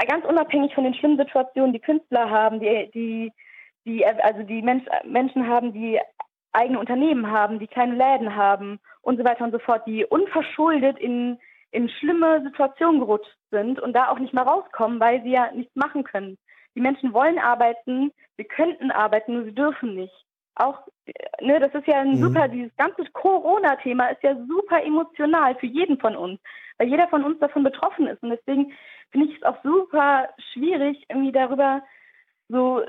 [0.08, 3.32] ganz unabhängig von den schlimmen Situationen, die Künstler haben, die, die,
[3.86, 6.00] die also die Mensch, Menschen haben, die
[6.52, 10.98] eigene Unternehmen haben, die kleine Läden haben und so weiter und so fort, die unverschuldet
[11.00, 11.40] in,
[11.72, 15.76] in schlimme Situationen gerutscht sind und da auch nicht mehr rauskommen, weil sie ja nichts
[15.76, 16.38] machen können.
[16.76, 20.26] Die Menschen wollen arbeiten, sie könnten arbeiten, nur sie dürfen nicht.
[20.60, 20.80] Auch,
[21.42, 22.18] ne, das ist ja ein mhm.
[22.18, 26.40] super, dieses ganze Corona-Thema ist ja super emotional für jeden von uns,
[26.78, 28.22] weil jeder von uns davon betroffen ist.
[28.22, 28.74] Und deswegen
[29.12, 31.82] finde ich es auch super schwierig, irgendwie darüber
[32.50, 32.84] so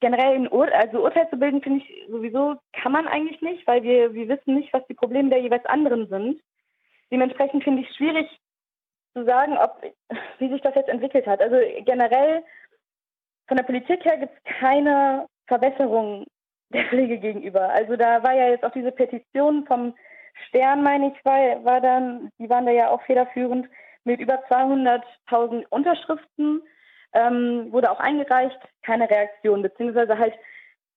[0.00, 3.82] generell ein Ur also Urteil zu bilden, finde ich sowieso kann man eigentlich nicht, weil
[3.82, 6.42] wir, wir wissen nicht, was die Probleme der jeweils anderen sind.
[7.10, 8.28] Dementsprechend finde ich es schwierig
[9.14, 9.82] zu sagen, ob,
[10.38, 11.40] wie sich das jetzt entwickelt hat.
[11.40, 12.42] Also generell
[13.48, 16.26] von der Politik her gibt es keine Verbesserung
[16.74, 17.70] der Pflege gegenüber.
[17.70, 19.94] Also da war ja jetzt auch diese Petition vom
[20.48, 23.68] Stern, meine ich, war, war dann, die waren da ja auch federführend
[24.04, 26.62] mit über 200.000 Unterschriften
[27.14, 30.34] ähm, wurde auch eingereicht, keine Reaktion, beziehungsweise halt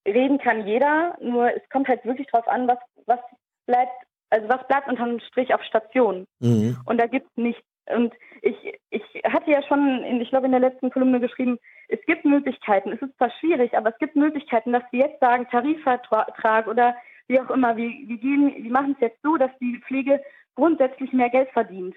[0.05, 3.19] reden kann jeder, nur es kommt halt wirklich drauf an, was, was
[3.65, 3.91] bleibt,
[4.29, 6.25] also was bleibt unterm Strich auf Station.
[6.39, 6.77] Mhm.
[6.85, 7.63] Und da gibt es nichts.
[7.95, 8.55] Und ich,
[8.89, 12.91] ich hatte ja schon, in, ich glaube, in der letzten Kolumne geschrieben, es gibt Möglichkeiten.
[12.91, 16.95] Es ist zwar schwierig, aber es gibt Möglichkeiten, dass wir jetzt sagen, Tarifvertrag oder
[17.27, 20.21] wie auch immer, wir, wir, gehen, wir machen es jetzt so, dass die Pflege
[20.55, 21.95] grundsätzlich mehr Geld verdient,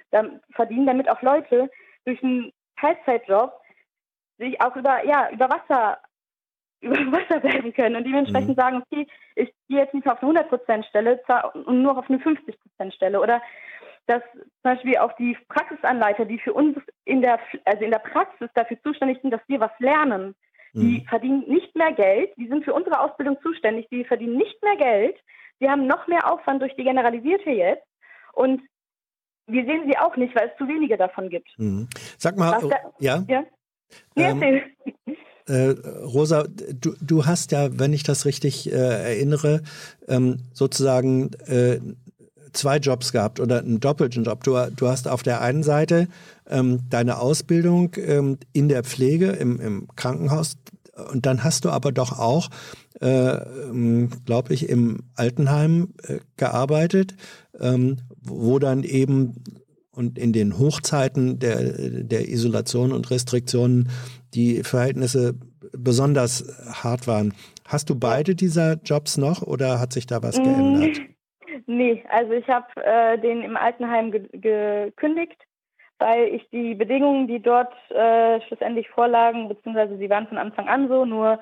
[0.51, 1.71] verdienen, damit auch Leute
[2.05, 3.53] durch einen Teilzeitjob
[4.39, 5.99] sich auch über, ja, über Wasser,
[6.81, 8.55] über Wasser werden können und dementsprechend mhm.
[8.55, 9.07] sagen, okay,
[9.37, 11.21] ich gehe jetzt nicht auf eine 100% Stelle
[11.65, 13.43] und nur auf eine 50% Stelle oder
[14.11, 18.51] dass zum Beispiel auch die Praxisanleiter, die für uns in der, also in der Praxis
[18.55, 20.35] dafür zuständig sind, dass wir was lernen,
[20.73, 21.05] die mhm.
[21.09, 25.17] verdienen nicht mehr Geld, die sind für unsere Ausbildung zuständig, die verdienen nicht mehr Geld,
[25.61, 27.87] die haben noch mehr Aufwand durch die generalisierte jetzt
[28.33, 28.61] und
[29.47, 31.49] wir sehen sie auch nicht, weil es zu wenige davon gibt.
[31.59, 31.89] Mhm.
[32.19, 33.25] Sag mal, da, ja?
[33.29, 33.45] ja?
[34.17, 34.63] Ähm,
[35.47, 35.71] äh,
[36.05, 39.63] Rosa, du, du hast ja, wenn ich das richtig äh, erinnere,
[40.07, 41.81] ähm, sozusagen äh,
[42.53, 44.45] zwei Jobs gehabt oder einen doppelten Job.
[44.45, 46.09] Du, du hast auf der einen Seite
[46.49, 50.57] ähm, deine Ausbildung ähm, in der Pflege im, im, Krankenhaus
[51.13, 52.51] und dann hast du aber doch auch,
[53.01, 57.15] äh, ähm, glaube ich, im Altenheim äh, gearbeitet,
[57.59, 59.35] ähm, wo dann eben
[59.93, 63.89] und in den Hochzeiten der, der Isolation und Restriktionen
[64.35, 65.35] die Verhältnisse
[65.73, 67.35] besonders hart waren.
[67.65, 71.01] Hast du beide dieser Jobs noch oder hat sich da was mm, geändert?
[71.71, 75.41] Nee, also ich habe äh, den im Altenheim ge gekündigt,
[76.01, 80.89] weil ich die Bedingungen, die dort äh, schlussendlich vorlagen, beziehungsweise sie waren von Anfang an
[80.89, 81.39] so, nur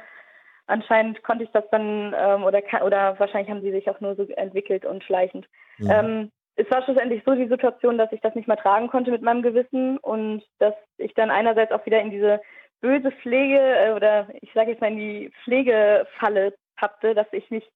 [0.66, 4.24] anscheinend konnte ich das dann ähm, oder oder wahrscheinlich haben sie sich auch nur so
[4.24, 5.48] entwickelt und schleichend.
[5.78, 5.90] Mhm.
[5.90, 9.22] Ähm, es war schlussendlich so die Situation, dass ich das nicht mehr tragen konnte mit
[9.22, 12.42] meinem Gewissen und dass ich dann einerseits auch wieder in diese
[12.82, 17.66] böse Pflege äh, oder ich sage jetzt mal in die Pflegefalle tappte, dass ich mich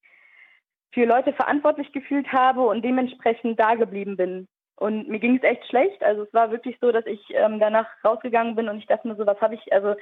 [0.93, 4.49] für Leute verantwortlich gefühlt habe und dementsprechend da geblieben bin.
[4.77, 6.03] Und mir ging es echt schlecht.
[6.03, 9.17] Also es war wirklich so, dass ich ähm, danach rausgegangen bin und ich dachte mir
[9.17, 9.95] so, was habe ich, also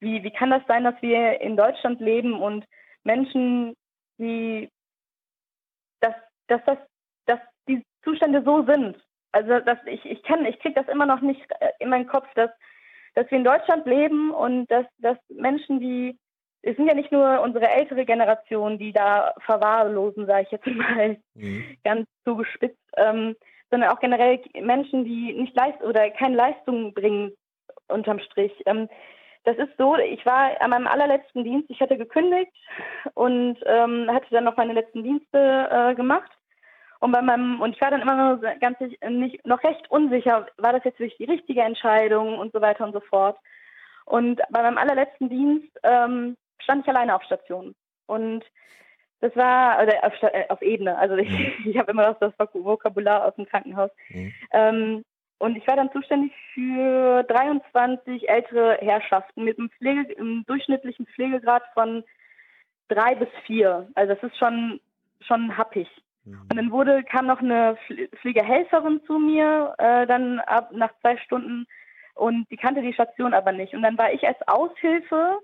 [0.00, 2.64] wie, wie kann das sein, dass wir in Deutschland leben und
[3.04, 3.74] Menschen,
[4.18, 4.68] die
[6.00, 6.14] dass,
[6.46, 6.60] dass
[7.26, 8.96] das die Zustände so sind.
[9.32, 12.28] Also dass ich, ich kann, ich kriege das immer noch nicht äh, in meinen Kopf,
[12.34, 12.50] dass,
[13.14, 16.18] dass wir in Deutschland leben und dass, dass Menschen, die
[16.62, 21.16] es sind ja nicht nur unsere ältere Generation, die da verwahrlosen, sage ich jetzt mal
[21.34, 21.76] mhm.
[21.84, 23.36] ganz zugespitzt, ähm,
[23.70, 27.32] sondern auch generell Menschen, die nicht leist oder keine Leistung bringen
[27.88, 28.52] unterm Strich.
[28.66, 28.88] Ähm,
[29.44, 32.52] das ist so, ich war an meinem allerletzten Dienst, ich hatte gekündigt
[33.14, 36.30] und ähm, hatte dann noch meine letzten Dienste äh, gemacht
[37.00, 40.72] und bei meinem, und ich war dann immer noch ganz nicht, noch recht unsicher, war
[40.72, 43.38] das jetzt wirklich die richtige Entscheidung und so weiter und so fort.
[44.04, 47.74] Und bei meinem allerletzten Dienst ähm, stand ich alleine auf Station.
[48.06, 48.44] Und
[49.20, 50.96] das war oder auf, äh, auf Ebene.
[50.96, 51.52] Also ich, mhm.
[51.66, 53.90] ich habe immer das, das Vokabular aus dem Krankenhaus.
[54.10, 54.32] Mhm.
[54.52, 55.04] Ähm,
[55.38, 61.62] und ich war dann zuständig für 23 ältere Herrschaften mit einem, Pflege, einem durchschnittlichen Pflegegrad
[61.74, 62.02] von
[62.88, 63.88] drei bis vier.
[63.94, 64.80] Also das ist schon
[65.20, 65.88] schon happig.
[66.24, 67.78] Und dann wurde, kam noch eine
[68.20, 71.66] Pflegehelferin zu mir, äh, dann ab nach zwei Stunden
[72.14, 73.72] und die kannte die Station aber nicht.
[73.74, 75.38] Und dann war ich als Aushilfe,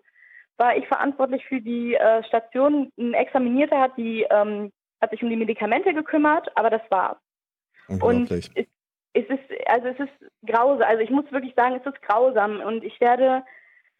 [0.56, 2.90] war ich verantwortlich für die äh, Station.
[2.98, 4.70] Ein Examinierter hat die, ähm,
[5.01, 7.18] hat sich um die Medikamente gekümmert, aber das war's.
[8.01, 8.51] Und es,
[9.14, 10.86] es ist, also es ist grausam.
[10.89, 13.44] Also ich muss wirklich sagen, es ist grausam und ich werde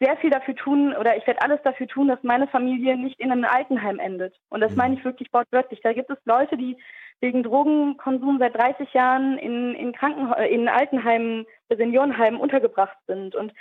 [0.01, 3.31] sehr viel dafür tun oder ich werde alles dafür tun, dass meine Familie nicht in
[3.31, 4.37] einem Altenheim endet.
[4.49, 4.77] Und das mhm.
[4.77, 5.81] meine ich wirklich wortwörtlich.
[5.83, 6.77] Da gibt es Leute, die
[7.21, 13.35] wegen Drogenkonsum seit 30 Jahren in, in Krankenhäusern, äh, in Altenheimen, Seniorenheimen untergebracht sind.
[13.35, 13.53] Und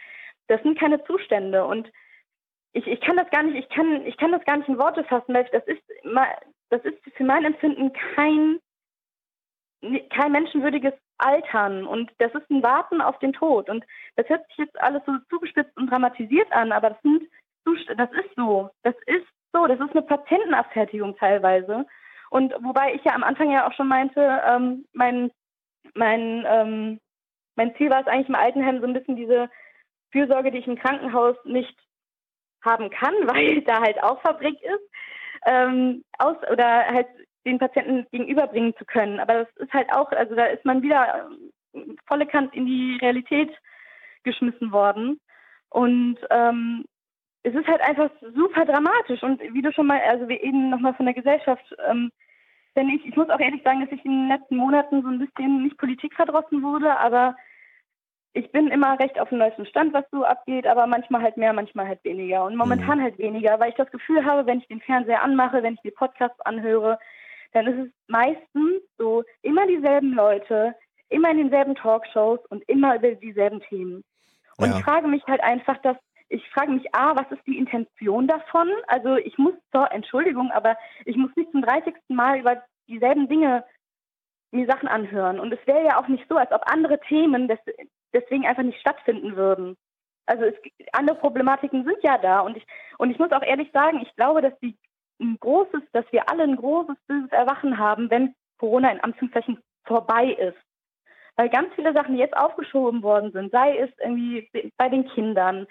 [0.47, 1.65] das sind keine Zustände.
[1.65, 1.91] Und
[2.73, 5.03] ich, ich kann das gar nicht, ich kann, ich kann das gar nicht in Worte
[5.03, 5.83] fassen, weil das ist,
[6.69, 8.59] das ist für mein Empfinden kein,
[10.09, 13.69] kein menschenwürdiges Altern und das ist ein Warten auf den Tod.
[13.69, 13.85] Und
[14.15, 17.23] das hört sich jetzt alles so zugespitzt und dramatisiert an, aber das sind,
[17.95, 21.85] das ist so, das ist so, das ist eine Patientenabfertigung teilweise.
[22.31, 25.31] Und wobei ich ja am Anfang ja auch schon meinte, ähm, mein,
[25.93, 26.99] mein, ähm,
[27.55, 29.49] mein Ziel war es eigentlich im Altenheim so ein bisschen diese
[30.11, 31.77] Fürsorge, die ich im Krankenhaus nicht
[32.63, 34.89] haben kann, weil da halt auch Fabrik ist,
[35.45, 37.07] ähm, aus oder halt
[37.45, 39.19] den Patienten gegenüberbringen zu können.
[39.19, 41.27] Aber das ist halt auch, also da ist man wieder
[41.73, 43.51] ähm, volle Kant in die Realität
[44.23, 45.19] geschmissen worden.
[45.69, 46.85] Und ähm,
[47.43, 49.21] es ist halt einfach super dramatisch.
[49.21, 52.11] Und wie du schon mal, also wir eben nochmal von der Gesellschaft, ähm,
[52.75, 55.19] denn ich, ich muss auch ehrlich sagen, dass ich in den letzten Monaten so ein
[55.19, 57.35] bisschen nicht Politik verdrossen wurde, aber
[58.33, 61.53] ich bin immer recht auf dem neuesten Stand, was so abgeht, aber manchmal halt mehr,
[61.53, 62.45] manchmal halt weniger.
[62.45, 63.03] Und momentan mhm.
[63.03, 65.91] halt weniger, weil ich das Gefühl habe, wenn ich den Fernseher anmache, wenn ich die
[65.91, 66.97] Podcasts anhöre,
[67.51, 70.73] dann ist es meistens so immer dieselben Leute,
[71.09, 74.03] immer in denselben Talkshows und immer über dieselben Themen.
[74.57, 74.77] Und ja.
[74.77, 75.97] ich frage mich halt einfach, dass
[76.29, 78.67] ich frage mich, A, was ist die Intention davon?
[78.87, 81.93] Also ich muss, so, Entschuldigung, aber ich muss nicht zum 30.
[82.07, 83.63] Mal über dieselben Dinge
[84.49, 85.39] mir Sachen anhören.
[85.39, 87.59] Und es wäre ja auch nicht so, als ob andere Themen des,
[88.13, 89.75] deswegen einfach nicht stattfinden würden.
[90.25, 90.55] Also es,
[90.93, 92.41] andere Problematiken sind ja da.
[92.41, 92.65] Und ich,
[92.97, 94.77] und ich muss auch ehrlich sagen, ich glaube, dass die
[95.19, 100.31] ein großes, dass wir alle ein großes böses Erwachen haben, wenn Corona in Anführungszeichen vorbei
[100.31, 100.57] ist.
[101.35, 105.67] Weil ganz viele Sachen, die jetzt aufgeschoben worden sind, sei es irgendwie bei den Kindern,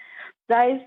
[0.47, 0.81] sei es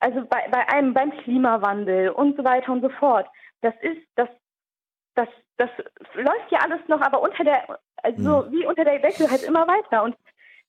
[0.00, 3.26] also bei, bei einem beim Klimawandel und so weiter und so fort.
[3.62, 4.28] Das ist, das,
[5.14, 5.70] das, das
[6.14, 8.52] läuft ja alles noch, aber unter der, also mhm.
[8.52, 10.04] wie unter der Decke halt immer weiter.
[10.04, 10.16] Und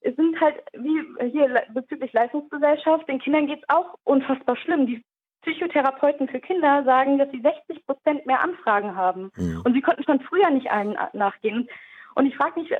[0.01, 4.87] es sind halt, wie hier bezüglich Leistungsgesellschaft, den Kindern geht es auch unfassbar schlimm.
[4.87, 5.03] Die
[5.41, 9.31] Psychotherapeuten für Kinder sagen, dass sie 60 Prozent mehr Anfragen haben.
[9.35, 9.61] Mhm.
[9.63, 11.69] Und sie konnten schon früher nicht allen nachgehen.
[12.15, 12.71] Und ich frage mich,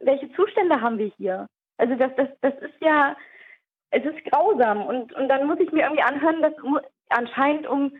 [0.00, 1.48] welche Zustände haben wir hier?
[1.76, 3.16] Also das, das, das ist ja,
[3.90, 4.86] es ist grausam.
[4.86, 6.54] Und, und dann muss ich mir irgendwie anhören, dass
[7.08, 7.92] anscheinend um,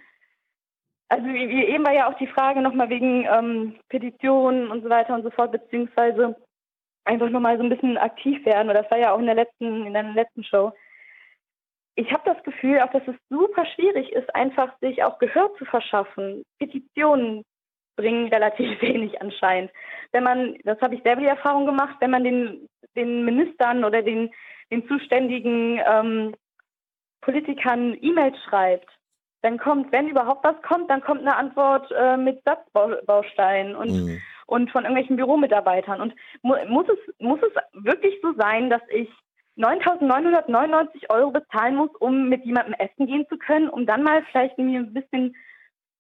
[1.09, 5.15] also wie, eben war ja auch die Frage nochmal wegen ähm, Petitionen und so weiter
[5.15, 6.37] und so fort, beziehungsweise
[7.05, 8.69] einfach nochmal so ein bisschen aktiv werden.
[8.69, 10.73] Und das war ja auch in der letzten, in der letzten Show
[11.97, 15.65] ich habe das Gefühl, auch dass es super schwierig ist, einfach sich auch Gehör zu
[15.65, 16.45] verschaffen.
[16.59, 17.45] Petitionen
[17.97, 19.71] bringen relativ wenig anscheinend.
[20.13, 24.03] Wenn man, das habe ich selber die Erfahrung gemacht, wenn man den, den Ministern oder
[24.03, 24.31] den,
[24.71, 26.35] den zuständigen ähm,
[27.21, 28.91] Politikern E-Mails schreibt,
[29.43, 34.23] dann kommt, wenn überhaupt was kommt, dann kommt eine Antwort äh, mit Satzbausteinen und, mhm.
[34.47, 36.01] Und von irgendwelchen Büromitarbeitern.
[36.01, 39.09] Und mu muss es, muss es wirklich so sein, dass ich
[39.57, 44.59] 9.999 Euro bezahlen muss, um mit jemandem essen gehen zu können, um dann mal vielleicht
[44.59, 45.35] mir ein bisschen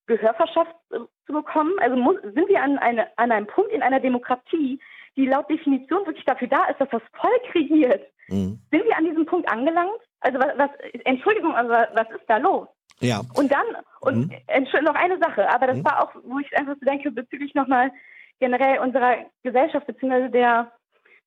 [0.06, 1.72] Gehör verschafft äh, zu bekommen.
[1.80, 4.80] Also muss, sind wir an, eine, an einem Punkt in einer Demokratie,
[5.16, 8.06] die laut Definition wirklich dafür da ist, dass das Volk regiert.
[8.28, 8.60] Mhm.
[8.70, 10.00] Sind wir an diesem Punkt angelangt?
[10.20, 10.70] Also was, was
[11.04, 12.68] Entschuldigung, aber was ist da los?
[13.00, 13.22] Ja.
[13.34, 13.64] Und dann,
[14.00, 14.84] und mhm.
[14.84, 15.84] noch eine Sache, aber das mhm.
[15.84, 17.90] war auch, wo ich einfach so denke, bezüglich nochmal
[18.40, 20.72] generell unserer Gesellschaft beziehungsweise der,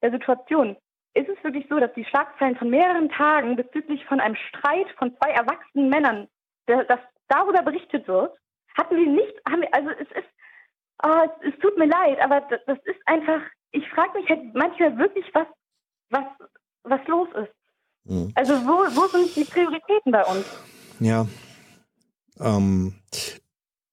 [0.01, 0.77] der Situation
[1.13, 5.15] ist es wirklich so, dass die Schlagzeilen von mehreren Tagen bezüglich von einem Streit von
[5.17, 6.27] zwei erwachsenen Männern,
[6.67, 8.37] der, dass darüber berichtet wird,
[8.77, 10.29] hatten wir nicht, haben wir, also es ist,
[11.03, 14.53] oh, es, es, tut mir leid, aber das, das ist einfach, ich frage mich halt
[14.53, 15.47] manchmal wirklich, was,
[16.09, 16.25] was,
[16.83, 17.53] was los ist.
[18.05, 18.31] Mhm.
[18.35, 20.45] Also wo, wo sind die Prioritäten bei uns?
[20.99, 21.25] Ja.
[22.39, 22.93] Ähm,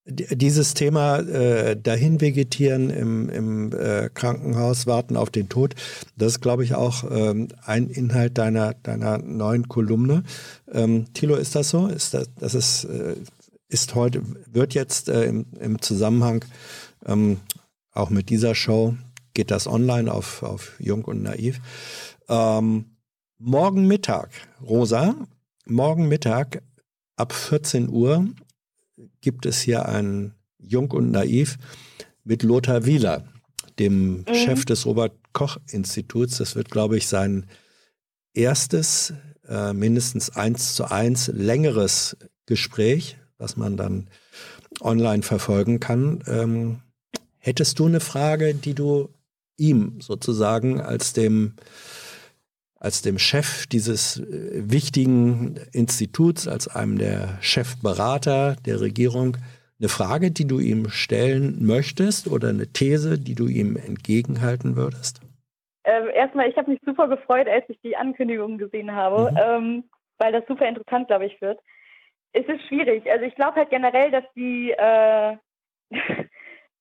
[0.06, 5.74] dieses Thema äh, dahin vegetieren im, im äh, Krankenhaus, warten auf den Tod,
[6.16, 10.22] das ist, glaube ich, auch ähm, ein Inhalt deiner, deiner neuen Kolumne.
[10.70, 11.86] Ähm, Thilo, ist das so?
[11.86, 13.16] Ist das, das ist, äh,
[13.68, 14.22] ist heute,
[14.52, 16.44] wird jetzt äh, im, im Zusammenhang
[17.06, 17.39] ähm,
[17.93, 18.97] auch mit dieser Show,
[19.32, 21.60] geht das online auf, auf Jung und Naiv.
[22.28, 22.97] Ähm,
[23.39, 24.31] morgen Mittag,
[24.62, 25.14] Rosa,
[25.66, 26.62] morgen Mittag
[27.16, 28.26] ab 14 Uhr
[29.24, 31.56] gibt es hier ein Jung und Naiv
[32.24, 33.24] mit Lothar Wieler,
[33.78, 34.34] dem mhm.
[34.34, 36.36] Chef des Robert-Koch-Instituts.
[36.38, 37.46] Das wird, glaube ich, sein
[38.34, 39.14] erstes,
[39.48, 44.10] äh, mindestens eins zu eins längeres Gespräch, was man dann
[44.80, 46.22] online verfolgen kann.
[46.26, 46.80] Ähm,
[47.38, 49.09] hättest du eine Frage, die du
[49.56, 51.55] ihm sozusagen als dem
[52.85, 59.39] als dem Chef dieses äh, wichtigen Instituts, als einem der Chefberater der Regierung,
[59.81, 65.20] eine Frage, die du ihm stellen möchtest oder eine These, die du ihm entgegenhalten würdest?
[65.85, 69.39] Ähm, erstmal, ich habe mich super gefreut, als ich die Ankündigung gesehen habe, mhm.
[69.43, 69.85] ähm,
[70.19, 71.59] weil das super interessant, glaube ich, wird.
[72.32, 73.11] Es ist schwierig.
[73.11, 75.36] Also ich glaube halt generell, dass die, äh,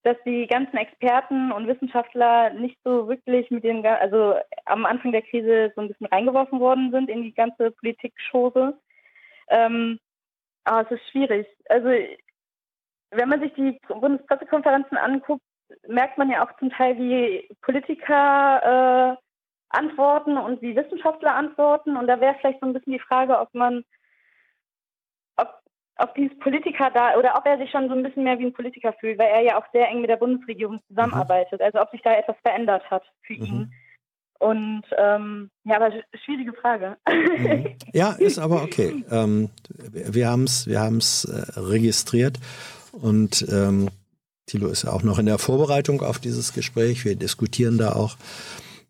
[0.03, 4.35] dass die ganzen Experten und Wissenschaftler nicht so wirklich mit dem, also
[4.65, 8.77] am Anfang der Krise so ein bisschen reingeworfen worden sind in die ganze Politik-Chose.
[9.47, 9.99] Ähm,
[10.65, 11.47] aber es ist schwierig.
[11.69, 11.89] Also
[13.11, 15.43] wenn man sich die Bundespressekonferenzen anguckt,
[15.87, 21.97] merkt man ja auch zum Teil, wie Politiker äh, antworten und wie Wissenschaftler antworten.
[21.97, 23.83] Und da wäre vielleicht so ein bisschen die Frage, ob man,
[25.97, 28.53] ob, dieses Politiker da oder ob er sich schon so ein bisschen mehr wie ein
[28.53, 31.61] Politiker fühlt, weil er ja auch sehr eng mit der Bundesregierung zusammenarbeitet.
[31.61, 33.45] Also ob sich da etwas verändert hat für mhm.
[33.45, 33.73] ihn.
[34.39, 35.91] Und ähm, ja, aber
[36.25, 36.97] schwierige Frage.
[37.07, 37.75] Mhm.
[37.93, 39.03] Ja, ist aber okay.
[39.11, 42.39] Ähm, wir haben es wir haben's, äh, registriert
[42.91, 43.89] und ähm,
[44.47, 47.05] Thilo ist ja auch noch in der Vorbereitung auf dieses Gespräch.
[47.05, 48.17] Wir diskutieren da auch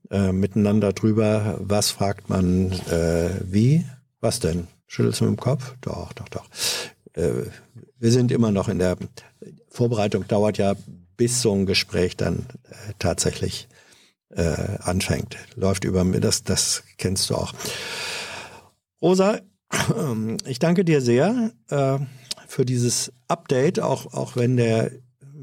[0.10, 3.86] äh, miteinander drüber, was fragt man äh, wie.
[4.22, 4.68] Was denn?
[4.88, 5.76] Schüttelst du mit dem Kopf?
[5.82, 6.46] Doch, doch, doch.
[7.14, 7.46] Äh,
[8.00, 8.98] wir sind immer noch in der
[9.70, 10.76] Vorbereitung, dauert ja
[11.18, 13.68] bis so ein Gespräch dann äh, tatsächlich
[14.30, 15.38] äh, anfängt.
[15.56, 17.54] Läuft über mir, das, das kennst du auch.
[19.02, 19.40] Rosa,
[20.46, 22.00] ich danke dir sehr äh,
[22.48, 24.92] für dieses Update, auch, auch wenn der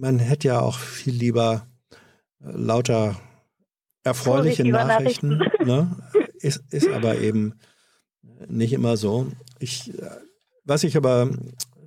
[0.00, 1.66] man hätte ja auch viel lieber
[2.40, 3.20] äh, lauter
[4.02, 5.38] erfreuliche Nachrichten.
[5.38, 5.66] Nachrichten.
[5.66, 5.96] Ne?
[6.38, 7.54] Ist, ist aber eben
[8.48, 9.30] nicht immer so.
[9.58, 10.10] Ich, äh,
[10.70, 11.28] was ich aber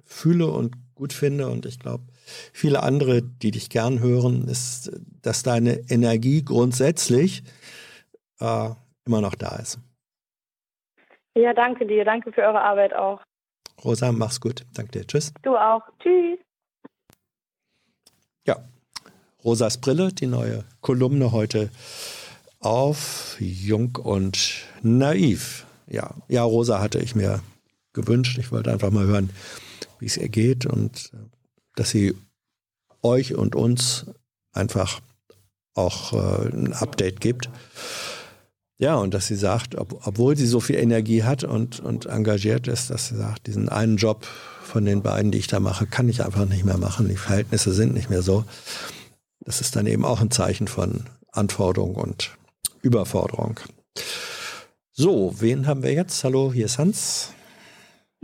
[0.05, 2.03] fühle und gut finde und ich glaube,
[2.51, 4.91] viele andere, die dich gern hören, ist,
[5.21, 7.43] dass deine Energie grundsätzlich
[8.41, 8.69] äh,
[9.05, 9.79] immer noch da ist.
[11.35, 12.03] Ja, danke dir.
[12.03, 13.21] Danke für eure Arbeit auch.
[13.83, 14.65] Rosa, mach's gut.
[14.73, 15.07] Danke dir.
[15.07, 15.33] Tschüss.
[15.41, 15.81] Du auch.
[15.99, 16.39] Tschüss.
[18.45, 18.57] Ja,
[19.43, 21.69] Rosas Brille, die neue Kolumne heute
[22.59, 25.65] auf Jung und Naiv.
[25.87, 27.41] Ja, ja, Rosa hatte ich mir
[27.93, 28.37] gewünscht.
[28.37, 29.29] Ich wollte einfach mal hören,
[29.99, 31.17] wie es ihr geht und äh,
[31.75, 32.15] dass sie
[33.01, 34.05] euch und uns
[34.51, 35.01] einfach
[35.75, 37.49] auch äh, ein Update gibt.
[38.77, 42.67] Ja, und dass sie sagt, ob, obwohl sie so viel Energie hat und, und engagiert
[42.67, 44.25] ist, dass sie sagt, diesen einen Job
[44.63, 47.07] von den beiden, die ich da mache, kann ich einfach nicht mehr machen.
[47.07, 48.45] Die Verhältnisse sind nicht mehr so.
[49.41, 52.31] Das ist dann eben auch ein Zeichen von Anforderung und
[52.81, 53.59] Überforderung.
[54.91, 56.23] So, wen haben wir jetzt?
[56.23, 57.29] Hallo, hier ist Hans.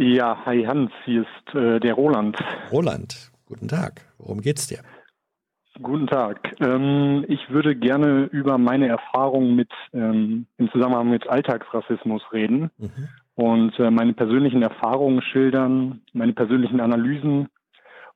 [0.01, 2.38] Ja, hi Hans, hier ist äh, der Roland.
[2.71, 4.05] Roland, guten Tag.
[4.17, 4.80] Worum geht's dir?
[5.81, 6.55] Guten Tag.
[6.61, 12.71] Ähm, ich würde gerne über meine Erfahrungen mit ähm, im Zusammenhang mit Alltagsrassismus reden.
[12.77, 13.09] Mhm
[13.39, 17.47] und äh, meine persönlichen Erfahrungen schildern, meine persönlichen Analysen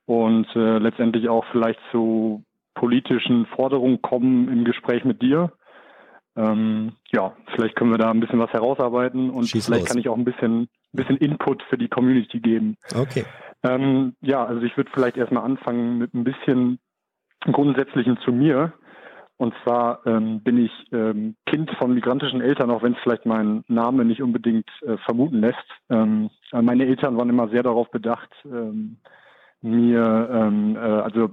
[0.04, 2.44] und äh, letztendlich auch vielleicht zu
[2.74, 5.50] politischen Forderungen kommen im Gespräch mit dir.
[6.36, 9.88] Ähm, ja, vielleicht können wir da ein bisschen was herausarbeiten und Schieß vielleicht los.
[9.88, 12.76] kann ich auch ein bisschen, bisschen Input für die Community geben.
[12.94, 13.24] Okay.
[13.62, 16.78] Ähm, ja, also ich würde vielleicht erstmal anfangen mit ein bisschen
[17.40, 18.72] Grundsätzlichen zu mir.
[19.36, 23.64] Und zwar ähm, bin ich ähm, Kind von migrantischen Eltern, auch wenn es vielleicht mein
[23.66, 25.58] Name nicht unbedingt äh, vermuten lässt.
[25.90, 28.98] Ähm, meine Eltern waren immer sehr darauf bedacht, ähm,
[29.64, 31.30] mir ähm, äh, also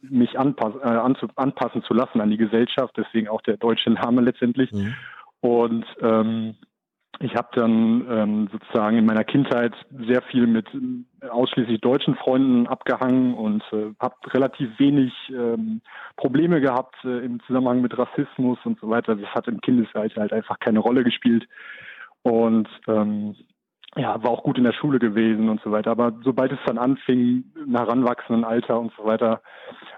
[0.00, 4.22] mich anpass äh, anzu anpassen zu lassen an die Gesellschaft, deswegen auch der deutsche Name
[4.22, 4.72] letztendlich.
[4.72, 4.94] Mhm.
[5.40, 6.56] Und ähm,
[7.20, 9.74] ich habe dann ähm, sozusagen in meiner Kindheit
[10.06, 15.80] sehr viel mit äh, ausschließlich deutschen Freunden abgehangen und äh, habe relativ wenig ähm,
[16.16, 19.16] Probleme gehabt äh, im Zusammenhang mit Rassismus und so weiter.
[19.16, 21.46] Das hat im Kindesalter halt einfach keine Rolle gespielt.
[22.22, 23.36] Und ähm,
[23.96, 25.90] ja, war auch gut in der Schule gewesen und so weiter.
[25.90, 29.40] Aber sobald es dann anfing, im heranwachsenden Alter und so weiter,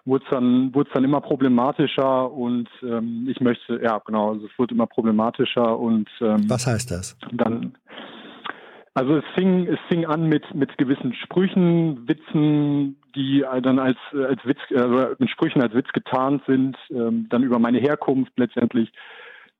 [0.05, 4.47] wurde es dann, wurde es dann immer problematischer und ähm, ich möchte, ja genau, also
[4.47, 7.17] es wurde immer problematischer und ähm, Was heißt das?
[7.33, 7.75] Dann
[8.95, 14.45] also es fing, es fing an mit, mit gewissen Sprüchen, Witzen, die dann als, als
[14.45, 18.91] Witz, also mit Sprüchen als Witz getarnt sind, ähm, dann über meine Herkunft letztendlich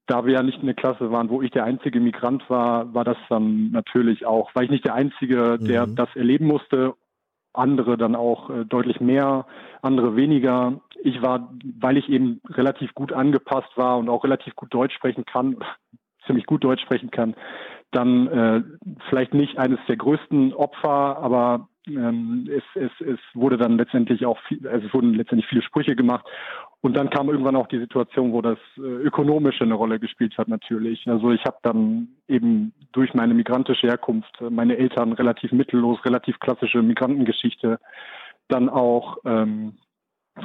[0.09, 3.19] da wir ja nicht eine Klasse waren, wo ich der einzige Migrant war, war das
[3.29, 5.97] dann natürlich auch, weil ich nicht der Einzige, der mhm.
[5.97, 6.95] das erleben musste,
[7.53, 9.47] andere dann auch äh, deutlich mehr,
[9.83, 10.81] andere weniger.
[11.03, 15.27] Ich war, weil ich eben relativ gut angepasst war und auch relativ gut Deutsch sprechen
[15.27, 15.59] kann,
[16.27, 17.35] ziemlich gut Deutsch sprechen kann,
[17.91, 18.63] dann äh,
[19.09, 24.39] vielleicht nicht eines der größten Opfer, aber ähm, es, es, es wurde dann letztendlich auch
[24.47, 26.27] viel, also es wurden letztendlich viele Sprüche gemacht.
[26.81, 30.49] Und dann kam irgendwann auch die Situation, wo das äh, ökonomische eine Rolle gespielt hat
[30.49, 31.09] natürlich.
[31.09, 36.39] Also ich habe dann eben durch meine migrantische Herkunft, äh, meine Eltern relativ mittellos, relativ
[36.39, 37.81] klassische Migrantengeschichte,
[38.49, 39.79] dann auch ähm,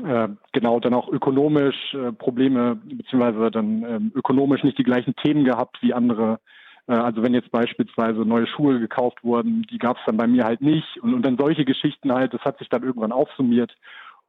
[0.04, 5.44] äh, genau dann auch ökonomisch äh, Probleme beziehungsweise dann ähm, ökonomisch nicht die gleichen Themen
[5.44, 6.40] gehabt wie andere
[6.88, 10.62] also wenn jetzt beispielsweise neue Schuhe gekauft wurden, die gab es dann bei mir halt
[10.62, 11.02] nicht.
[11.02, 13.74] Und, und dann solche Geschichten halt, das hat sich dann irgendwann aufsummiert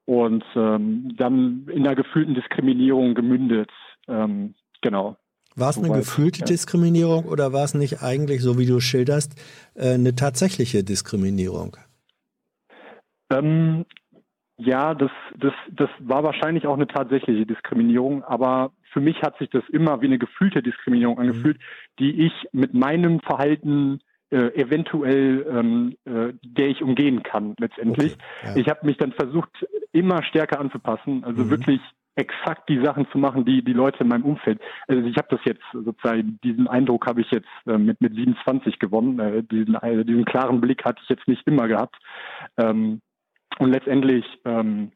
[0.04, 3.70] und ähm, dann in der gefühlten Diskriminierung gemündet.
[4.06, 5.16] Ähm, genau.
[5.56, 6.46] War es eine Soweit, gefühlte ja.
[6.46, 9.34] Diskriminierung oder war es nicht eigentlich, so wie du schilderst,
[9.74, 11.76] äh, eine tatsächliche Diskriminierung?
[13.30, 13.84] Ähm,
[14.58, 19.50] ja, das, das, das war wahrscheinlich auch eine tatsächliche Diskriminierung, aber für mich hat sich
[19.50, 21.62] das immer wie eine gefühlte Diskriminierung angefühlt, mhm.
[21.98, 24.00] die ich mit meinem Verhalten
[24.30, 28.14] äh, eventuell, ähm, äh, der ich umgehen kann letztendlich.
[28.14, 28.56] Okay, ja.
[28.56, 29.50] Ich habe mich dann versucht,
[29.92, 31.50] immer stärker anzupassen, also mhm.
[31.50, 31.80] wirklich
[32.16, 34.60] exakt die Sachen zu machen, die die Leute in meinem Umfeld.
[34.86, 38.78] Also ich habe das jetzt sozusagen diesen Eindruck habe ich jetzt äh, mit mit 27
[38.78, 39.18] gewonnen.
[39.18, 41.96] Äh, diesen äh, diesen klaren Blick hatte ich jetzt nicht immer gehabt.
[42.56, 43.00] Ähm,
[43.58, 44.92] und letztendlich ähm,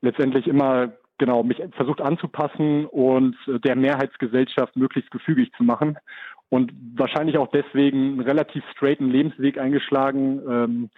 [0.00, 5.98] letztendlich immer genau mich versucht anzupassen und äh, der Mehrheitsgesellschaft möglichst gefügig zu machen
[6.48, 10.90] und wahrscheinlich auch deswegen einen relativ straighten Lebensweg eingeschlagen ähm,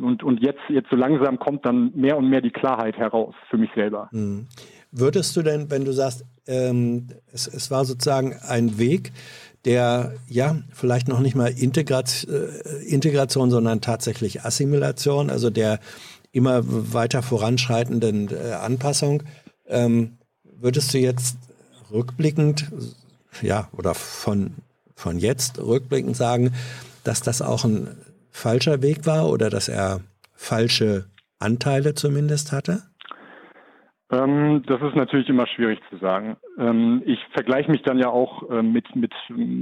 [0.00, 3.58] und und jetzt jetzt so langsam kommt dann mehr und mehr die Klarheit heraus für
[3.58, 4.08] mich selber.
[4.12, 4.46] Mhm.
[4.92, 9.12] Würdest du denn, wenn du sagst, ähm, es, es war sozusagen ein Weg,
[9.64, 15.80] der ja vielleicht noch nicht mal Integrat, äh, Integration, sondern tatsächlich Assimilation, also der
[16.32, 19.22] immer weiter voranschreitenden äh, Anpassung.
[19.70, 21.38] Ähm, würdest du jetzt
[21.92, 22.70] rückblickend,
[23.42, 24.54] ja, oder von,
[24.94, 26.52] von jetzt rückblickend sagen,
[27.04, 27.88] dass das auch ein
[28.30, 30.00] falscher Weg war oder dass er
[30.34, 31.06] falsche
[31.38, 32.82] Anteile zumindest hatte?
[34.10, 36.36] Ähm, das ist natürlich immer schwierig zu sagen.
[36.58, 39.12] Ähm, ich vergleiche mich dann ja auch äh, mit, mit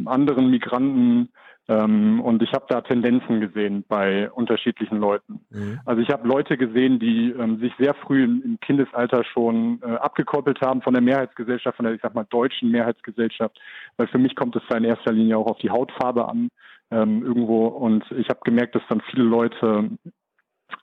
[0.07, 1.31] anderen Migranten
[1.69, 5.41] ähm, und ich habe da Tendenzen gesehen bei unterschiedlichen Leuten.
[5.51, 5.81] Mhm.
[5.85, 9.97] Also ich habe Leute gesehen, die ähm, sich sehr früh im, im Kindesalter schon äh,
[9.97, 13.61] abgekoppelt haben von der Mehrheitsgesellschaft, von der, ich sag mal, deutschen Mehrheitsgesellschaft,
[13.99, 16.49] weil für mich kommt es da in erster Linie auch auf die Hautfarbe an
[16.91, 17.67] ähm, irgendwo.
[17.67, 19.91] Und ich habe gemerkt, dass dann viele Leute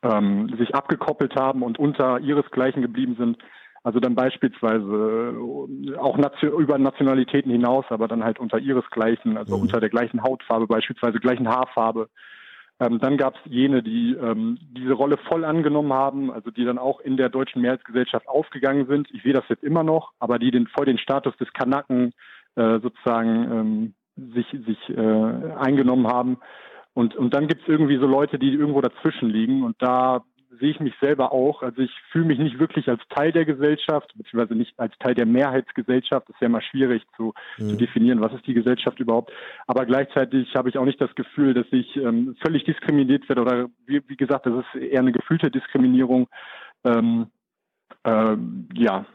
[0.04, 3.38] ähm, sich abgekoppelt haben und unter ihresgleichen geblieben sind,
[3.86, 5.36] also dann beispielsweise
[5.94, 9.62] äh, auch über Nationalitäten hinaus, aber dann halt unter ihresgleichen, also mhm.
[9.62, 12.10] unter der gleichen Hautfarbe, beispielsweise gleichen Haarfarbe.
[12.80, 16.80] Ähm, dann gab es jene, die ähm, diese Rolle voll angenommen haben, also die dann
[16.80, 19.08] auch in der deutschen Mehrheitsgesellschaft aufgegangen sind.
[19.14, 22.12] Ich sehe das jetzt immer noch, aber die den voll den Status des Kanaken
[22.56, 26.40] äh, sozusagen ähm, sich, sich äh, eingenommen haben.
[26.96, 29.62] Und, und dann gibt es irgendwie so Leute, die irgendwo dazwischen liegen.
[29.62, 30.24] Und da
[30.60, 31.62] sehe ich mich selber auch.
[31.62, 35.26] Also ich fühle mich nicht wirklich als Teil der Gesellschaft, beziehungsweise nicht als Teil der
[35.26, 36.28] Mehrheitsgesellschaft.
[36.28, 37.70] Das ist ja immer schwierig zu, mhm.
[37.70, 39.32] zu definieren, was ist die Gesellschaft überhaupt.
[39.68, 43.70] Aber gleichzeitig habe ich auch nicht das Gefühl, dass ich ähm, völlig diskriminiert werde oder
[43.86, 46.28] wie, wie, gesagt, das ist eher eine gefühlte Diskriminierung.
[46.84, 47.28] Ähm,
[48.04, 48.38] äh,
[48.74, 49.06] ja,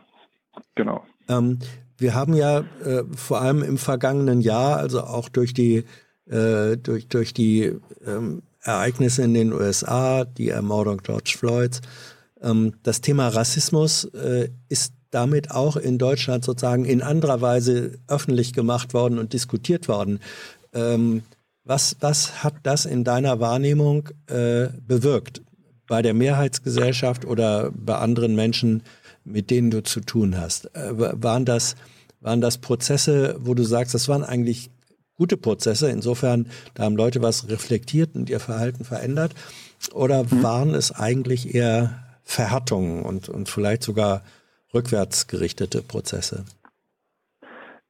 [0.74, 1.04] genau.
[1.28, 1.58] Ähm,
[1.98, 5.84] wir haben ja äh, vor allem im vergangenen Jahr, also auch durch die
[6.26, 7.72] äh, durch, durch die
[8.06, 11.80] ähm, Ereignisse in den USA, die Ermordung George Floyds.
[12.42, 18.52] Ähm, das Thema Rassismus äh, ist damit auch in Deutschland sozusagen in anderer Weise öffentlich
[18.52, 20.20] gemacht worden und diskutiert worden.
[20.72, 21.22] Ähm,
[21.64, 25.42] was, was hat das in deiner Wahrnehmung äh, bewirkt
[25.86, 28.82] bei der Mehrheitsgesellschaft oder bei anderen Menschen,
[29.24, 30.74] mit denen du zu tun hast?
[30.76, 31.74] Äh, waren, das,
[32.20, 34.70] waren das Prozesse, wo du sagst, das waren eigentlich
[35.20, 35.90] gute Prozesse.
[35.90, 39.34] Insofern, da haben Leute was reflektiert und ihr Verhalten verändert.
[39.92, 40.42] Oder mhm.
[40.42, 41.90] waren es eigentlich eher
[42.24, 44.22] Verhärtungen und, und vielleicht sogar
[44.72, 46.46] rückwärts gerichtete Prozesse?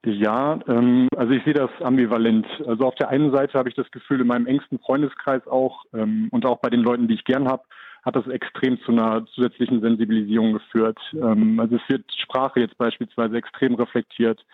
[0.05, 2.47] Ja, ähm, also ich sehe das ambivalent.
[2.67, 6.29] Also auf der einen Seite habe ich das Gefühl, in meinem engsten Freundeskreis auch ähm,
[6.33, 7.63] und auch bei den Leuten, die ich gern habe,
[8.03, 10.99] hat das extrem zu einer zusätzlichen Sensibilisierung geführt.
[11.13, 14.45] Ähm, also es wird Sprache jetzt beispielsweise extrem reflektiert.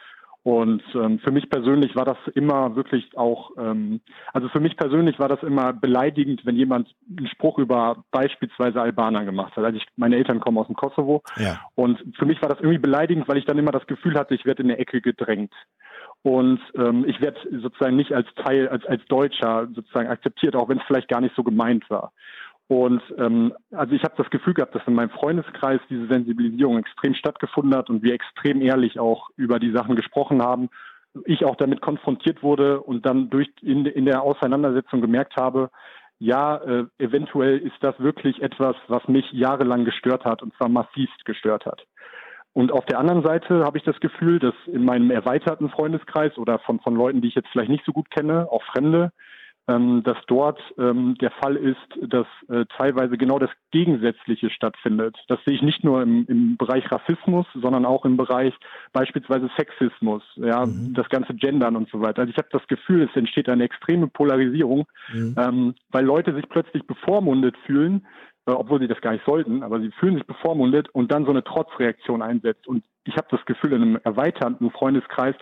[0.47, 4.01] Und ähm, für mich persönlich war das immer wirklich auch, ähm,
[4.33, 9.25] also für mich persönlich war das immer beleidigend, wenn jemand einen Spruch über beispielsweise Albaner
[9.25, 9.65] gemacht hat.
[9.65, 11.59] Also ich, meine Eltern kommen aus dem Kosovo ja.
[11.75, 14.45] und für mich war das irgendwie beleidigend, weil ich dann immer das Gefühl hatte, ich
[14.45, 15.53] werde in eine Ecke gedrängt.
[16.23, 20.79] Und ähm, ich werde sozusagen nicht als Teil, als, als Deutscher sozusagen akzeptiert, auch wenn
[20.79, 22.13] es vielleicht gar nicht so gemeint war.
[22.69, 27.15] Und ähm, also ich habe das Gefühl gehabt, dass in meinem Freundeskreis diese Sensibilisierung extrem
[27.15, 30.69] stattgefunden hat und wir extrem ehrlich auch über die Sachen gesprochen haben.
[31.25, 35.71] ich auch damit konfrontiert wurde und dann durch in, in der Auseinandersetzung gemerkt habe,
[36.19, 41.25] ja, äh, eventuell ist das wirklich etwas, was mich jahrelang gestört hat und zwar massivst
[41.25, 41.87] gestört hat.
[42.53, 46.59] Und auf der anderen Seite habe ich das Gefühl, dass in meinem erweiterten Freundeskreis oder
[46.61, 49.13] von, von Leuten, die ich jetzt vielleicht nicht so gut kenne, auch Fremde,
[49.69, 55.17] ähm, dass dort ähm, der Fall ist, dass äh, teilweise genau das Gegensätzliche stattfindet.
[55.29, 58.55] Das sehe ich nicht nur im, im Bereich Rassismus, sondern auch im Bereich
[58.93, 60.95] beispielsweise Sexismus, ja, mhm.
[60.95, 62.21] das ganze Gendern und so weiter.
[62.21, 65.35] Also ich habe das Gefühl, es entsteht eine extreme Polarisierung, mhm.
[65.39, 68.07] ähm, weil Leute sich plötzlich bevormundet fühlen,
[68.47, 71.31] äh, obwohl sie das gar nicht sollten, aber sie fühlen sich bevormundet und dann so
[71.31, 72.69] eine Trotzreaktion einsetzt.
[72.69, 75.35] Und ich habe das Gefühl in einem erweiterten Freundeskreis,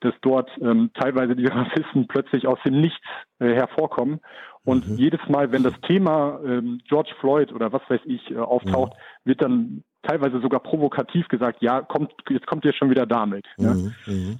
[0.00, 3.06] dass dort ähm, teilweise die Rassisten plötzlich aus dem Nichts
[3.38, 4.20] äh, hervorkommen.
[4.64, 4.96] Und mhm.
[4.96, 9.28] jedes Mal, wenn das Thema ähm, George Floyd oder was weiß ich äh, auftaucht, mhm.
[9.28, 13.46] wird dann teilweise sogar provokativ gesagt, ja, kommt, jetzt kommt ihr schon wieder damit.
[13.56, 13.74] Ja.
[13.74, 13.94] Mhm.
[14.06, 14.38] mhm.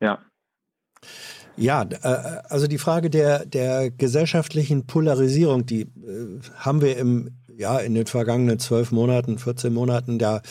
[0.00, 0.18] ja.
[1.56, 7.78] Ja, äh, also die Frage der, der gesellschaftlichen Polarisierung, die äh, haben wir im, ja,
[7.78, 10.42] in den vergangenen zwölf Monaten, 14 Monaten da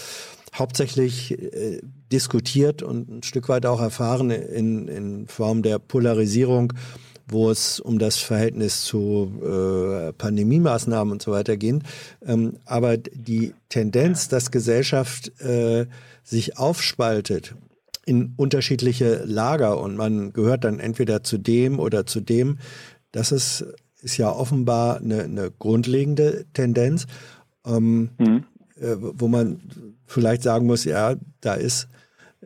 [0.53, 6.73] hauptsächlich äh, diskutiert und ein Stück weit auch erfahren in, in Form der Polarisierung,
[7.27, 11.83] wo es um das Verhältnis zu äh, Pandemiemaßnahmen und so weiter ging.
[12.25, 15.87] Ähm, aber die Tendenz, dass Gesellschaft äh,
[16.23, 17.55] sich aufspaltet
[18.05, 22.59] in unterschiedliche Lager und man gehört dann entweder zu dem oder zu dem.
[23.11, 23.65] Das ist,
[24.05, 27.07] ist ja offenbar eine, eine grundlegende Tendenz,
[27.65, 28.43] ähm, mhm.
[28.79, 29.59] äh, wo man
[30.05, 31.87] vielleicht sagen muss, ja, da ist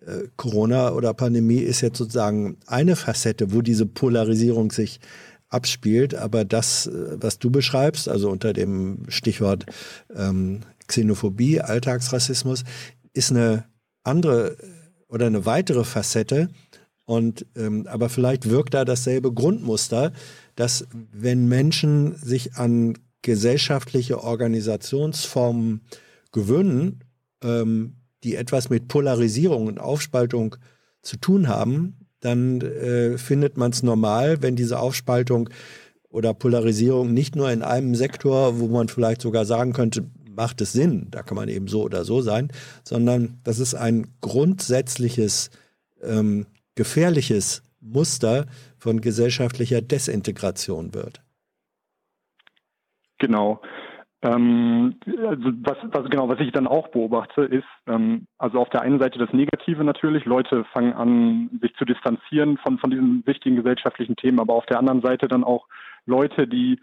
[0.05, 5.01] äh, Corona oder Pandemie ist jetzt sozusagen eine Facette, wo diese Polarisierung sich
[5.49, 6.15] abspielt.
[6.15, 9.65] Aber das, äh, was du beschreibst, also unter dem Stichwort
[10.15, 12.63] ähm, Xenophobie, Alltagsrassismus,
[13.13, 13.65] ist eine
[14.03, 14.55] andere
[15.09, 16.47] oder eine weitere Facette.
[17.05, 20.13] Und ähm, aber vielleicht wirkt da dasselbe Grundmuster,
[20.59, 25.85] dass wenn Menschen sich an gesellschaftliche Organisationsformen
[26.33, 27.05] gewöhnen,
[27.41, 27.95] ähm,
[28.25, 30.57] die etwas mit Polarisierung und Aufspaltung
[31.01, 35.49] zu tun haben, dann äh, findet man es normal, wenn diese Aufspaltung
[36.09, 40.73] oder Polarisierung nicht nur in einem Sektor, wo man vielleicht sogar sagen könnte, macht es
[40.73, 42.49] Sinn, da kann man eben so oder so sein,
[42.83, 45.51] sondern das ist ein grundsätzliches,
[46.03, 48.45] ähm, gefährliches Muster
[48.79, 51.21] von gesellschaftlicher Desintegration wird.
[53.19, 53.61] Genau.
[54.21, 58.81] Ähm, also was, was, genau, was ich dann auch beobachte, ist, ähm, also auf der
[58.81, 63.55] einen Seite das Negative natürlich, Leute fangen an, sich zu distanzieren von, von diesen wichtigen
[63.55, 65.67] gesellschaftlichen Themen, aber auf der anderen Seite dann auch
[66.05, 66.81] Leute, die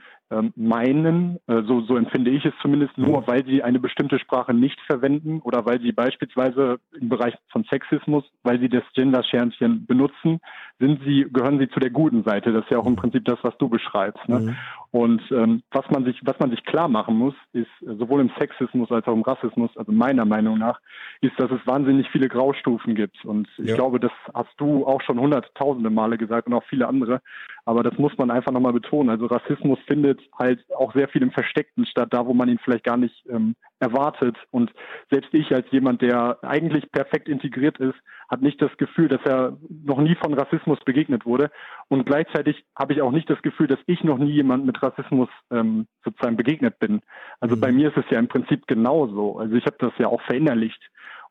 [0.57, 3.27] meinen, äh, so, so empfinde ich es zumindest, nur mhm.
[3.27, 8.25] weil sie eine bestimmte Sprache nicht verwenden oder weil sie beispielsweise im Bereich von Sexismus,
[8.43, 10.41] weil sie das Gender-Sternchen benutzen,
[10.79, 12.53] sind sie, gehören sie zu der guten Seite.
[12.53, 12.97] Das ist ja auch im mhm.
[12.97, 14.29] Prinzip das, was du beschreibst.
[14.29, 14.41] Ne?
[14.41, 14.57] Mhm.
[14.91, 18.31] Und ähm, was man sich, was man sich klar machen muss, ist äh, sowohl im
[18.39, 20.81] Sexismus als auch im Rassismus, also meiner Meinung nach,
[21.21, 23.25] ist, dass es wahnsinnig viele Graustufen gibt.
[23.25, 23.75] Und ich ja.
[23.75, 27.21] glaube, das hast du auch schon hunderttausende Male gesagt und auch viele andere.
[27.65, 29.11] Aber das muss man einfach nochmal betonen.
[29.11, 32.85] Also Rassismus findet halt auch sehr viel im Versteckten statt, da wo man ihn vielleicht
[32.85, 34.37] gar nicht ähm, erwartet.
[34.51, 34.73] Und
[35.11, 37.97] selbst ich als jemand, der eigentlich perfekt integriert ist,
[38.29, 41.51] hat nicht das Gefühl, dass er noch nie von Rassismus begegnet wurde.
[41.89, 45.29] Und gleichzeitig habe ich auch nicht das Gefühl, dass ich noch nie jemand mit Rassismus
[45.51, 47.03] ähm, sozusagen begegnet bin.
[47.41, 47.61] Also mhm.
[47.61, 49.39] bei mir ist es ja im Prinzip genauso.
[49.39, 50.81] Also ich habe das ja auch verinnerlicht.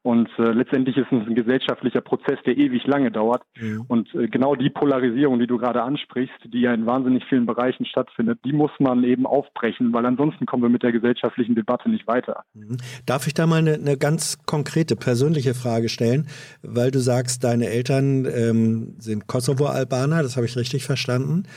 [0.06, 3.42] Und äh, letztendlich ist es ein gesellschaftlicher Prozess, der ewig lange dauert.
[3.60, 3.86] Mhm.
[3.88, 7.88] Und äh, genau die Polarisierung, die du gerade ansprichst, die ja in wahnsinnig vielen Bereichen
[7.88, 12.06] stattfindet, die muss man eben aufbrechen, weil ansonsten kommen wir mit der gesellschaftlichen Debatte nicht
[12.06, 12.44] weiter.
[12.54, 12.78] Mhm.
[13.08, 16.28] Darf ich da mal eine, eine, ganz konkrete persönliche Frage stellen?
[16.62, 21.48] Weil du sagst, deine Eltern ähm, sind Kosovo-Albaner, das habe ich richtig verstanden.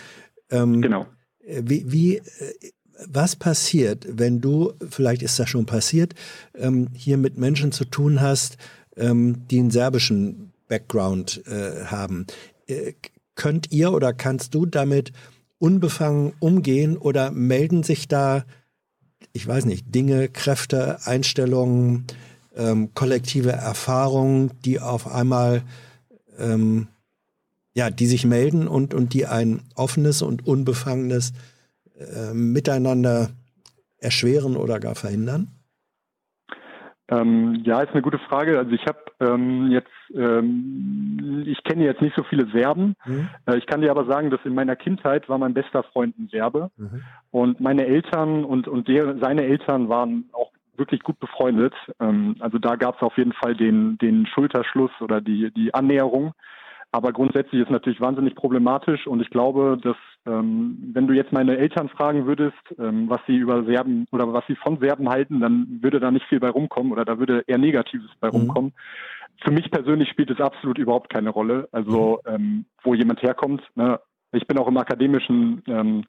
[0.50, 1.04] Ähm, genau.
[1.44, 2.22] Wie, wie äh,
[3.06, 6.14] was passiert, wenn du, vielleicht ist das schon passiert,
[6.54, 8.56] ähm, hier mit Menschen zu tun hast,
[8.96, 12.26] ähm, die einen serbischen Background äh, haben?
[12.66, 12.94] Äh,
[13.34, 15.12] könnt ihr oder kannst du damit
[15.58, 18.44] unbefangen umgehen oder melden sich da,
[19.32, 22.06] ich weiß nicht, Dinge, Kräfte, Einstellungen,
[22.56, 25.62] ähm, kollektive Erfahrungen, die auf einmal
[26.38, 26.88] ähm,
[27.78, 31.32] ja, die sich melden und, und die ein offenes und unbefangenes
[31.98, 33.28] äh, miteinander
[33.98, 35.48] erschweren oder gar verhindern?
[37.10, 38.58] Ähm, ja, ist eine gute Frage.
[38.58, 42.94] Also ich habe ähm, jetzt, ähm, ich kenne jetzt nicht so viele Serben.
[43.06, 43.28] Mhm.
[43.46, 46.28] Äh, ich kann dir aber sagen, dass in meiner Kindheit war mein bester Freund ein
[46.30, 46.70] Serbe.
[46.76, 47.02] Mhm.
[47.30, 51.74] Und meine Eltern und, und der, seine Eltern waren auch wirklich gut befreundet.
[51.98, 56.34] Ähm, also da gab es auf jeden Fall den, den Schulterschluss oder die, die Annäherung.
[56.90, 59.96] Aber grundsätzlich ist natürlich wahnsinnig problematisch und ich glaube, dass
[60.26, 64.46] ähm, wenn du jetzt meine Eltern fragen würdest, ähm, was sie über Serben oder was
[64.46, 67.58] sie von Serben halten, dann würde da nicht viel bei rumkommen oder da würde eher
[67.58, 68.36] Negatives bei mhm.
[68.36, 68.72] rumkommen.
[69.42, 71.68] Für mich persönlich spielt es absolut überhaupt keine Rolle.
[71.72, 72.34] Also mhm.
[72.34, 73.62] ähm, wo jemand herkommt.
[73.74, 74.00] Ne?
[74.32, 76.04] Ich bin auch im akademischen ähm,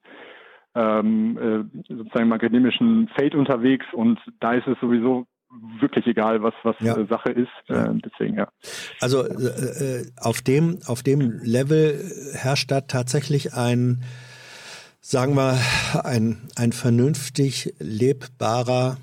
[0.76, 5.26] ähm, äh, sozusagen im akademischen Feld unterwegs und da ist es sowieso
[5.80, 6.96] wirklich egal, was was ja.
[7.08, 7.50] Sache ist.
[7.68, 8.50] Äh, deswegen ja.
[9.02, 14.04] Also äh, äh, auf dem auf dem Level herrscht da tatsächlich ein,
[15.02, 15.60] sagen wir,
[16.04, 18.98] ein ein vernünftig lebbarer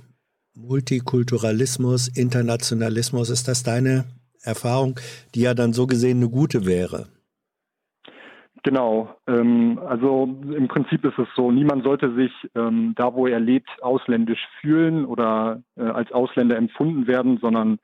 [0.54, 3.30] Multikulturalismus, Internationalismus.
[3.30, 4.04] Ist das deine
[4.42, 4.98] Erfahrung,
[5.34, 7.08] die ja dann so gesehen eine gute wäre?
[8.66, 9.14] Genau.
[9.28, 13.70] Ähm, also im Prinzip ist es so, niemand sollte sich ähm, da, wo er lebt,
[13.80, 17.78] ausländisch fühlen oder äh, als Ausländer empfunden werden, sondern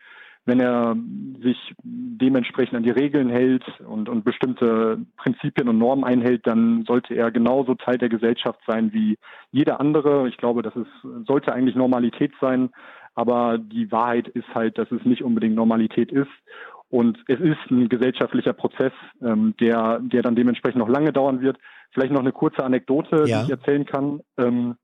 [0.44, 0.96] wenn er
[1.40, 7.14] sich dementsprechend an die Regeln hält und, und bestimmte Prinzipien und Normen einhält, dann sollte
[7.14, 9.18] er genauso Teil der Gesellschaft sein wie
[9.52, 10.28] jeder andere.
[10.28, 10.90] Ich glaube, das ist,
[11.28, 12.70] sollte eigentlich Normalität sein.
[13.14, 16.30] Aber die Wahrheit ist halt, dass es nicht unbedingt Normalität ist.
[16.92, 18.92] Und es ist ein gesellschaftlicher Prozess,
[19.22, 21.56] ähm, der, der dann dementsprechend noch lange dauern wird.
[21.90, 23.38] Vielleicht noch eine kurze Anekdote, ja.
[23.38, 24.20] die ich erzählen kann.
[24.36, 24.76] Ähm,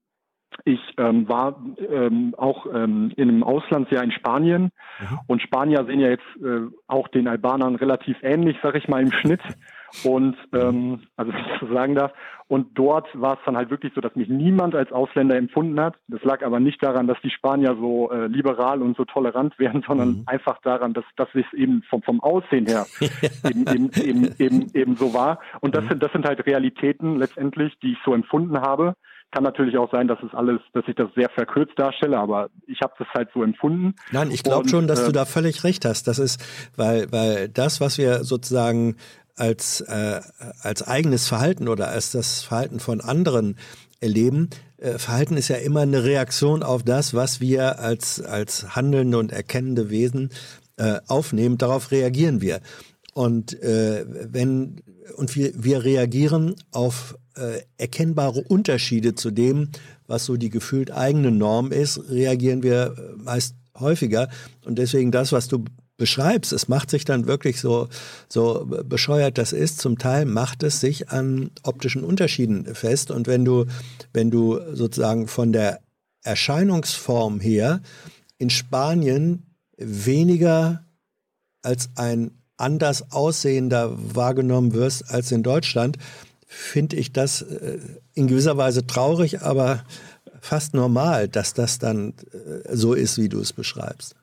[0.65, 5.19] ich ähm, war ähm, auch ähm, in einem Auslandsjahr in Spanien mhm.
[5.27, 9.13] und Spanier sehen ja jetzt äh, auch den Albanern relativ ähnlich, sag ich mal, im
[9.13, 9.43] Schnitt.
[10.05, 12.12] Und ähm, also wenn ich so sagen darf.
[12.48, 15.97] Und dort war es dann halt wirklich so, dass mich niemand als Ausländer empfunden hat.
[16.09, 19.85] Das lag aber nicht daran, dass die Spanier so äh, liberal und so tolerant wären,
[19.86, 20.23] sondern mhm.
[20.27, 22.86] einfach daran, dass, dass es eben vom, vom Aussehen her
[23.44, 25.40] eben, eben, eben, eben, eben so war.
[25.60, 25.89] Und das mhm.
[25.89, 28.94] sind, das sind halt Realitäten letztendlich, die ich so empfunden habe.
[29.31, 32.81] Kann natürlich auch sein, dass es alles, dass ich das sehr verkürzt darstelle, aber ich
[32.81, 33.94] habe das halt so empfunden.
[34.10, 36.09] Nein, ich glaube schon, dass äh, du da völlig recht hast.
[36.09, 36.43] Das ist,
[36.77, 38.97] weil, weil das, was wir sozusagen
[39.39, 40.20] als, äh,
[40.60, 43.56] als eigenes Verhalten oder als das Verhalten von anderen
[44.01, 44.51] erleben.
[44.78, 49.32] Äh, Verhalten ist ja immer eine Reaktion auf das, was wir als, als handelnde und
[49.32, 50.31] erkennende Wesen
[50.77, 51.59] äh, aufnehmen.
[51.59, 52.60] Darauf reagieren wir.
[53.15, 54.82] Und äh, wenn
[55.16, 59.70] und wir, wir reagieren auf äh, erkennbare Unterschiede zu dem,
[60.06, 64.28] was so die gefühlt eigene Norm ist, reagieren wir äh, meist häufiger.
[64.65, 65.65] Und deswegen das, was du
[65.99, 67.89] beschreibst, es macht sich dann wirklich so,
[68.29, 73.11] so bescheuert das ist, zum Teil macht es sich an optischen Unterschieden fest.
[73.11, 73.66] Und wenn du,
[74.15, 75.81] wenn du sozusagen von der
[76.23, 77.83] Erscheinungsform her
[78.39, 79.43] in Spanien
[79.77, 80.85] weniger
[81.62, 85.99] als ein anders aussehender wahrgenommen wirst als in Deutschland,
[86.47, 87.79] finde ich das äh,
[88.15, 89.85] in gewisser Weise traurig, aber
[90.41, 94.18] fast normal, dass das dann äh, so ist, wie du es beschreibst.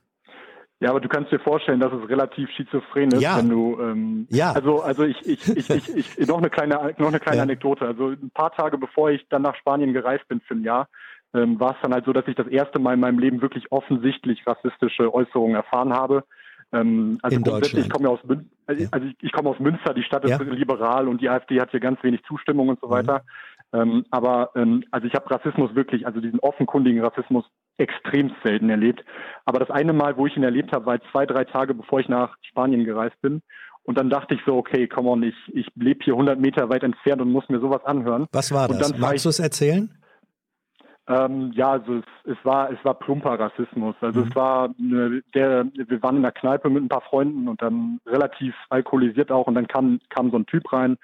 [0.81, 3.37] Ja, aber du kannst dir vorstellen, dass es relativ schizophren ist, ja.
[3.37, 4.51] wenn du ähm, ja.
[4.51, 7.43] also also ich ich, ich, ich, ich noch eine kleine noch eine kleine ja.
[7.43, 7.85] Anekdote.
[7.87, 10.89] Also ein paar Tage bevor ich dann nach Spanien gereist bin für ein Jahr,
[11.33, 13.71] ähm, war es dann halt so, dass ich das erste Mal in meinem Leben wirklich
[13.71, 16.25] offensichtlich rassistische Äußerungen erfahren habe.
[16.73, 19.59] Ähm, also in grundsätzlich ich komme ja aus Münster, also, also ich, ich komme aus
[19.59, 22.87] Münster, die Stadt ist liberal und die AfD hat hier ganz wenig Zustimmung und so
[22.87, 22.91] mhm.
[22.91, 23.23] weiter.
[23.71, 27.45] Ähm, aber ähm, also ich habe Rassismus wirklich, also diesen offenkundigen Rassismus
[27.77, 29.03] extrem selten erlebt.
[29.45, 32.09] Aber das eine Mal, wo ich ihn erlebt habe, war zwei, drei Tage, bevor ich
[32.09, 33.41] nach Spanien gereist bin.
[33.83, 36.83] Und dann dachte ich so, okay, come on, ich, ich lebe hier 100 Meter weit
[36.83, 38.27] entfernt und muss mir sowas anhören.
[38.31, 38.97] Was war das?
[38.97, 39.91] Magst du es erzählen?
[41.07, 43.95] Ähm, ja, also es, es, war es war plumper Rassismus.
[44.01, 44.27] Also mhm.
[44.27, 47.99] es war eine, der wir waren in der Kneipe mit ein paar Freunden und dann
[48.07, 50.97] relativ alkoholisiert auch und dann kam kam so ein Typ rein,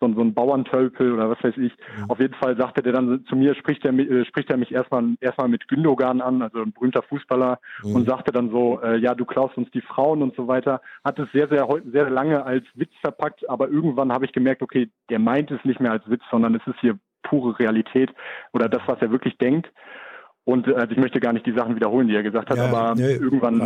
[0.00, 1.72] so, so ein Bauerntölpel oder was weiß ich.
[1.72, 2.10] Mhm.
[2.10, 5.04] Auf jeden Fall sagte der dann zu mir, spricht er, äh, spricht er mich erstmal
[5.20, 7.94] erstmal mit Gündogan an, also ein berühmter Fußballer, mhm.
[7.94, 10.80] und sagte dann so, äh, ja, du klaust uns die Frauen und so weiter.
[11.04, 14.90] Hat es sehr, sehr, sehr lange als Witz verpackt, aber irgendwann habe ich gemerkt, okay,
[15.10, 18.10] der meint es nicht mehr als Witz, sondern es ist hier pure Realität
[18.52, 19.70] oder das, was er wirklich denkt.
[20.44, 22.94] Und äh, ich möchte gar nicht die Sachen wiederholen, die er gesagt hat, ja, aber
[22.94, 23.60] nee, irgendwann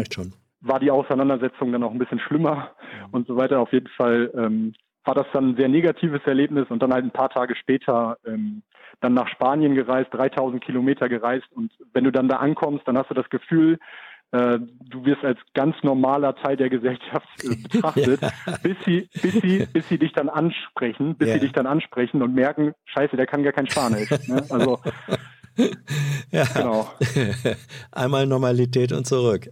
[0.60, 2.70] war die Auseinandersetzung dann auch ein bisschen schlimmer
[3.10, 3.60] und so weiter.
[3.60, 4.74] Auf jeden Fall ähm,
[5.08, 8.62] war das dann ein sehr negatives Erlebnis und dann halt ein paar Tage später ähm,
[9.00, 13.08] dann nach Spanien gereist, 3000 Kilometer gereist und wenn du dann da ankommst, dann hast
[13.08, 13.78] du das Gefühl,
[14.32, 18.30] äh, du wirst als ganz normaler Teil der Gesellschaft äh, betrachtet, ja.
[18.62, 21.34] bis sie, bis sie, bis sie dich dann ansprechen, bis ja.
[21.34, 24.10] sie dich dann ansprechen und merken, Scheiße, der kann gar kein Spanisch.
[24.28, 24.44] Ne?
[24.50, 24.78] Also
[26.30, 26.44] ja.
[26.54, 26.86] Genau.
[27.92, 29.48] Einmal Normalität und zurück.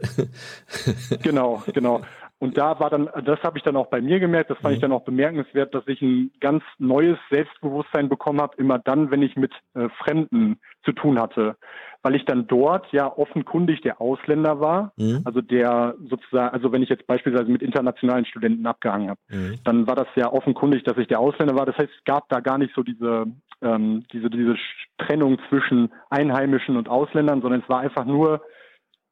[1.23, 2.03] genau, genau.
[2.39, 4.81] Und da war dann, das habe ich dann auch bei mir gemerkt, das fand ich
[4.81, 9.37] dann auch bemerkenswert, dass ich ein ganz neues Selbstbewusstsein bekommen habe, immer dann, wenn ich
[9.37, 11.57] mit äh, Fremden zu tun hatte.
[12.03, 15.23] Weil ich dann dort ja offenkundig der Ausländer war, Mhm.
[15.25, 19.55] also der sozusagen, also wenn ich jetzt beispielsweise mit internationalen Studenten abgehangen habe, Mhm.
[19.65, 21.65] dann war das ja offenkundig, dass ich der Ausländer war.
[21.65, 23.27] Das heißt, es gab da gar nicht so diese,
[23.63, 24.57] ähm, diese, diese
[24.99, 28.43] Trennung zwischen Einheimischen und Ausländern, sondern es war einfach nur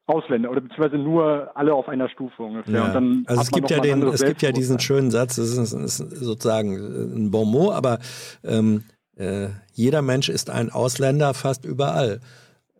[0.06, 2.74] Ausländer oder beziehungsweise nur alle auf einer Stufe ungefähr.
[2.74, 3.02] Ja.
[3.26, 6.74] Also es gibt ja den, es gibt ja diesen schönen Satz, das ist, ist sozusagen
[6.74, 7.98] ein Bon mot, aber
[8.42, 8.84] ähm,
[9.16, 12.20] äh, jeder Mensch ist ein Ausländer fast überall.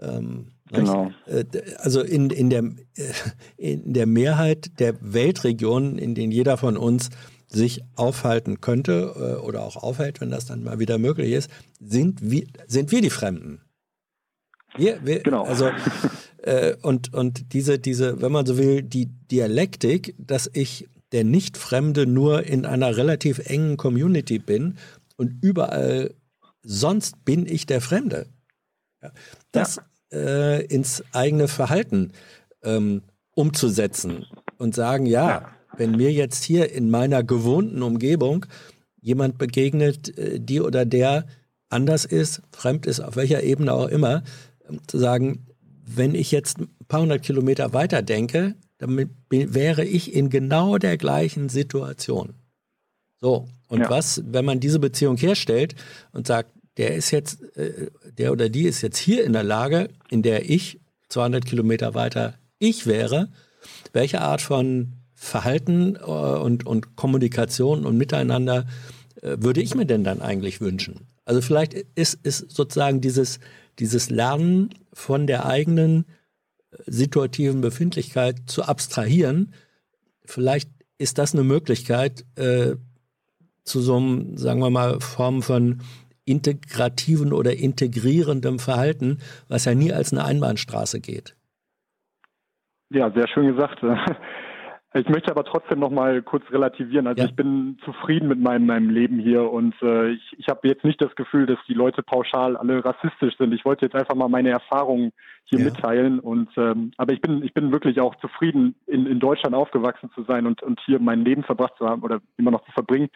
[0.01, 0.49] Ähm?
[0.71, 1.13] Genau.
[1.27, 1.45] Äh,
[1.79, 2.65] Also in, in, der,
[2.97, 3.13] äh,
[3.57, 7.11] in der Mehrheit der Weltregionen, in denen jeder von uns
[7.47, 12.19] sich aufhalten könnte äh, oder auch aufhält, wenn das dann mal wieder möglich ist, sind
[12.23, 13.61] wir, sind wir die Fremden.
[14.77, 15.45] Wir, wir, Genau.
[15.45, 15.71] Also
[16.43, 22.07] äh, und und diese diese, wenn man so will, die Dialektik, dass ich der Nicht-Fremde
[22.07, 24.77] nur in einer relativ engen Community bin
[25.17, 26.15] und überall
[26.63, 28.27] sonst bin ich der Fremde.
[29.03, 29.13] Ja,
[29.53, 29.81] das
[30.13, 32.13] äh, ins eigene Verhalten
[32.63, 33.03] ähm,
[33.33, 34.27] umzusetzen
[34.59, 38.47] und sagen, ja, wenn mir jetzt hier in meiner gewohnten Umgebung
[39.01, 41.27] jemand begegnet, äh, die oder der
[41.69, 44.23] anders ist, fremd ist, auf welcher Ebene auch immer,
[44.87, 45.47] zu sagen,
[45.87, 50.97] wenn ich jetzt ein paar hundert Kilometer weiter denke, dann wäre ich in genau der
[50.97, 52.35] gleichen Situation.
[53.21, 53.91] So, und Ja.
[53.91, 55.75] was, wenn man diese Beziehung herstellt
[56.13, 59.89] und sagt, der ist jetzt, äh, der oder die ist jetzt hier in der Lage,
[60.11, 63.29] in der ich 200 Kilometer weiter ich wäre,
[63.93, 68.67] welche Art von Verhalten äh, und, und Kommunikation und Miteinander
[69.23, 71.07] äh, würde ich mir denn dann eigentlich wünschen?
[71.25, 73.39] Also vielleicht ist, ist sozusagen dieses,
[73.79, 76.05] dieses Lernen von der eigenen
[76.71, 79.55] äh, situativen Befindlichkeit zu abstrahieren,
[80.25, 82.77] vielleicht ist das eine Möglichkeit, äh,
[83.65, 85.81] zu so einem, sagen wir mal, Form von
[86.27, 89.19] integrativen oder integrierendem Verhalten,
[89.49, 91.37] was ja nie als eine Einbahnstraße geht.
[92.91, 93.81] Ja, sehr schön gesagt.
[94.97, 97.09] Ich möchte aber trotzdem noch mal kurz relativieren.
[97.09, 97.27] Also Ja.
[97.29, 101.03] ich bin zufrieden mit meinem, meinem Leben hier und äh, ich, ich habe jetzt nicht
[101.03, 103.53] das Gefühl, dass die Leute pauschal alle rassistisch sind.
[103.53, 105.13] Ich wollte jetzt einfach mal meine Erfahrungen
[105.47, 105.65] hier Ja.
[105.65, 110.11] mitteilen und ähm, aber ich bin ich bin wirklich auch zufrieden, in, in Deutschland aufgewachsen
[110.15, 113.09] zu sein und, und hier mein Leben verbracht zu haben oder immer noch zu verbringen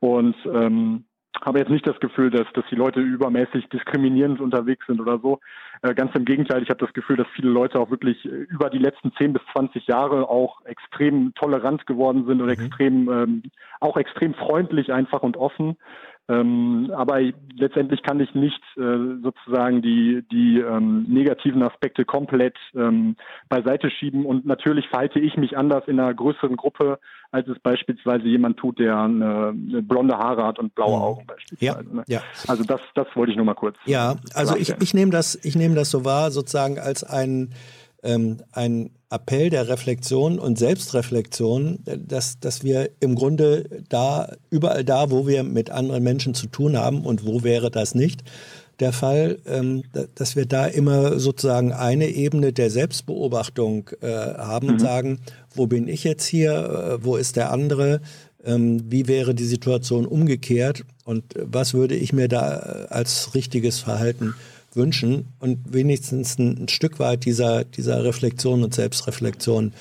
[0.00, 1.04] und ähm,
[1.40, 5.40] habe jetzt nicht das Gefühl, dass, dass die Leute übermäßig diskriminierend unterwegs sind oder so.
[5.82, 8.70] Äh, ganz im Gegenteil, ich habe das Gefühl, dass viele Leute auch wirklich äh, über
[8.70, 13.42] die letzten 10 bis 20 Jahre auch extrem tolerant geworden sind und extrem, ähm,
[13.80, 15.76] auch extrem freundlich einfach und offen.
[16.28, 22.56] Ähm, aber ich- letztendlich kann ich nicht äh, sozusagen die, die ähm, negativen Aspekte komplett
[22.74, 23.16] ähm,
[23.48, 24.24] beiseite schieben.
[24.24, 26.98] Und natürlich verhalte ich mich anders in einer größeren Gruppe,
[27.32, 31.02] als es beispielsweise jemand tut, der eine, eine blonde Haare hat und blaue Mhm.
[31.02, 31.96] Augen beispielsweise.
[31.96, 32.04] ne?
[32.06, 32.20] ja.
[32.46, 33.76] Also das, das wollte ich nur mal kurz.
[33.84, 37.50] Ja, also ich, ich nehme das, ich nehme das so wahr, sozusagen als ein,
[38.02, 44.84] ähm, ein Appell der Reflexion und Selbstreflexion, äh, dass, dass wir im Grunde da, überall
[44.84, 48.22] da, wo wir mit anderen Menschen zu tun haben und wo wäre das nicht,
[48.80, 54.68] der Fall, ähm, da- dass wir da immer sozusagen eine Ebene der Selbstbeobachtung äh, haben
[54.70, 55.20] und sagen,
[55.54, 58.00] wo bin ich jetzt hier, äh, wo ist der andere,
[58.44, 63.34] ähm, wie wäre die Situation umgekehrt und äh, was würde ich mir da äh, als
[63.34, 64.34] richtiges Verhalten
[64.76, 69.72] wünschen und wenigstens ein, ein Stück weit dieser, dieser Reflexion und Selbstreflexion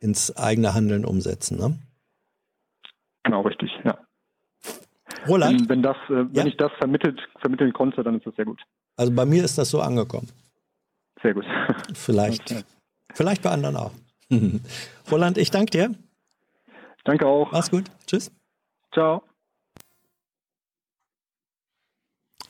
[0.00, 1.58] ins eigene Handeln umsetzen.
[1.58, 1.78] Ne?
[3.24, 3.98] Genau, richtig, ja.
[5.26, 6.46] Roland, Wenn, wenn, das, äh, wenn Ja.
[6.46, 8.60] ich das vermittelt, vermitteln konnte, dann ist das sehr gut.
[8.96, 10.28] also bei mir ist das so angekommen.
[11.22, 11.46] Sehr gut.
[11.94, 12.62] Vielleicht, Okay.
[13.14, 13.92] vielleicht bei anderen auch.
[15.10, 15.94] Roland, ich danke dir.
[17.04, 17.50] Danke auch.
[17.52, 17.84] Mach's gut.
[18.06, 18.30] Tschüss.
[18.92, 19.22] Ciao.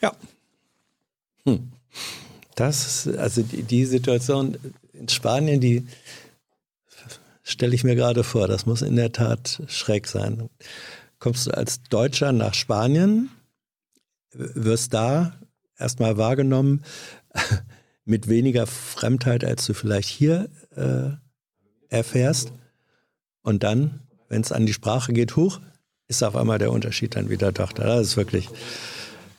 [0.00, 0.12] Ja.
[1.46, 1.72] Hm.
[2.54, 4.56] Das, also die, die Situation
[4.92, 5.86] in Spanien, die
[7.42, 8.48] stelle ich mir gerade vor.
[8.48, 10.48] Das muss in der Tat schräg sein.
[11.18, 13.30] Kommst du als Deutscher nach Spanien,
[14.32, 15.34] wirst da
[15.78, 16.84] erstmal wahrgenommen
[18.04, 21.10] mit weniger Fremdheit, als du vielleicht hier äh,
[21.88, 22.52] erfährst.
[23.42, 25.60] Und dann, wenn es an die Sprache geht, hoch,
[26.08, 27.84] ist auf einmal der Unterschied dann wieder doch da.
[27.84, 28.48] Das ist wirklich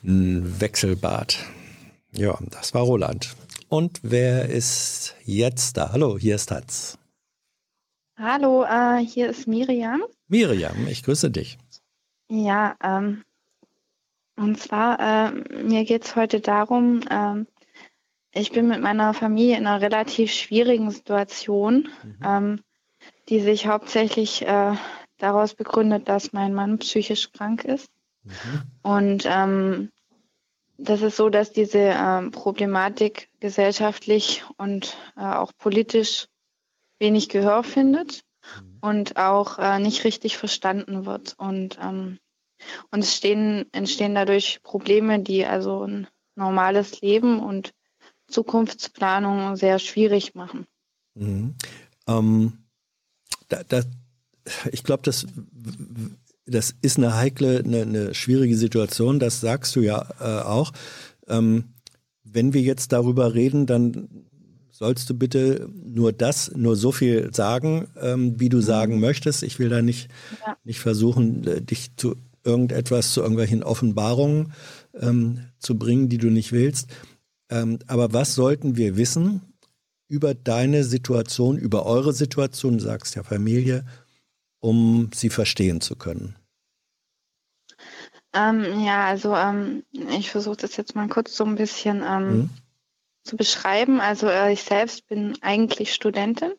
[0.03, 1.37] ein Wechselbad.
[2.17, 3.35] Ja, das war Roland.
[3.69, 5.91] Und wer ist jetzt da?
[5.91, 6.97] Hallo, hier ist Hatz.
[8.17, 10.03] Hallo, äh, hier ist Miriam.
[10.27, 11.57] Miriam, ich grüße dich.
[12.29, 13.23] Ja, ähm,
[14.37, 17.47] und zwar, ähm, mir geht es heute darum, ähm,
[18.33, 21.89] ich bin mit meiner Familie in einer relativ schwierigen Situation.
[22.23, 22.59] Ähm,
[23.29, 24.73] die sich hauptsächlich äh,
[25.17, 27.89] daraus begründet, dass mein Mann psychisch krank ist.
[28.23, 28.61] Mhm.
[28.83, 29.91] Und ähm,
[30.77, 36.27] das ist so, dass diese ähm, Problematik gesellschaftlich und äh, auch politisch
[36.99, 38.23] wenig Gehör findet
[38.61, 38.77] mhm.
[38.81, 41.35] und auch äh, nicht richtig verstanden wird.
[41.37, 42.19] Und, ähm,
[42.91, 47.73] und es stehen, entstehen dadurch Probleme, die also ein normales Leben und
[48.27, 50.65] Zukunftsplanung sehr schwierig machen.
[51.13, 51.55] Mhm.
[52.07, 52.65] Ähm,
[53.47, 53.81] da, da,
[54.71, 55.25] ich glaube, das,
[56.45, 60.71] das ist eine heikle, eine, eine, schwierige Situation, das sagst du ja äh, auch.
[61.27, 61.65] Ähm,
[62.23, 64.07] wenn wir jetzt darüber reden, dann
[64.71, 69.41] sollst du bitte nur das, nur so viel sagen, ähm, wie du sagen möchtest.
[69.43, 70.09] Ich will da nicht,
[70.45, 70.57] ja.
[70.63, 74.53] nicht versuchen, äh, dich zu irgendetwas, zu irgendwelchen Offenbarungen
[74.93, 76.89] ähm, zu bringen, die du nicht willst.
[77.49, 79.41] Ähm, aber was sollten wir wissen
[80.07, 83.85] über deine Situation, über eure Situation, du sagst ja Familie,
[84.65, 86.35] um sie verstehen zu können?
[88.33, 92.49] Ähm, ja, also ähm, ich versuche das jetzt mal kurz so ein bisschen mhm.
[93.23, 94.01] zu beschreiben.
[94.01, 96.53] Also äh, ich selbst bin eigentlich Studentin.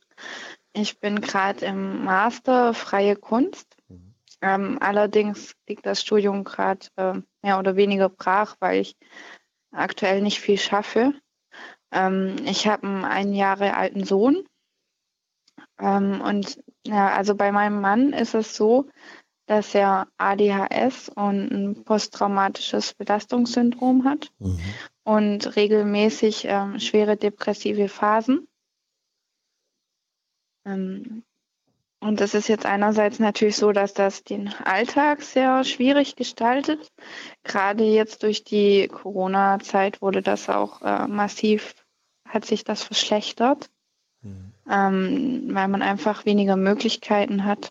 [0.72, 3.76] Ich bin gerade im Master Freie Kunst.
[3.88, 4.14] Mhm.
[4.40, 8.96] Ähm, allerdings liegt das Studium gerade äh, mehr oder weniger brach, weil ich
[9.72, 11.12] aktuell nicht viel schaffe.
[11.90, 14.44] Ähm, ich habe einen ein Jahre alten Sohn.
[15.78, 18.88] Ähm, und ja, also bei meinem Mann ist es so,
[19.46, 24.58] dass er ADHS und ein posttraumatisches Belastungssyndrom hat mhm.
[25.04, 28.48] und regelmäßig ähm, schwere depressive Phasen.
[30.64, 31.22] Ähm,
[32.00, 36.92] und das ist jetzt einerseits natürlich so, dass das den Alltag sehr schwierig gestaltet.
[37.42, 41.74] Gerade jetzt durch die Corona-Zeit wurde das auch äh, massiv,
[42.26, 43.70] hat sich das verschlechtert,
[44.22, 44.52] mhm.
[44.68, 47.70] Ähm, weil man einfach weniger Möglichkeiten hat.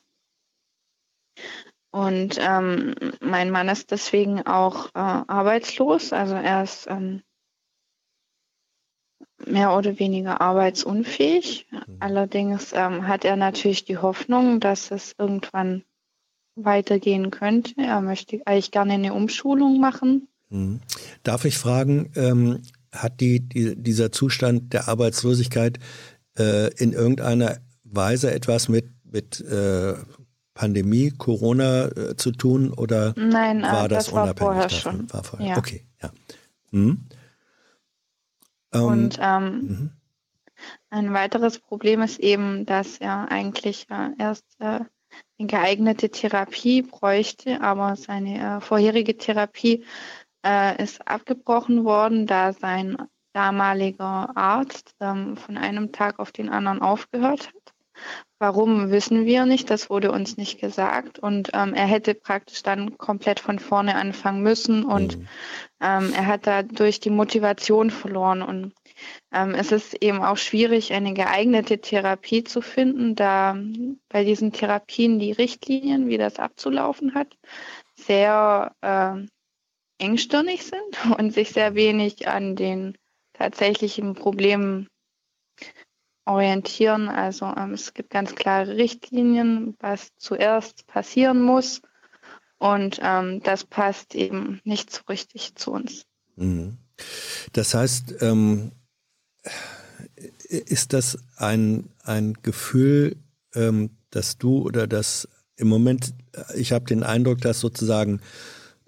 [1.91, 6.11] Und ähm, mein Mann ist deswegen auch äh, arbeitslos.
[6.11, 7.21] Also er ist ähm,
[9.45, 11.67] mehr oder weniger arbeitsunfähig.
[11.71, 11.97] Mhm.
[11.99, 15.83] Allerdings ähm, hat er natürlich die Hoffnung, dass es irgendwann
[16.55, 17.73] weitergehen könnte.
[17.77, 20.27] Er möchte eigentlich gerne eine Umschulung machen.
[20.49, 20.81] Mhm.
[21.23, 22.61] Darf ich fragen, ähm,
[22.91, 25.79] hat die, die, dieser Zustand der Arbeitslosigkeit
[26.37, 29.95] äh, in irgendeiner Weise etwas mit, mit äh,
[30.53, 34.79] Pandemie, Corona äh, zu tun oder Nein, war das, das unabhängig war vorher davon?
[34.79, 35.13] schon.
[35.13, 35.47] War vorher.
[35.47, 35.57] Ja.
[35.57, 36.09] Okay, ja.
[36.71, 37.07] Mhm.
[38.73, 39.91] Ähm, und ähm, mhm.
[40.89, 44.79] ein weiteres Problem ist eben, dass er eigentlich äh, erst äh,
[45.37, 49.85] eine geeignete Therapie bräuchte, aber seine äh, vorherige Therapie
[50.45, 52.97] äh, ist abgebrochen worden, da sein
[53.35, 57.75] damaliger Arzt ähm, von einem Tag auf den anderen aufgehört hat.
[58.39, 61.19] Warum wissen wir nicht, das wurde uns nicht gesagt.
[61.19, 65.27] Und ähm, er hätte praktisch dann komplett von vorne anfangen müssen und mhm.
[65.81, 68.41] ähm, er hat dadurch die Motivation verloren.
[68.41, 68.73] Und
[69.33, 73.57] ähm, es ist eben auch schwierig, eine geeignete Therapie zu finden, da
[74.09, 77.37] bei diesen Therapien die Richtlinien, wie das abzulaufen hat,
[77.95, 79.25] sehr äh,
[79.97, 82.97] engstirnig sind und sich sehr wenig an den
[83.37, 84.87] tatsächlichen Problemen
[86.25, 87.07] orientieren.
[87.09, 91.81] Also ähm, es gibt ganz klare Richtlinien, was zuerst passieren muss.
[92.57, 96.03] Und ähm, das passt eben nicht so richtig zu uns.
[96.35, 96.77] Mhm.
[97.53, 98.71] Das heißt, ähm,
[100.47, 103.17] ist das ein, ein Gefühl,
[103.53, 106.13] ähm, dass du oder das im Moment,
[106.55, 108.21] ich habe den Eindruck, dass sozusagen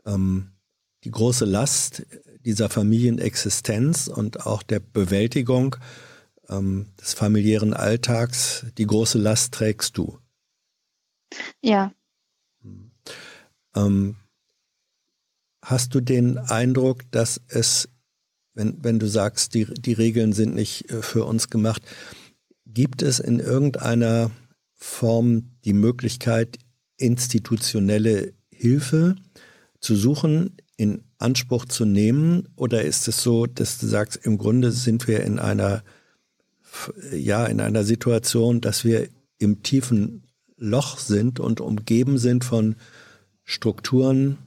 [0.06, 0.52] ähm,
[1.04, 2.06] die große Last
[2.48, 5.76] dieser Familienexistenz und auch der Bewältigung
[6.48, 10.18] ähm, des familiären Alltags, die große Last trägst du.
[11.62, 11.92] Ja.
[13.76, 14.16] Ähm,
[15.62, 17.90] hast du den Eindruck, dass es,
[18.54, 21.82] wenn, wenn du sagst, die, die Regeln sind nicht äh, für uns gemacht,
[22.66, 24.32] gibt es in irgendeiner
[24.74, 26.60] Form die Möglichkeit,
[26.96, 29.18] institutionelle Hilfe
[29.82, 32.48] zu suchen, in Anspruch zu nehmen?
[32.56, 35.84] Oder ist es so, dass du sagst, im Grunde sind wir in einer
[37.12, 39.10] ja in einer Situation, dass wir
[39.40, 40.24] im tiefen
[40.58, 42.76] Loch sind und umgeben sind von
[43.44, 44.38] Strukturen,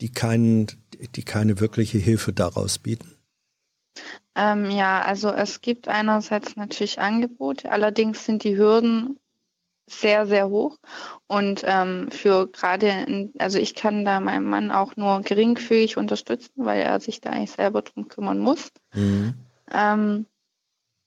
[0.00, 0.66] die, keinen,
[1.14, 3.16] die keine wirkliche Hilfe daraus bieten?
[4.34, 9.18] Ähm, ja, also es gibt einerseits natürlich Angebote, allerdings sind die Hürden
[10.00, 10.78] sehr, sehr hoch.
[11.26, 16.80] Und ähm, für gerade, also ich kann da meinen Mann auch nur geringfügig unterstützen, weil
[16.82, 18.70] er sich da eigentlich selber drum kümmern muss.
[18.94, 19.34] Mhm.
[19.72, 20.26] Ähm,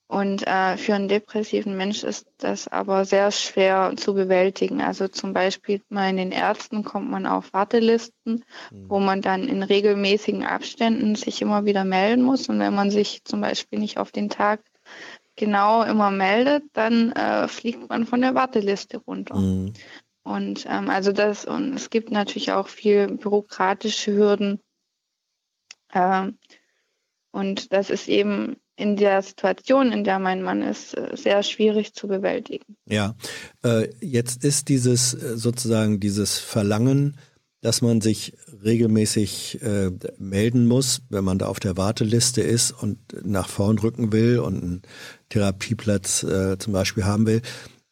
[0.08, 4.80] Und äh, für einen depressiven Mensch ist das aber sehr schwer zu bewältigen.
[4.80, 8.88] Also zum Beispiel bei den Ärzten kommt man auf Wartelisten, mhm.
[8.88, 12.48] wo man dann in regelmäßigen Abständen sich immer wieder melden muss.
[12.48, 14.60] Und wenn man sich zum Beispiel nicht auf den Tag
[15.36, 19.36] genau immer meldet, dann äh, fliegt man von der Warteliste runter.
[19.36, 19.72] Mhm.
[20.22, 24.60] Und ähm, also das, und es gibt natürlich auch viel bürokratische Hürden.
[25.94, 26.38] Ähm,
[27.30, 31.94] und das ist eben in der Situation, in der mein Mann ist, äh, sehr schwierig
[31.94, 32.76] zu bewältigen.
[32.86, 33.14] Ja,
[33.64, 37.16] äh, jetzt ist dieses äh, sozusagen dieses Verlangen,
[37.62, 38.34] dass man sich
[38.64, 44.12] regelmäßig äh, melden muss, wenn man da auf der Warteliste ist und nach vorn rücken
[44.12, 44.82] will und einen
[45.28, 47.42] Therapieplatz äh, zum Beispiel haben will.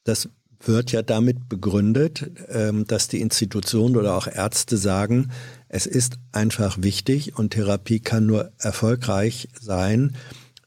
[0.04, 0.28] Das
[0.60, 5.30] wird ja damit begründet, ähm, dass die Institutionen oder auch Ärzte sagen,
[5.68, 10.16] es ist einfach wichtig und Therapie kann nur erfolgreich sein,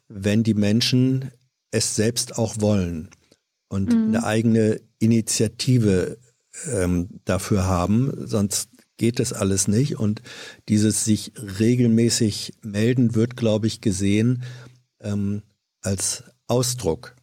[0.08, 1.32] wenn die Menschen
[1.72, 3.10] es selbst auch wollen
[3.70, 4.08] und mhm.
[4.10, 6.18] eine eigene Initiative
[6.72, 9.98] ähm, dafür haben, sonst geht es alles nicht.
[9.98, 10.22] Und
[10.70, 14.44] dieses sich regelmäßig melden wird, glaube ich, gesehen
[15.00, 15.44] ähm,
[15.82, 17.16] als Ausdruck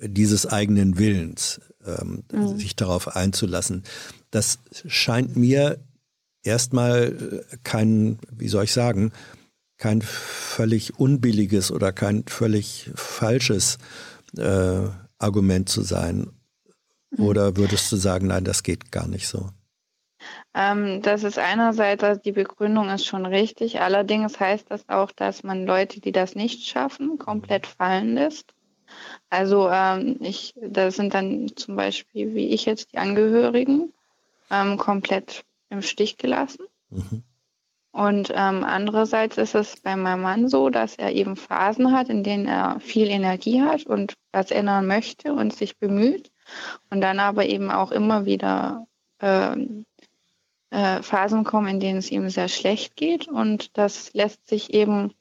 [0.00, 2.58] dieses eigenen Willens, ähm, mhm.
[2.58, 3.82] sich darauf einzulassen.
[4.30, 5.78] Das scheint mir
[6.42, 9.12] erstmal kein, wie soll ich sagen,
[9.76, 13.78] kein völlig unbilliges oder kein völlig falsches
[14.36, 14.88] äh,
[15.18, 16.30] Argument zu sein.
[17.10, 17.24] Mhm.
[17.24, 19.50] Oder würdest du sagen, nein, das geht gar nicht so?
[20.54, 23.80] Ähm, das ist einerseits, also die Begründung ist schon richtig.
[23.80, 28.54] Allerdings heißt das auch, dass man Leute, die das nicht schaffen, komplett fallen lässt.
[29.30, 33.92] Also ähm, ich, das sind dann zum Beispiel, wie ich jetzt, die Angehörigen
[34.50, 36.64] ähm, komplett im Stich gelassen.
[36.90, 37.22] Mhm.
[37.90, 42.22] Und ähm, andererseits ist es bei meinem Mann so, dass er eben Phasen hat, in
[42.22, 46.30] denen er viel Energie hat und was ändern möchte und sich bemüht.
[46.90, 48.86] Und dann aber eben auch immer wieder
[49.20, 49.84] ähm,
[50.70, 53.26] äh, Phasen kommen, in denen es ihm sehr schlecht geht.
[53.26, 55.14] Und das lässt sich eben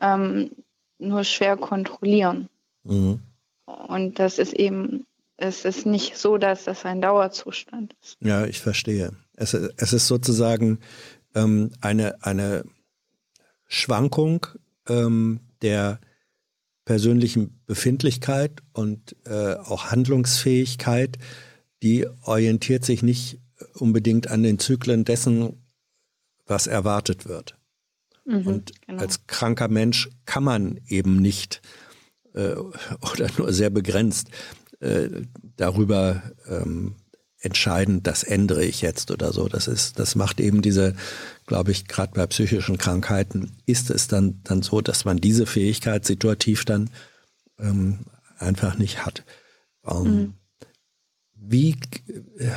[0.00, 0.50] ähm,
[0.98, 2.48] nur schwer kontrollieren.
[2.86, 3.20] Mhm.
[3.66, 5.06] Und das ist eben,
[5.36, 8.16] es ist nicht so, dass das ein Dauerzustand ist.
[8.20, 9.12] Ja, ich verstehe.
[9.34, 10.78] Es, es ist sozusagen
[11.34, 12.64] ähm, eine, eine
[13.66, 14.46] Schwankung
[14.88, 16.00] ähm, der
[16.84, 21.18] persönlichen Befindlichkeit und äh, auch Handlungsfähigkeit,
[21.82, 23.40] die orientiert sich nicht
[23.74, 25.62] unbedingt an den Zyklen dessen,
[26.46, 27.58] was erwartet wird.
[28.24, 29.02] Mhm, und genau.
[29.02, 31.60] als kranker Mensch kann man eben nicht
[32.36, 32.54] äh,
[33.12, 34.28] oder nur sehr begrenzt
[34.80, 35.08] äh,
[35.56, 36.94] darüber ähm,
[37.40, 39.48] entscheiden, das ändere ich jetzt oder so.
[39.48, 40.94] Das ist, das macht eben diese,
[41.46, 46.04] glaube ich, gerade bei psychischen Krankheiten ist es dann, dann so, dass man diese Fähigkeit
[46.04, 46.90] situativ dann
[47.58, 48.00] ähm,
[48.38, 49.24] einfach nicht hat.
[49.86, 50.34] Ähm, mhm.
[51.34, 51.76] Wie,
[52.38, 52.50] äh,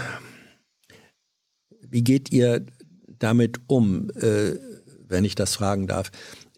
[1.81, 2.65] wie geht ihr
[3.07, 4.55] damit um, äh,
[5.07, 6.11] wenn ich das fragen darf?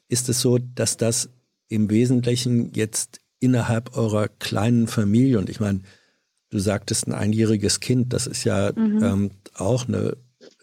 [0.07, 1.29] Ist es so, dass das
[1.71, 5.81] im Wesentlichen jetzt innerhalb eurer kleinen Familie, und ich meine,
[6.51, 9.01] Du sagtest ein einjähriges Kind, das ist ja mhm.
[9.01, 10.17] ähm, auch eine,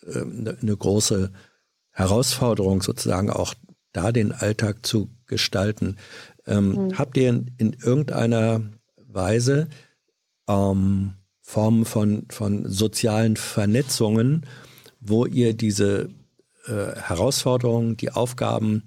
[0.06, 1.32] äh, eine große
[1.90, 3.54] Herausforderung, sozusagen auch
[3.92, 5.96] da den Alltag zu gestalten.
[6.46, 6.98] Ähm, mhm.
[6.98, 8.60] Habt ihr in, in irgendeiner
[8.96, 9.68] Weise
[10.46, 14.44] ähm, Formen von, von sozialen Vernetzungen,
[15.00, 16.10] wo ihr diese
[16.66, 18.82] äh, Herausforderungen, die Aufgaben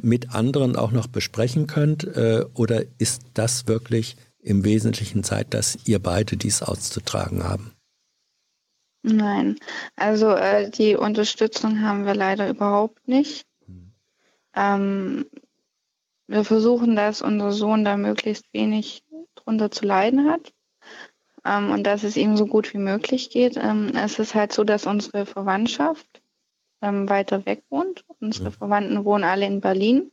[0.00, 2.04] mit anderen auch noch besprechen könnt?
[2.04, 7.72] Äh, oder ist das wirklich im Wesentlichen Zeit, dass ihr beide dies auszutragen haben?
[9.02, 9.56] Nein,
[9.96, 13.46] also äh, die Unterstützung haben wir leider überhaupt nicht.
[13.66, 13.92] Hm.
[14.54, 15.26] Ähm,
[16.26, 19.02] wir versuchen, dass unser Sohn da möglichst wenig
[19.34, 20.52] drunter zu leiden hat
[21.44, 23.56] ähm, und dass es ihm so gut wie möglich geht.
[23.56, 26.19] Ähm, es ist halt so, dass unsere Verwandtschaft
[26.82, 28.04] ähm, weiter weg wohnt.
[28.20, 28.52] Unsere hm.
[28.52, 30.10] Verwandten wohnen alle in Berlin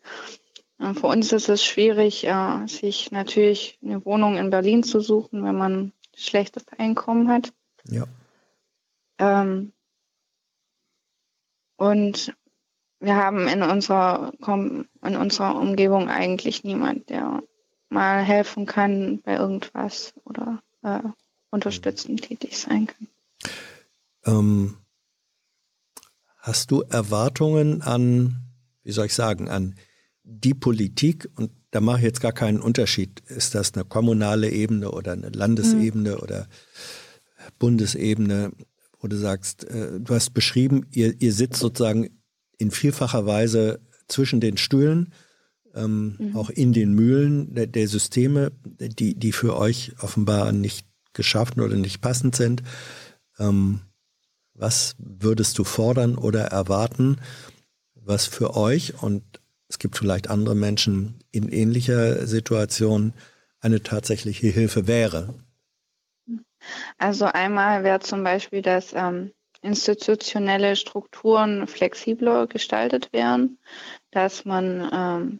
[0.79, 5.57] für uns ist es schwierig, äh, sich natürlich eine Wohnung in Berlin zu suchen, wenn
[5.57, 7.51] man schlechtes Einkommen hat.
[7.85, 8.05] Ja.
[9.17, 9.73] Ähm,
[11.77, 12.35] und
[12.99, 17.41] wir haben in unserer, in unserer Umgebung eigentlich niemand, der
[17.89, 21.01] mal helfen kann bei irgendwas oder äh,
[21.49, 23.07] unterstützend tätig sein kann.
[24.25, 24.77] Ähm,
[26.47, 28.37] hast du Erwartungen an,
[28.83, 29.75] wie soll ich sagen, an
[30.23, 34.91] die Politik, und da mache ich jetzt gar keinen Unterschied, ist das eine kommunale Ebene
[34.91, 36.21] oder eine Landesebene mhm.
[36.21, 36.47] oder
[37.59, 38.53] Bundesebene,
[38.99, 42.09] wo du sagst, äh, du hast beschrieben, ihr, ihr sitzt sozusagen
[42.57, 45.13] in vielfacher Weise zwischen den Stühlen.
[45.75, 46.35] ähm, mhm.
[46.35, 51.75] auch in den Mühlen der, der, Systeme, die, die für euch offenbar nicht geschaffen oder
[51.75, 52.63] nicht passend sind.
[53.37, 53.81] Ähm,
[54.57, 57.17] was würdest du fordern oder erwarten,
[57.95, 59.23] was für euch und
[59.69, 63.13] es gibt vielleicht andere Menschen in ähnlicher Situation
[63.59, 65.33] eine tatsächliche Hilfe wäre?
[66.97, 69.31] Also einmal wäre zum Beispiel, dass ähm,
[69.61, 73.59] institutionelle Strukturen flexibler gestaltet werden,
[74.11, 75.39] dass man ähm,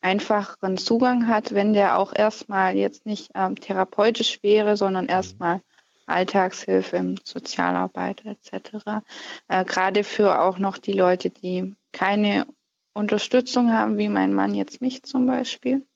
[0.00, 5.60] einfacheren Zugang hat, wenn der auch erstmal jetzt nicht ähm, therapeutisch wäre, sondern erstmal
[6.06, 9.02] Alltagshilfe Sozialarbeit etc.
[9.48, 12.46] Äh, Gerade für auch noch die Leute, die keine
[12.94, 15.86] Unterstützung haben, wie mein Mann jetzt mich zum Beispiel,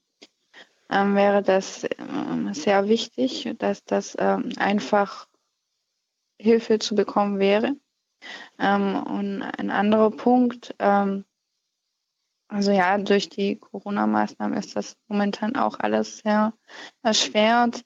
[0.90, 5.28] ähm, wäre das ähm, sehr wichtig, dass das ähm, einfach
[6.38, 7.76] Hilfe zu bekommen wäre.
[8.58, 11.24] Ähm, und ein anderer Punkt, ähm,
[12.48, 16.52] also ja, durch die Corona-Maßnahmen ist das momentan auch alles sehr
[17.02, 17.84] erschwert.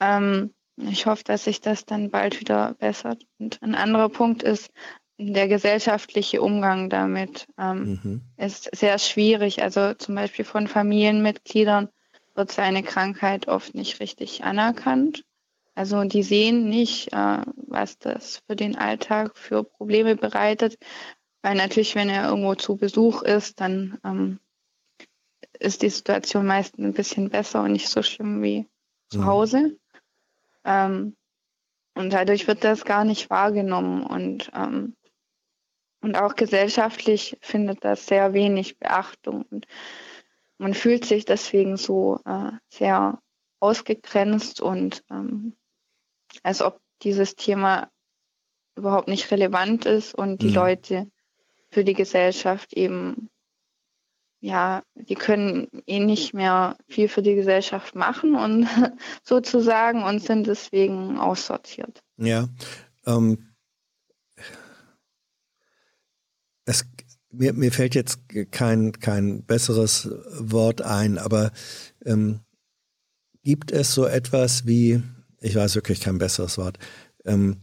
[0.00, 0.52] Ähm,
[0.88, 3.24] ich hoffe, dass sich das dann bald wieder bessert.
[3.38, 4.70] Und ein anderer Punkt ist,
[5.18, 8.20] der gesellschaftliche Umgang damit ähm, mhm.
[8.36, 9.62] ist sehr schwierig.
[9.62, 11.88] Also zum Beispiel von Familienmitgliedern
[12.34, 15.24] wird seine Krankheit oft nicht richtig anerkannt.
[15.74, 20.78] Also die sehen nicht, äh, was das für den Alltag für Probleme bereitet.
[21.42, 24.40] Weil natürlich, wenn er irgendwo zu Besuch ist, dann ähm,
[25.58, 28.66] ist die Situation meistens ein bisschen besser und nicht so schlimm wie
[29.10, 29.26] zu mhm.
[29.26, 29.79] Hause.
[30.64, 31.16] Ähm,
[31.94, 34.04] und dadurch wird das gar nicht wahrgenommen.
[34.04, 34.96] Und, ähm,
[36.00, 39.42] und auch gesellschaftlich findet das sehr wenig Beachtung.
[39.50, 39.66] Und
[40.58, 43.20] man fühlt sich deswegen so äh, sehr
[43.60, 45.56] ausgegrenzt und ähm,
[46.42, 47.90] als ob dieses Thema
[48.76, 50.54] überhaupt nicht relevant ist und die mhm.
[50.54, 51.10] Leute
[51.70, 53.30] für die Gesellschaft eben,
[54.40, 58.66] ja, die können eh nicht mehr viel für die Gesellschaft machen und
[59.22, 62.02] sozusagen und sind deswegen aussortiert.
[62.16, 62.48] Ja,
[63.06, 63.54] ähm,
[66.64, 66.84] es,
[67.30, 70.08] mir, mir fällt jetzt kein, kein besseres
[70.38, 71.52] Wort ein, aber
[72.04, 72.40] ähm,
[73.42, 75.02] gibt es so etwas wie
[75.40, 76.78] ich weiß wirklich kein besseres Wort,
[77.24, 77.62] ähm,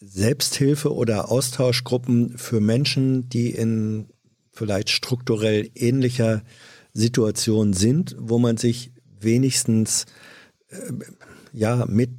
[0.00, 4.11] Selbsthilfe oder Austauschgruppen für Menschen, die in
[4.52, 6.42] vielleicht strukturell ähnlicher
[6.92, 10.04] Situation sind, wo man sich wenigstens
[10.68, 10.92] äh,
[11.52, 12.10] ja mit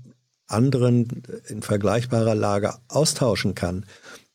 [0.48, 3.86] anderen in vergleichbarer Lage austauschen kann.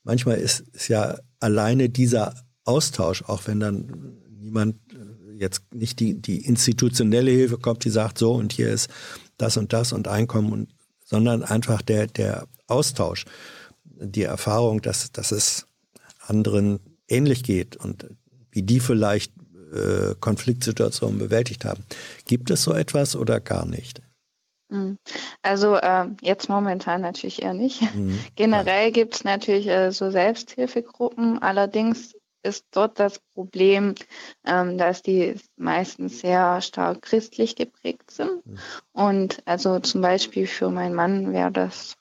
[0.02, 2.34] Manchmal ist es ja alleine dieser
[2.64, 8.18] Austausch, auch wenn dann niemand äh, jetzt nicht die, die institutionelle Hilfe kommt, die sagt
[8.18, 8.88] so und hier ist
[9.36, 10.68] das und das und Einkommen, und,
[11.04, 13.24] sondern einfach der, der Austausch,
[13.84, 15.66] die Erfahrung, dass, dass es
[16.26, 18.06] anderen ähnlich geht und
[18.50, 19.32] wie die vielleicht
[19.72, 21.84] äh, Konfliktsituationen bewältigt haben.
[22.24, 24.02] Gibt es so etwas oder gar nicht?
[24.70, 24.98] Hm.
[25.42, 27.82] Also äh, jetzt momentan natürlich eher nicht.
[27.94, 28.18] Mhm.
[28.36, 31.40] Generell gibt es natürlich äh, so Selbsthilfegruppen.
[31.40, 33.94] Allerdings ist dort das Problem,
[34.46, 38.44] ähm, dass die meistens sehr stark christlich geprägt sind.
[38.46, 38.58] Mhm.
[38.92, 41.96] Und also zum Beispiel für meinen Mann wäre das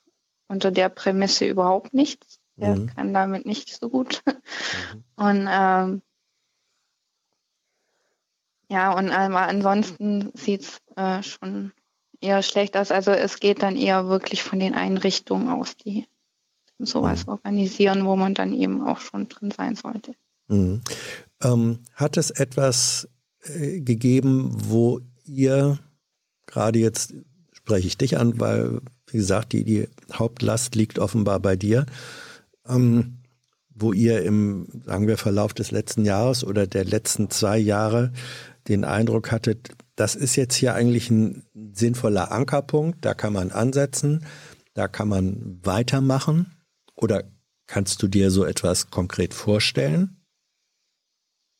[0.48, 2.37] unter der Prämisse überhaupt nichts.
[2.58, 2.86] Er mhm.
[2.88, 4.22] kann damit nicht so gut.
[4.26, 5.04] Mhm.
[5.16, 6.02] Und ähm,
[8.70, 11.72] ja, und aber ansonsten sieht es äh, schon
[12.20, 12.90] eher schlecht aus.
[12.90, 16.06] Also es geht dann eher wirklich von den Einrichtungen aus, die
[16.78, 17.32] sowas mhm.
[17.32, 20.12] organisieren, wo man dann eben auch schon drin sein sollte.
[20.48, 20.82] Mhm.
[21.42, 23.08] Ähm, hat es etwas
[23.42, 25.78] äh, gegeben, wo ihr,
[26.46, 27.14] gerade jetzt
[27.52, 31.86] spreche ich dich an, weil, wie gesagt, die, die Hauptlast liegt offenbar bei dir,
[32.68, 33.18] ähm,
[33.74, 38.12] wo ihr im, sagen wir, Verlauf des letzten Jahres oder der letzten zwei Jahre
[38.66, 44.24] den Eindruck hattet, das ist jetzt hier eigentlich ein sinnvoller Ankerpunkt, da kann man ansetzen,
[44.74, 46.54] da kann man weitermachen?
[46.94, 47.24] Oder
[47.66, 50.24] kannst du dir so etwas konkret vorstellen?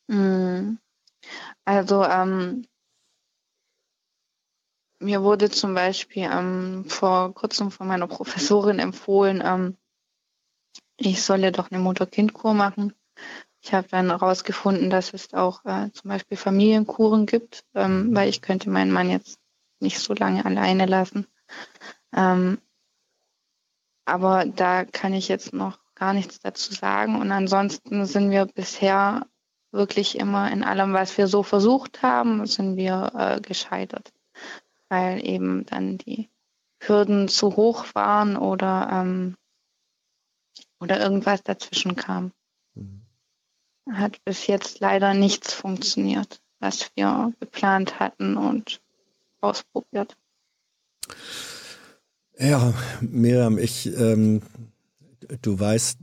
[0.07, 0.79] Mhm.
[1.65, 2.65] Also ähm,
[4.99, 9.77] mir wurde zum Beispiel ähm, vor kurzem von meiner Professorin empfohlen, ähm,
[10.99, 12.93] ich solle doch eine Mutter-Kind-Kur machen.
[13.61, 18.41] Ich habe dann herausgefunden, dass es auch äh, zum Beispiel Familienkuren gibt, ähm, weil ich
[18.41, 19.39] könnte meinen Mann jetzt
[19.79, 21.27] nicht so lange alleine lassen.
[22.15, 22.59] Ähm,
[24.05, 27.19] aber da kann ich jetzt noch gar nichts dazu sagen.
[27.19, 29.27] Und ansonsten sind wir bisher
[29.71, 34.11] wirklich immer in allem, was wir so versucht haben, sind wir äh, gescheitert,
[34.87, 36.29] weil eben dann die
[36.79, 39.35] Hürden zu hoch waren oder, ähm,
[40.79, 42.31] oder irgendwas dazwischen kam.
[42.75, 43.01] Mhm.
[43.91, 46.41] Hat bis jetzt leider nichts funktioniert.
[46.61, 48.81] was wir geplant hatten und
[49.39, 50.17] ausprobiert.
[52.37, 54.41] Ja, Miriam, ich, ähm,
[55.41, 55.99] du weißt,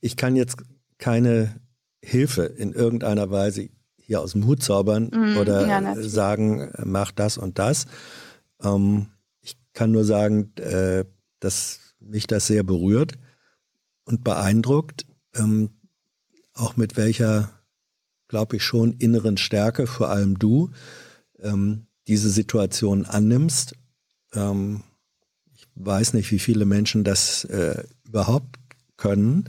[0.00, 0.62] ich kann jetzt
[0.98, 1.60] keine
[2.02, 7.38] Hilfe in irgendeiner Weise hier aus dem Hut zaubern mm, oder ja, sagen, mach das
[7.38, 7.86] und das.
[8.62, 9.06] Ähm,
[9.40, 11.04] ich kann nur sagen, äh,
[11.40, 13.12] dass mich das sehr berührt
[14.04, 15.70] und beeindruckt, ähm,
[16.52, 17.50] auch mit welcher,
[18.28, 20.70] glaube ich, schon inneren Stärke, vor allem du,
[21.40, 23.74] ähm, diese Situation annimmst.
[24.34, 24.82] Ähm,
[25.54, 28.58] ich weiß nicht, wie viele Menschen das äh, überhaupt
[28.96, 29.48] können.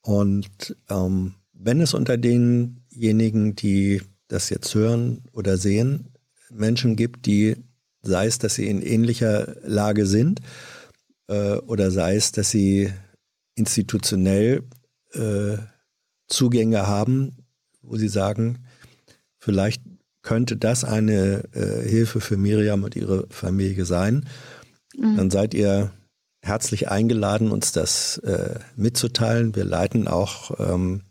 [0.00, 6.12] Und ähm, wenn es unter denjenigen, die das jetzt hören oder sehen,
[6.50, 7.56] Menschen gibt, die,
[8.02, 10.40] sei es, dass sie in ähnlicher Lage sind,
[11.28, 12.92] äh, oder sei es, dass sie
[13.54, 14.62] institutionell
[15.12, 15.58] äh,
[16.26, 17.36] Zugänge haben,
[17.82, 18.66] wo sie sagen,
[19.38, 19.82] vielleicht
[20.22, 24.26] könnte das eine äh, Hilfe für Miriam und ihre Familie sein,
[24.96, 25.16] mhm.
[25.16, 25.92] dann seid ihr
[26.42, 29.54] herzlich eingeladen, uns das äh, mitzuteilen.
[29.54, 31.02] Wir leiten auch ähm,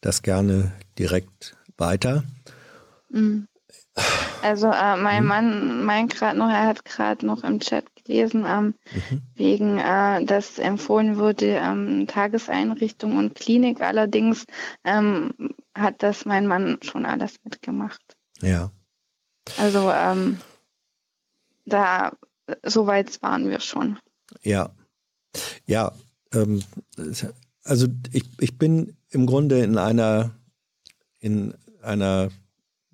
[0.00, 2.24] das gerne direkt weiter.
[3.10, 3.46] Mhm.
[4.42, 5.28] Also äh, mein mhm.
[5.28, 9.22] Mann meint gerade noch, er hat gerade noch im Chat gelesen, ähm, mhm.
[9.34, 13.80] wegen, äh, dass empfohlen wurde, ähm, Tageseinrichtung und Klinik.
[13.80, 14.44] Allerdings
[14.84, 15.32] ähm,
[15.74, 18.16] hat das mein Mann schon alles mitgemacht.
[18.40, 18.70] Ja.
[19.58, 20.38] Also ähm,
[21.66, 22.12] da,
[22.62, 23.98] so weit waren wir schon.
[24.42, 24.70] Ja.
[25.66, 25.92] Ja.
[26.32, 26.62] Ähm,
[27.62, 30.32] also ich, ich bin im Grunde in einer,
[31.20, 32.30] in einer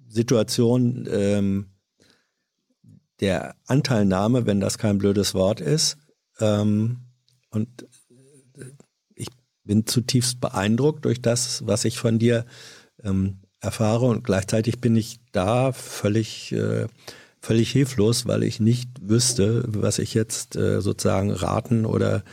[0.09, 1.70] Situation ähm,
[3.21, 5.99] der Anteilnahme, wenn das kein blödes Wort ist.
[6.41, 6.99] Ähm,
[7.51, 7.87] und
[9.15, 9.29] ich
[9.65, 12.47] bin zutiefst beeindruckt durch das, was ich von dir
[13.03, 14.07] ähm, erfahre.
[14.07, 16.87] Und gleichzeitig bin ich da völlig, äh,
[17.41, 22.25] völlig hilflos, weil ich nicht wüsste, was ich jetzt äh, sozusagen raten oder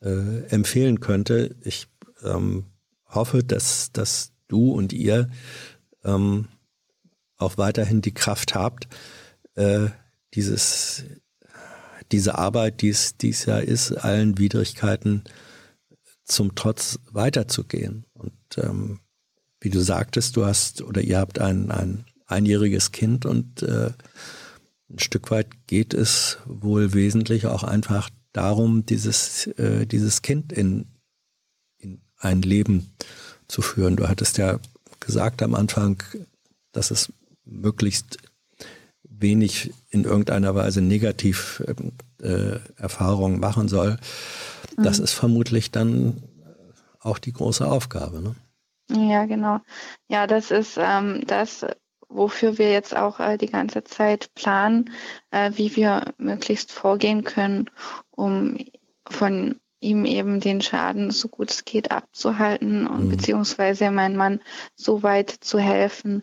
[0.00, 1.56] äh, empfehlen könnte.
[1.62, 1.86] Ich
[2.22, 2.66] ähm,
[3.06, 5.30] hoffe, dass, dass du und ihr
[6.04, 6.48] ähm,
[7.36, 8.88] auch weiterhin die Kraft habt,
[9.54, 9.88] äh,
[10.34, 11.04] dieses,
[12.12, 13.14] diese Arbeit, die es,
[13.46, 15.24] ja ist, allen Widrigkeiten
[16.24, 18.04] zum Trotz weiterzugehen.
[18.12, 19.00] Und ähm,
[19.60, 23.92] wie du sagtest, du hast oder ihr habt ein, ein einjähriges Kind und äh,
[24.88, 30.86] ein Stück weit geht es wohl wesentlich auch einfach darum, dieses, äh, dieses Kind in,
[31.78, 32.92] in ein Leben
[33.48, 33.96] zu führen.
[33.96, 34.58] Du hattest ja
[35.00, 36.02] gesagt am Anfang,
[36.72, 37.12] dass es
[37.44, 38.18] möglichst
[39.20, 41.62] wenig in irgendeiner Weise negativ
[42.22, 43.98] äh, Erfahrungen machen soll.
[44.76, 45.04] Das mhm.
[45.04, 46.22] ist vermutlich dann
[47.00, 48.20] auch die große Aufgabe.
[48.20, 48.34] Ne?
[48.90, 49.60] Ja, genau.
[50.08, 51.66] Ja, das ist ähm, das,
[52.08, 54.90] wofür wir jetzt auch äh, die ganze Zeit planen,
[55.30, 57.70] äh, wie wir möglichst vorgehen können,
[58.10, 58.58] um
[59.08, 63.10] von ihm eben den Schaden so gut es geht abzuhalten und mhm.
[63.10, 64.40] beziehungsweise mein Mann
[64.74, 66.22] so weit zu helfen,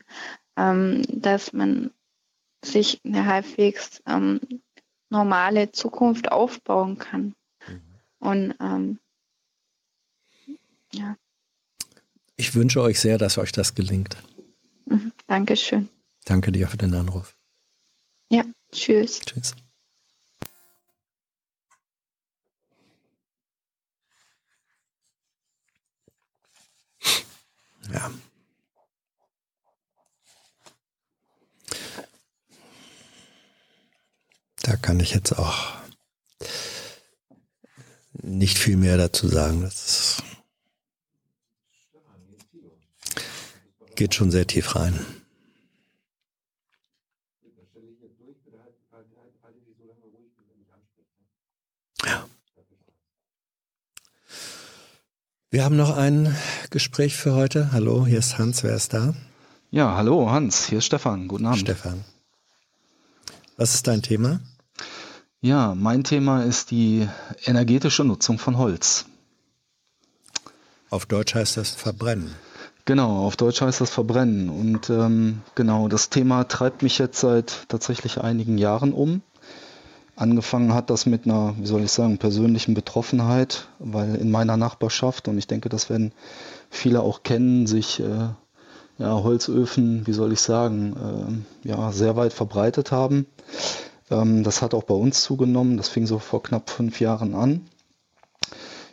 [0.57, 1.91] ähm, dass man
[2.63, 4.39] sich eine halbwegs ähm,
[5.09, 7.35] normale Zukunft aufbauen kann.
[7.67, 7.81] Mhm.
[8.19, 8.99] Und ähm,
[10.93, 11.17] ja.
[12.35, 14.17] Ich wünsche euch sehr, dass euch das gelingt.
[14.85, 15.89] Mhm, Dankeschön.
[16.25, 17.35] Danke dir für den Anruf.
[18.29, 19.21] Ja, tschüss.
[19.21, 19.55] Tschüss.
[27.93, 28.11] Ja.
[34.68, 35.69] Da kann ich jetzt auch
[38.11, 39.61] nicht viel mehr dazu sagen.
[39.61, 40.22] Das
[43.95, 44.99] geht schon sehr tief rein.
[52.03, 52.27] Ja.
[55.49, 56.35] Wir haben noch ein
[56.72, 57.72] Gespräch für heute.
[57.72, 58.64] Hallo, hier ist Hans.
[58.64, 59.14] Wer ist da?
[59.72, 60.68] Ja, hallo, Hans.
[60.68, 61.30] Hier ist Stefan.
[61.30, 61.61] Guten Abend.
[61.61, 62.03] Stefan.
[63.56, 64.41] Was ist dein Thema?
[65.41, 67.07] Ja, mein Thema ist die
[67.45, 69.05] energetische Nutzung von Holz.
[70.89, 72.34] Auf Deutsch heißt das Verbrennen.
[72.85, 74.49] Genau, auf Deutsch heißt das Verbrennen.
[74.49, 79.22] Und ähm, genau, das Thema treibt mich jetzt seit tatsächlich einigen Jahren um.
[80.15, 85.27] Angefangen hat das mit einer, wie soll ich sagen, persönlichen Betroffenheit, weil in meiner Nachbarschaft,
[85.27, 86.14] und ich denke, das werden
[86.72, 88.30] viele auch kennen, sich äh,
[88.97, 93.27] ja, Holzöfen, wie soll ich sagen, äh, ja, sehr weit verbreitet haben.
[94.09, 95.77] Ähm, das hat auch bei uns zugenommen.
[95.77, 97.61] Das fing so vor knapp fünf Jahren an.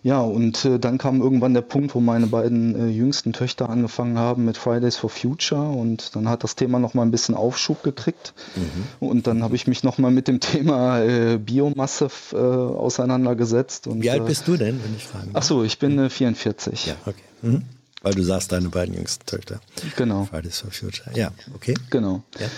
[0.04, 4.18] Ja, und äh, dann kam irgendwann der Punkt, wo meine beiden äh, jüngsten Töchter angefangen
[4.18, 8.34] haben mit Fridays for Future und dann hat das Thema nochmal ein bisschen Aufschub gekriegt.
[8.54, 9.08] Mhm.
[9.08, 13.86] Und dann habe ich mich nochmal mit dem Thema äh, Biomasse äh, auseinandergesetzt.
[13.86, 15.42] Und, Wie alt bist du denn, wenn ich fragen darf?
[15.42, 16.84] Ach so, ich bin 44.
[16.84, 17.22] Ja, okay.
[17.40, 17.62] Mhm.
[18.02, 19.60] Weil du sagst, deine beiden jüngsten Töchter.
[19.96, 20.26] Genau.
[20.26, 21.16] Fridays for Future.
[21.16, 21.72] Ja, okay.
[21.88, 22.22] Genau.
[22.38, 22.48] Ja.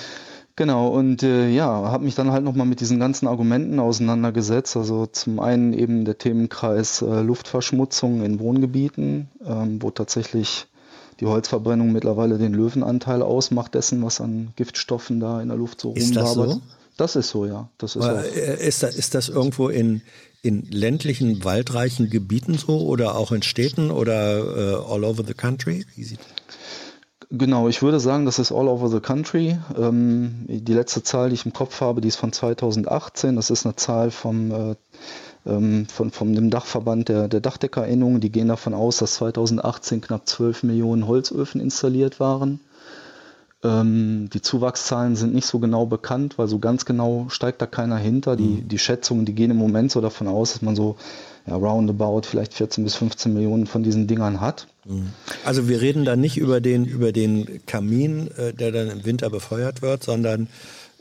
[0.57, 4.75] Genau, und äh, ja, habe mich dann halt nochmal mit diesen ganzen Argumenten auseinandergesetzt.
[4.79, 10.67] Also zum einen eben der Themenkreis äh, Luftverschmutzung in Wohngebieten, ähm, wo tatsächlich
[11.21, 15.93] die Holzverbrennung mittlerweile den Löwenanteil ausmacht dessen, was an Giftstoffen da in der Luft so
[15.93, 16.63] ist das so?
[16.97, 17.69] Das ist so, ja.
[17.77, 20.01] Das ist, Aber, äh, ist, das, ist das irgendwo in,
[20.41, 25.85] in ländlichen, waldreichen Gebieten so oder auch in Städten oder uh, all over the country?
[25.95, 26.57] Wie sieht das?
[27.31, 29.59] Genau, ich würde sagen, das ist all over the country.
[29.77, 33.35] Ähm, die letzte Zahl, die ich im Kopf habe, die ist von 2018.
[33.35, 34.75] Das ist eine Zahl vom, äh,
[35.45, 38.21] ähm, von, von dem Dachverband der, der Dachdeckerinnung.
[38.21, 42.61] Die gehen davon aus, dass 2018 knapp 12 Millionen Holzöfen installiert waren.
[43.65, 47.97] Ähm, die Zuwachszahlen sind nicht so genau bekannt, weil so ganz genau steigt da keiner
[47.97, 48.37] hinter.
[48.37, 48.69] Die, mhm.
[48.69, 50.97] die Schätzungen, die gehen im Moment so davon aus, dass man so
[51.47, 54.67] ja, roundabout vielleicht 14 bis 15 Millionen von diesen Dingern hat.
[54.85, 55.13] Mhm.
[55.45, 59.31] Also wir reden da nicht über den, über den Kamin, äh, der dann im Winter
[59.31, 60.49] befeuert wird, sondern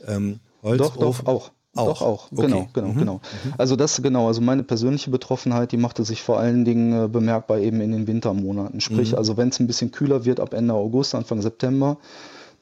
[0.08, 1.00] ähm, Holzofen.
[1.02, 1.52] Doch, doch, auch.
[1.78, 1.88] Auch.
[1.88, 2.32] Doch, auch.
[2.32, 2.44] Okay.
[2.44, 2.98] Genau, genau, mhm.
[2.98, 3.14] genau.
[3.16, 3.54] Mhm.
[3.58, 7.60] Also das, genau, also meine persönliche Betroffenheit, die machte sich vor allen Dingen äh, bemerkbar
[7.60, 8.80] eben in den Wintermonaten.
[8.80, 9.18] Sprich, mhm.
[9.18, 11.98] also wenn es ein bisschen kühler wird ab Ende August, Anfang September,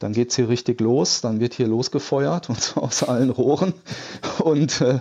[0.03, 3.73] dann geht es hier richtig los, dann wird hier losgefeuert und zwar aus allen Rohren.
[4.39, 4.99] Und äh,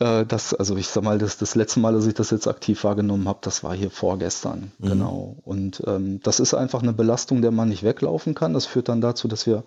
[0.00, 2.84] äh, das, also ich sag mal, das, das letzte Mal, dass ich das jetzt aktiv
[2.84, 4.70] wahrgenommen habe, das war hier vorgestern.
[4.78, 4.88] Mhm.
[4.88, 5.36] Genau.
[5.46, 8.52] Und ähm, das ist einfach eine Belastung, der man nicht weglaufen kann.
[8.52, 9.64] Das führt dann dazu, dass wir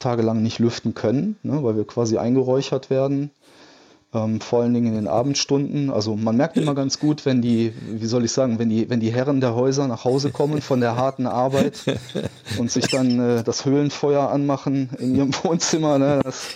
[0.00, 3.30] tagelang nicht lüften können, ne, weil wir quasi eingeräuchert werden.
[4.12, 5.88] Ähm, vor allen Dingen in den Abendstunden.
[5.88, 8.98] Also man merkt immer ganz gut, wenn die, wie soll ich sagen, wenn die, wenn
[8.98, 11.84] die Herren der Häuser nach Hause kommen von der harten Arbeit
[12.58, 15.98] und sich dann äh, das Höhlenfeuer anmachen in ihrem Wohnzimmer.
[15.98, 16.20] Ne?
[16.24, 16.48] Das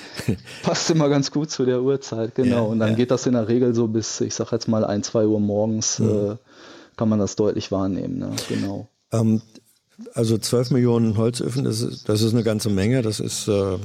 [0.64, 2.56] passt immer ganz gut zu der Uhrzeit, genau.
[2.56, 2.96] Ja, und dann ja.
[2.96, 6.00] geht das in der Regel so bis, ich sag jetzt mal, ein, zwei Uhr morgens
[6.00, 6.08] mhm.
[6.08, 6.36] äh,
[6.96, 8.18] kann man das deutlich wahrnehmen.
[8.18, 8.30] Ne?
[8.48, 8.88] Genau.
[9.12, 9.42] Ähm,
[10.12, 13.02] also 12 Millionen Holzöfen, das ist, das ist eine ganze Menge.
[13.02, 13.78] Das ist äh,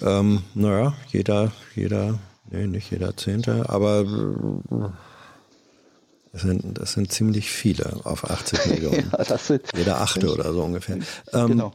[0.00, 2.18] ähm, naja, jeder, jeder,
[2.50, 4.04] nee, nicht jeder Zehnte, aber
[6.32, 9.10] das sind, das sind ziemlich viele auf 80 Millionen.
[9.10, 10.98] ja, sind, jeder Achte oder so ungefähr.
[11.32, 11.72] Ähm, genau.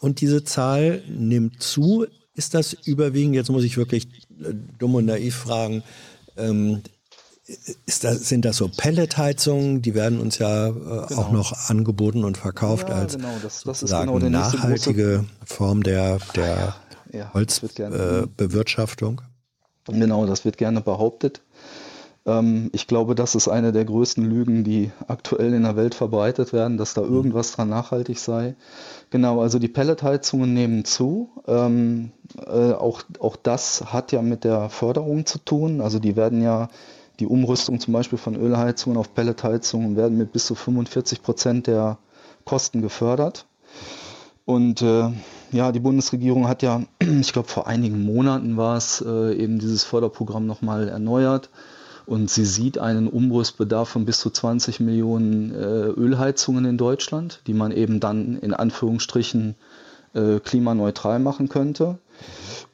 [0.00, 2.06] Und diese Zahl nimmt zu.
[2.34, 4.06] Ist das überwiegend, jetzt muss ich wirklich
[4.40, 5.82] äh, dumm und naiv fragen,
[6.36, 6.82] ähm,
[8.02, 9.82] das, sind das so Pelletheizungen?
[9.82, 11.06] Die werden uns ja äh, genau.
[11.14, 13.28] auch noch angeboten und verkauft ja, als genau.
[13.42, 16.74] das, das genau nachhaltige Form der, der
[17.12, 19.22] ja, Holzbewirtschaftung.
[19.88, 21.42] Äh, genau, das wird gerne behauptet.
[22.28, 26.52] Ähm, ich glaube, das ist eine der größten Lügen, die aktuell in der Welt verbreitet
[26.52, 27.14] werden, dass da mhm.
[27.14, 28.54] irgendwas dran nachhaltig sei.
[29.10, 31.30] Genau, also die Pelletheizungen nehmen zu.
[31.46, 32.12] Ähm,
[32.46, 35.80] äh, auch, auch das hat ja mit der Förderung zu tun.
[35.80, 36.68] Also die werden ja
[37.18, 41.98] die Umrüstung zum Beispiel von Ölheizungen auf Pelletheizungen werden mit bis zu 45 Prozent der
[42.44, 43.46] Kosten gefördert.
[44.48, 45.10] Und äh,
[45.52, 46.80] ja, die Bundesregierung hat ja,
[47.20, 51.50] ich glaube vor einigen Monaten war es, äh, eben dieses Förderprogramm nochmal erneuert.
[52.06, 57.52] Und sie sieht einen Umrüstbedarf von bis zu 20 Millionen äh, Ölheizungen in Deutschland, die
[57.52, 59.54] man eben dann in Anführungsstrichen
[60.14, 61.98] äh, klimaneutral machen könnte.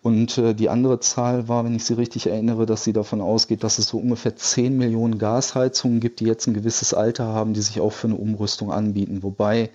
[0.01, 3.65] Und äh, die andere Zahl war, wenn ich sie richtig erinnere, dass sie davon ausgeht,
[3.65, 7.63] dass es so ungefähr 10 Millionen Gasheizungen gibt, die jetzt ein gewisses Alter haben, die
[7.63, 9.25] sich auch für eine Umrüstung anbieten.
[9.25, 9.71] Wobei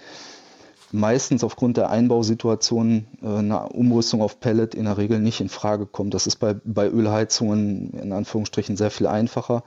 [0.91, 5.85] meistens aufgrund der Einbausituation äh, eine Umrüstung auf Pellet in der Regel nicht in Frage
[5.85, 6.13] kommt.
[6.13, 9.63] Das ist bei, bei Ölheizungen in Anführungsstrichen sehr viel einfacher,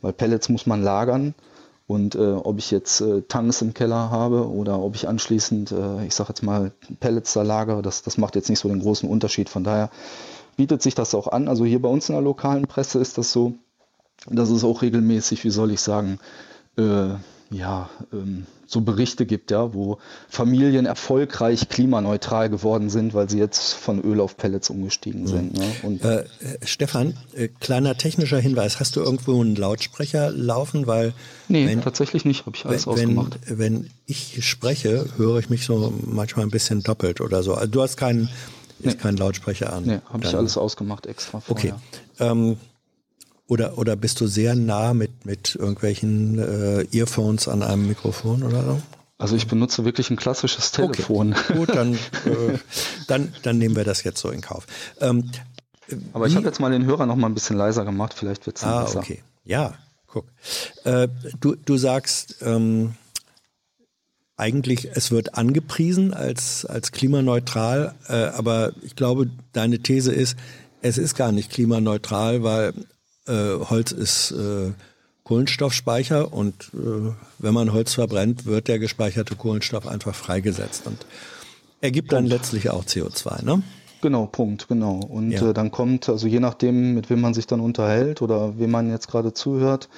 [0.00, 1.34] weil Pellets muss man lagern.
[1.86, 6.06] Und äh, ob ich jetzt äh, Tanks im Keller habe oder ob ich anschließend, äh,
[6.06, 6.70] ich sage jetzt mal,
[7.00, 9.48] Pellets da lagere, das, das macht jetzt nicht so den großen Unterschied.
[9.48, 9.90] Von daher
[10.56, 11.48] bietet sich das auch an.
[11.48, 13.54] Also hier bei uns in der lokalen Presse ist das so,
[14.28, 16.20] dass es auch regelmäßig, wie soll ich sagen,
[16.76, 17.14] äh,
[17.50, 19.98] ja, ähm, so Berichte gibt, ja, wo
[20.28, 25.58] Familien erfolgreich klimaneutral geworden sind, weil sie jetzt von Öl auf Pellets umgestiegen sind.
[25.58, 25.64] Ne?
[25.82, 26.24] Und äh,
[26.62, 30.86] Stefan, äh, kleiner technischer Hinweis, hast du irgendwo einen Lautsprecher laufen?
[30.86, 31.12] Weil
[31.48, 33.40] nee, wenn, tatsächlich nicht, habe ich alles wenn, ausgemacht.
[33.46, 37.54] Wenn ich spreche, höre ich mich so manchmal ein bisschen doppelt oder so.
[37.54, 38.28] Also du hast keinen,
[38.78, 38.94] nee.
[38.94, 39.84] keinen Lautsprecher an.
[39.84, 41.74] Nee, habe ich alles ausgemacht extra vorher.
[41.74, 42.30] Okay.
[42.30, 42.56] Ähm,
[43.50, 48.62] oder, oder bist du sehr nah mit, mit irgendwelchen äh, Earphones an einem Mikrofon oder
[48.62, 48.82] so?
[49.18, 51.34] Also ich benutze wirklich ein klassisches Telefon.
[51.34, 51.54] Okay.
[51.54, 51.94] Gut, dann,
[52.24, 52.58] äh,
[53.06, 54.66] dann, dann nehmen wir das jetzt so in Kauf.
[55.00, 55.30] Ähm,
[56.12, 58.56] Aber ich habe jetzt mal den Hörer noch mal ein bisschen leiser gemacht, vielleicht wird
[58.56, 59.00] es ah, besser.
[59.00, 59.22] okay.
[59.44, 59.74] Ja,
[60.12, 60.26] Guck.
[60.84, 61.08] Äh,
[61.40, 62.94] du, du sagst, ähm,
[64.36, 70.36] eigentlich, es wird angepriesen als, als klimaneutral, äh, aber ich glaube, deine These ist,
[70.82, 72.72] es ist gar nicht klimaneutral, weil
[73.32, 74.72] Holz ist äh,
[75.24, 80.98] Kohlenstoffspeicher und äh, wenn man Holz verbrennt, wird der gespeicherte Kohlenstoff einfach freigesetzt und
[81.80, 83.62] ergibt dann letztlich auch CO2, ne?
[84.02, 85.00] Genau, Punkt, genau.
[85.08, 85.50] Und ja.
[85.50, 88.90] äh, dann kommt, also je nachdem, mit wem man sich dann unterhält oder wem man
[88.90, 89.88] jetzt gerade zuhört,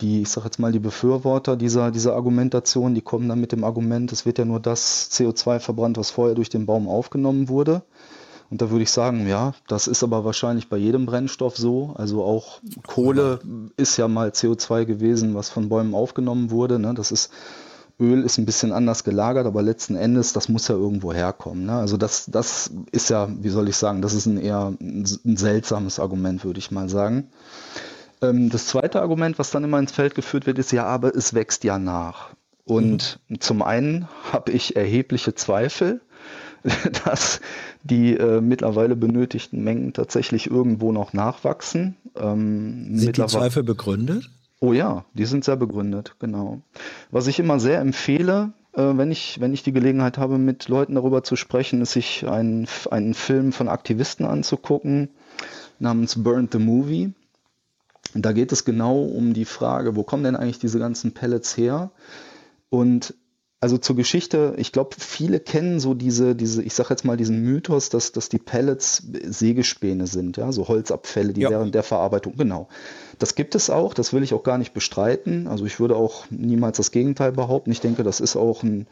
[0.00, 3.64] die, ich sage jetzt mal, die Befürworter dieser, dieser Argumentation, die kommen dann mit dem
[3.64, 7.82] Argument, es wird ja nur das CO2 verbrannt, was vorher durch den Baum aufgenommen wurde.
[8.52, 11.94] Und da würde ich sagen, ja, das ist aber wahrscheinlich bei jedem Brennstoff so.
[11.96, 13.40] Also auch Kohle
[13.78, 16.78] ist ja mal CO2 gewesen, was von Bäumen aufgenommen wurde.
[16.78, 16.92] Ne?
[16.92, 17.32] Das ist
[17.98, 21.64] Öl ist ein bisschen anders gelagert, aber letzten Endes, das muss ja irgendwo herkommen.
[21.64, 21.72] Ne?
[21.72, 25.36] Also das, das ist ja, wie soll ich sagen, das ist ein eher ein, ein
[25.38, 27.28] seltsames Argument, würde ich mal sagen.
[28.20, 31.32] Ähm, das zweite Argument, was dann immer ins Feld geführt wird, ist ja, aber es
[31.32, 32.34] wächst ja nach.
[32.64, 33.40] Und mhm.
[33.40, 36.02] zum einen habe ich erhebliche Zweifel,
[37.04, 37.40] dass
[37.82, 41.96] die äh, mittlerweile benötigten Mengen tatsächlich irgendwo noch nachwachsen.
[42.16, 44.30] Ähm, Sind die Zweifel begründet?
[44.60, 46.62] Oh ja, die sind sehr begründet, genau.
[47.10, 50.94] Was ich immer sehr empfehle, äh, wenn, ich, wenn ich die Gelegenheit habe, mit Leuten
[50.94, 55.08] darüber zu sprechen, ist sich einen, einen Film von Aktivisten anzugucken,
[55.80, 57.12] namens Burn the Movie.
[58.14, 61.90] Da geht es genau um die Frage, wo kommen denn eigentlich diese ganzen Pellets her?
[62.68, 63.14] Und
[63.62, 67.44] also zur Geschichte, ich glaube, viele kennen so diese, diese, ich sag jetzt mal diesen
[67.44, 71.50] Mythos, dass, dass die Pellets Sägespäne sind, ja, so Holzabfälle, die ja.
[71.50, 72.66] während der Verarbeitung, genau.
[73.20, 75.46] Das gibt es auch, das will ich auch gar nicht bestreiten.
[75.46, 77.70] Also ich würde auch niemals das Gegenteil behaupten.
[77.70, 78.88] Ich denke, das ist auch ein,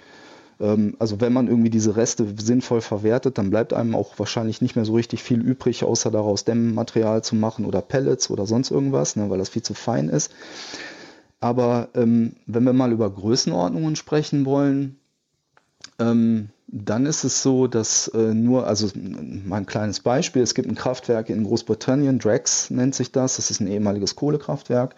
[0.61, 4.77] ähm, also wenn man irgendwie diese Reste sinnvoll verwertet, dann bleibt einem auch wahrscheinlich nicht
[4.77, 9.17] mehr so richtig viel übrig, außer daraus Dämmmaterial zu machen oder Pellets oder sonst irgendwas,
[9.17, 10.31] ne, weil das viel zu fein ist.
[11.41, 14.99] Aber ähm, wenn wir mal über Größenordnungen sprechen wollen,
[15.99, 20.69] ähm, dann ist es so, dass äh, nur, also mal ein kleines Beispiel, es gibt
[20.69, 24.95] ein Kraftwerk in Großbritannien, Drax nennt sich das, das ist ein ehemaliges Kohlekraftwerk,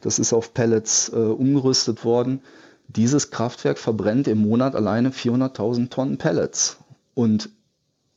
[0.00, 2.40] das ist auf Pellets äh, umgerüstet worden.
[2.88, 6.76] Dieses Kraftwerk verbrennt im Monat alleine 400.000 Tonnen Pellets.
[7.14, 7.50] Und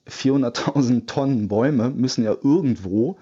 [0.08, 3.18] 400.000 Tonnen Bäume müssen ja irgendwo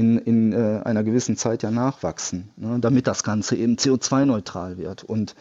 [0.00, 5.04] in, in äh, einer gewissen Zeit ja nachwachsen, ne, damit das Ganze eben CO2-neutral wird.
[5.04, 5.36] Und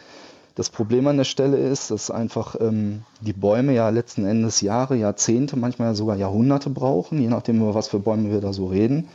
[0.55, 4.97] das Problem an der Stelle ist, dass einfach ähm, die Bäume ja letzten Endes Jahre,
[4.97, 9.07] Jahrzehnte, manchmal sogar Jahrhunderte brauchen, je nachdem, über was für Bäume wir da so reden.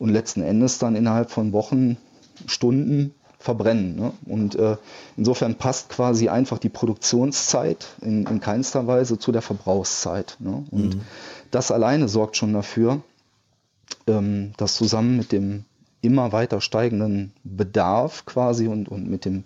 [0.00, 1.96] Und letzten Endes dann innerhalb von Wochen,
[2.46, 3.94] Stunden verbrennen.
[3.94, 4.12] Ne?
[4.26, 4.76] Und äh,
[5.16, 10.36] insofern passt quasi einfach die Produktionszeit in, in keinster Weise zu der Verbrauchszeit.
[10.40, 10.64] Ne?
[10.72, 11.00] Und mhm.
[11.52, 13.02] das alleine sorgt schon dafür,
[14.06, 15.64] ähm, dass zusammen mit dem
[16.00, 19.44] immer weiter steigenden Bedarf quasi und, und mit dem,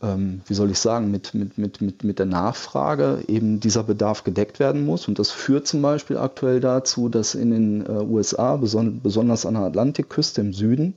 [0.00, 4.24] ähm, wie soll ich sagen, mit, mit, mit, mit, mit der Nachfrage eben dieser Bedarf
[4.24, 5.08] gedeckt werden muss.
[5.08, 9.54] Und das führt zum Beispiel aktuell dazu, dass in den äh, USA, beson besonders an
[9.54, 10.94] der Atlantikküste im Süden,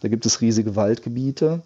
[0.00, 1.62] da gibt es riesige Waldgebiete.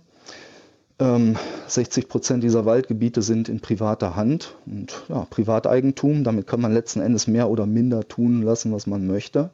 [0.99, 6.23] 60 ähm, Prozent dieser Waldgebiete sind in privater Hand und ja, Privateigentum.
[6.23, 9.51] Damit kann man letzten Endes mehr oder minder tun lassen, was man möchte.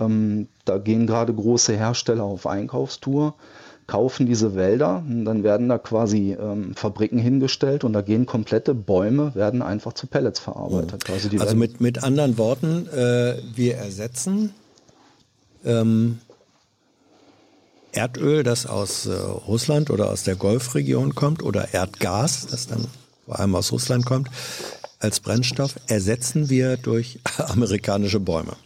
[0.00, 3.34] Ähm, da gehen gerade große Hersteller auf Einkaufstour,
[3.86, 8.74] kaufen diese Wälder und dann werden da quasi ähm, Fabriken hingestellt und da gehen komplette
[8.74, 11.08] Bäume, werden einfach zu Pellets verarbeitet.
[11.08, 11.14] Mhm.
[11.14, 14.52] Also, also mit, mit anderen Worten, äh, wir ersetzen
[15.64, 16.18] ähm,
[17.92, 22.86] Erdöl, das aus äh, Russland oder aus der Golfregion kommt oder Erdgas, das dann
[23.24, 24.28] vor allem aus Russland kommt,
[25.00, 28.56] als Brennstoff, ersetzen wir durch amerikanische Bäume.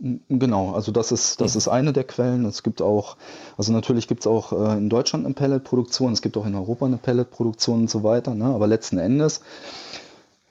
[0.00, 2.44] Genau, also das ist, das ist eine der Quellen.
[2.44, 3.16] Es gibt auch,
[3.56, 6.86] also natürlich gibt es auch äh, in Deutschland eine Pelletproduktion, es gibt auch in Europa
[6.86, 8.44] eine Pelletproduktion und so weiter, ne?
[8.46, 9.40] aber letzten Endes,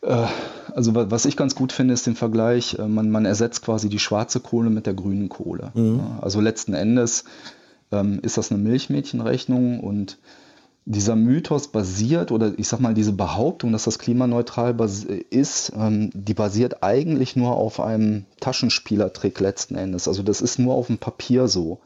[0.02, 0.26] äh,
[0.74, 4.00] also was ich ganz gut finde, ist den Vergleich, äh, man, man ersetzt quasi die
[4.00, 5.72] schwarze Kohle mit der grünen Kohle.
[5.74, 6.02] Mhm.
[6.22, 7.26] Also letzten Endes
[7.92, 10.18] ähm, ist das eine Milchmädchenrechnung und
[10.86, 14.76] dieser Mythos basiert, oder ich sag mal, diese Behauptung, dass das klimaneutral
[15.32, 20.08] ist, ähm, die basiert eigentlich nur auf einem Taschenspielertrick letzten Endes.
[20.08, 21.80] Also das ist nur auf dem Papier so.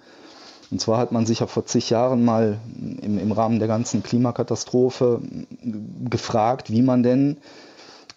[0.69, 2.60] Und zwar hat man sich ja vor zig Jahren mal
[3.02, 5.22] im, im Rahmen der ganzen Klimakatastrophe
[6.10, 7.38] gefragt, wie man denn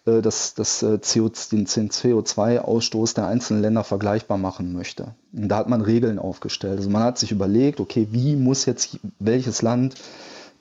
[0.05, 5.15] äh, das, das äh, CO, den CO2-Ausstoß der einzelnen Länder vergleichbar machen möchte.
[5.33, 6.78] Und da hat man Regeln aufgestellt.
[6.78, 9.94] Also man hat sich überlegt, okay, wie muss jetzt welches Land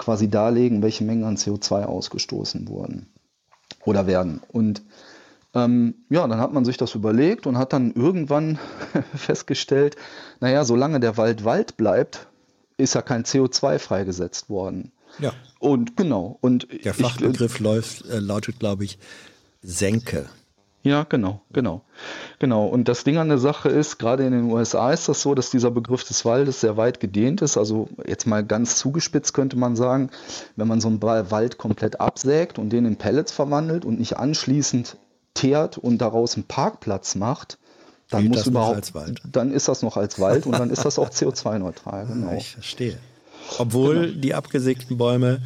[0.02, 3.08] quasi darlegen, welche Mengen an CO2 ausgestoßen wurden
[3.86, 4.42] oder werden.
[4.52, 4.82] Und
[5.54, 8.58] ähm, ja, dann hat man sich das überlegt und hat dann irgendwann
[9.16, 9.96] festgestellt,
[10.40, 12.28] naja, solange der Wald Wald bleibt,
[12.78, 14.92] ist ja kein CO2 freigesetzt worden.
[15.20, 15.34] Ja.
[15.60, 16.38] Und genau.
[16.42, 18.98] Und der Fachbegriff ich, läuft, äh, lautet, glaube ich,
[19.62, 20.28] Senke.
[20.84, 21.82] Ja, genau, genau.
[22.40, 22.66] Genau.
[22.66, 25.52] Und das Ding an der Sache ist, gerade in den USA ist das so, dass
[25.52, 27.56] dieser Begriff des Waldes sehr weit gedehnt ist.
[27.58, 30.10] Also jetzt mal ganz zugespitzt könnte man sagen,
[30.56, 34.98] wenn man so einen Wald komplett absägt und den in Pellets verwandelt und nicht anschließend
[35.36, 37.60] teert und daraus einen Parkplatz macht,
[38.10, 38.92] dann muss überhaupt,
[39.32, 42.08] dann ist das noch als Wald und dann ist das auch CO2-neutral.
[42.08, 42.34] Genau.
[42.36, 42.98] Ich verstehe.
[43.58, 44.22] Obwohl genau.
[44.22, 45.42] die abgesägten Bäume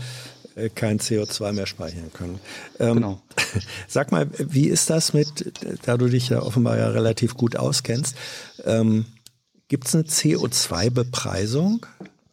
[0.74, 2.40] kein CO2 mehr speichern können.
[2.80, 3.22] Ähm, genau.
[3.88, 5.52] Sag mal, wie ist das mit,
[5.86, 8.16] da du dich ja offenbar ja relativ gut auskennst,
[8.64, 9.06] ähm,
[9.68, 11.86] gibt es eine CO2-Bepreisung?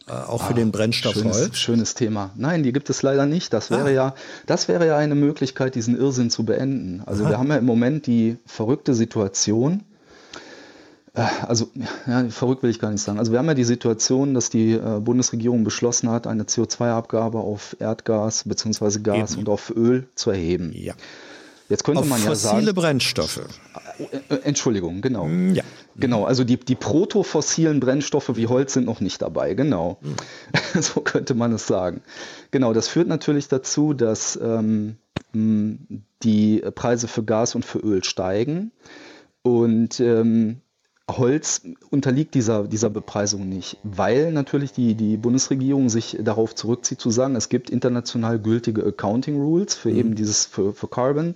[0.06, 1.56] Äh, auch für ah, den Brennstoff schönes, Holz?
[1.58, 2.30] Schönes Thema.
[2.36, 3.52] Nein, die gibt es leider nicht.
[3.52, 3.90] Das wäre ah.
[3.90, 4.14] ja,
[4.46, 7.02] das wäre ja eine Möglichkeit, diesen Irrsinn zu beenden.
[7.06, 7.30] Also Aha.
[7.30, 9.91] wir haben ja im Moment die verrückte Situation, äh,
[11.14, 11.68] also
[12.06, 13.18] ja, verrückt will ich gar nicht sagen.
[13.18, 17.76] Also wir haben ja die Situation, dass die äh, Bundesregierung beschlossen hat, eine CO2-Abgabe auf
[17.78, 19.00] Erdgas bzw.
[19.00, 19.40] Gas Eben.
[19.40, 20.72] und auf Öl zu erheben.
[20.74, 20.94] Ja.
[21.68, 22.56] Jetzt könnte auf man ja sagen.
[22.56, 23.40] Fossile Brennstoffe.
[24.28, 25.26] Äh, Entschuldigung, genau.
[25.26, 25.64] Mm, ja.
[25.96, 29.98] Genau, also die, die protofossilen Brennstoffe wie Holz sind noch nicht dabei, genau.
[30.00, 30.16] Mhm.
[30.82, 32.00] so könnte man es sagen.
[32.52, 34.96] Genau, das führt natürlich dazu, dass ähm,
[35.34, 38.72] die Preise für Gas und für Öl steigen.
[39.42, 40.61] Und ähm,
[41.18, 47.10] Holz unterliegt dieser, dieser Bepreisung nicht, weil natürlich die, die Bundesregierung sich darauf zurückzieht zu
[47.10, 49.98] sagen, es gibt international gültige Accounting Rules für mhm.
[49.98, 51.34] eben dieses, für, für Carbon.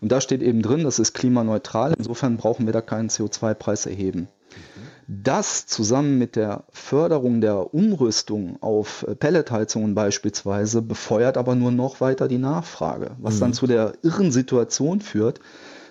[0.00, 1.94] Und da steht eben drin, das ist klimaneutral.
[1.96, 4.20] Insofern brauchen wir da keinen CO2-Preis erheben.
[4.20, 4.86] Mhm.
[5.08, 12.26] Das zusammen mit der Förderung der Umrüstung auf Pelletheizungen beispielsweise befeuert aber nur noch weiter
[12.26, 13.40] die Nachfrage, was mhm.
[13.40, 15.40] dann zu der irren Situation führt,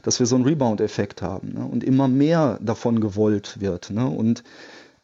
[0.05, 1.65] dass wir so einen Rebound-Effekt haben ne?
[1.65, 3.89] und immer mehr davon gewollt wird.
[3.89, 4.05] Ne?
[4.05, 4.43] Und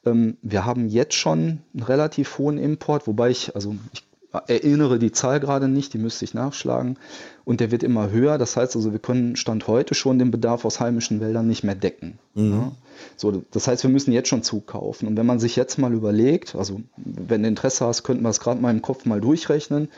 [0.05, 4.03] ähm, wir haben jetzt schon einen relativ hohen Import, wobei ich, also ich
[4.47, 6.99] erinnere die Zahl gerade nicht, die müsste ich nachschlagen.
[7.45, 8.37] Und der wird immer höher.
[8.37, 11.75] Das heißt also, wir können Stand heute schon den Bedarf aus heimischen Wäldern nicht mehr
[11.75, 12.19] decken.
[12.35, 12.51] Mhm.
[12.51, 12.71] Ja?
[13.17, 15.07] So, das heißt, wir müssen jetzt schon zukaufen.
[15.07, 18.39] Und wenn man sich jetzt mal überlegt, also wenn du Interesse hast, könnten wir es
[18.39, 19.89] gerade mal im Kopf mal durchrechnen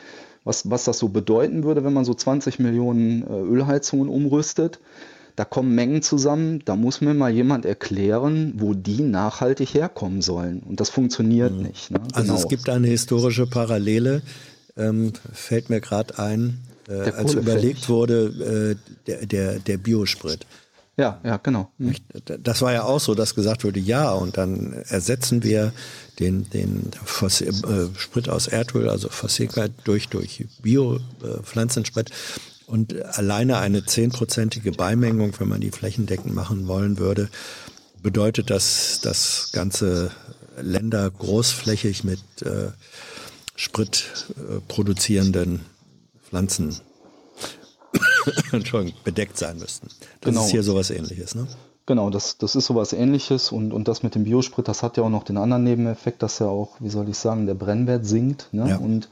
[0.44, 4.78] was, was das so bedeuten würde, wenn man so 20 Millionen äh, Ölheizungen umrüstet.
[5.36, 10.60] Da kommen Mengen zusammen, da muss mir mal jemand erklären, wo die nachhaltig herkommen sollen.
[10.60, 11.62] Und das funktioniert mhm.
[11.62, 11.90] nicht.
[11.90, 12.00] Ne?
[12.12, 12.38] Also genau.
[12.38, 14.22] es gibt eine historische Parallele,
[14.76, 16.58] ähm, fällt mir gerade ein,
[16.88, 20.46] äh, als überlegt wurde, äh, der, der, der Biosprit.
[20.96, 21.72] Ja, ja, genau.
[21.78, 21.94] Mhm.
[22.40, 25.72] Das war ja auch so, dass gesagt wurde, ja, und dann ersetzen wir
[26.20, 32.10] den, den Fossil, äh, Sprit aus Erdöl, also Fossilkeit, durch, durch Bio-Pflanzensprit.
[32.10, 32.12] Äh,
[32.66, 37.28] und alleine eine zehnprozentige Beimengung, wenn man die flächendeckend machen wollen würde,
[38.02, 40.10] bedeutet, dass das ganze
[40.60, 42.68] Länder großflächig mit äh,
[43.56, 45.60] Sprit äh, produzierenden
[46.28, 46.76] Pflanzen
[48.52, 49.88] Entschuldigung, bedeckt sein müssten.
[50.20, 50.44] Das genau.
[50.44, 51.46] ist hier sowas ähnliches, ne?
[51.86, 55.02] Genau, das, das ist sowas ähnliches und, und das mit dem Biosprit, das hat ja
[55.02, 58.48] auch noch den anderen Nebeneffekt, dass ja auch, wie soll ich sagen, der Brennwert sinkt
[58.52, 58.70] ne?
[58.70, 58.76] Ja.
[58.78, 59.08] und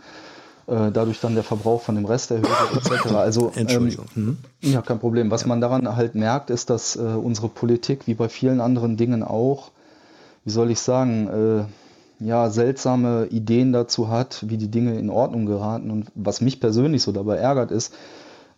[0.67, 3.15] äh, dadurch dann der Verbrauch von dem Rest erhöht wird, etc.
[3.15, 4.07] Also, Entschuldigung.
[4.17, 4.71] Ähm, mhm.
[4.71, 5.31] Ja, kein Problem.
[5.31, 5.49] Was ja.
[5.49, 9.71] man daran halt merkt, ist, dass äh, unsere Politik, wie bei vielen anderen Dingen auch,
[10.45, 15.47] wie soll ich sagen, äh, ja, seltsame Ideen dazu hat, wie die Dinge in Ordnung
[15.47, 15.91] geraten.
[15.91, 17.93] Und was mich persönlich so dabei ärgert, ist,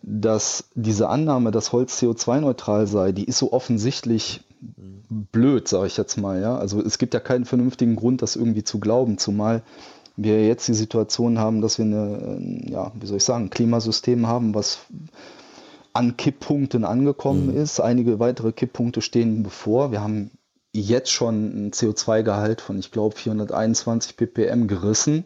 [0.07, 4.41] dass diese Annahme, dass Holz CO2-neutral sei, die ist so offensichtlich
[5.09, 6.39] blöd, sage ich jetzt mal.
[6.39, 6.57] Ja?
[6.57, 9.63] Also es gibt ja keinen vernünftigen Grund, das irgendwie zu glauben, zumal
[10.15, 14.27] wir jetzt die Situation haben, dass wir eine, ja, wie soll ich sagen, ein Klimasystem
[14.27, 14.79] haben, was
[15.91, 17.57] an Kipppunkten angekommen mhm.
[17.57, 17.79] ist.
[17.79, 19.91] Einige weitere Kipppunkte stehen bevor.
[19.91, 20.31] Wir haben
[20.71, 25.15] jetzt schon ein CO2-Gehalt von, ich glaube, 421 ppm gerissen.
[25.15, 25.23] Mhm.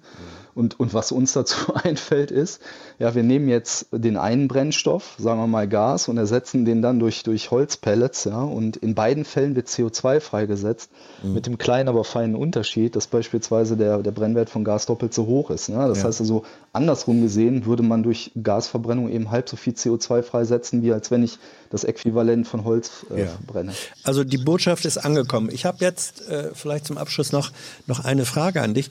[0.59, 2.61] Und, und was uns dazu einfällt ist,
[2.99, 6.99] ja, wir nehmen jetzt den einen Brennstoff, sagen wir mal Gas, und ersetzen den dann
[6.99, 10.91] durch, durch Holzpellets, ja, und in beiden Fällen wird CO2 freigesetzt,
[11.23, 11.33] mhm.
[11.33, 15.27] mit dem kleinen, aber feinen Unterschied, dass beispielsweise der, der Brennwert von Gas doppelt so
[15.27, 15.69] hoch ist.
[15.69, 15.77] Ne?
[15.87, 16.03] Das ja.
[16.03, 20.91] heißt also, andersrum gesehen würde man durch Gasverbrennung eben halb so viel CO2 freisetzen, wie
[20.91, 21.39] als wenn ich
[21.69, 23.27] das Äquivalent von Holz äh, ja.
[23.27, 23.73] verbrenne.
[24.03, 25.49] Also die Botschaft ist angekommen.
[25.53, 27.51] Ich habe jetzt äh, vielleicht zum Abschluss noch,
[27.87, 28.89] noch eine Frage an dich.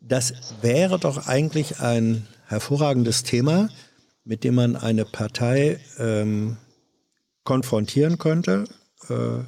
[0.00, 3.68] Das wäre doch eigentlich ein hervorragendes Thema,
[4.24, 6.56] mit dem man eine Partei ähm,
[7.44, 8.64] konfrontieren könnte,
[9.08, 9.44] äh,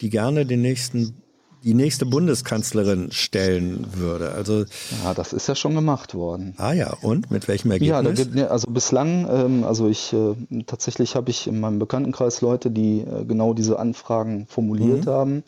[0.00, 1.22] die gerne den nächsten
[1.64, 4.32] die nächste Bundeskanzlerin stellen würde.
[4.32, 4.64] Also
[5.04, 6.54] ja, das ist ja schon gemacht worden.
[6.56, 8.18] Ah ja, und mit welchem Ergebnis?
[8.18, 12.70] Ja, gibt, also bislang, ähm, also ich äh, tatsächlich habe ich in meinem Bekanntenkreis Leute,
[12.70, 15.10] die äh, genau diese Anfragen formuliert mhm.
[15.10, 15.44] haben.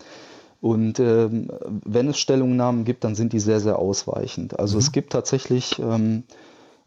[0.61, 1.49] Und ähm,
[1.85, 4.59] wenn es Stellungnahmen gibt, dann sind die sehr, sehr ausweichend.
[4.59, 4.81] Also mhm.
[4.81, 6.25] es gibt tatsächlich, ähm,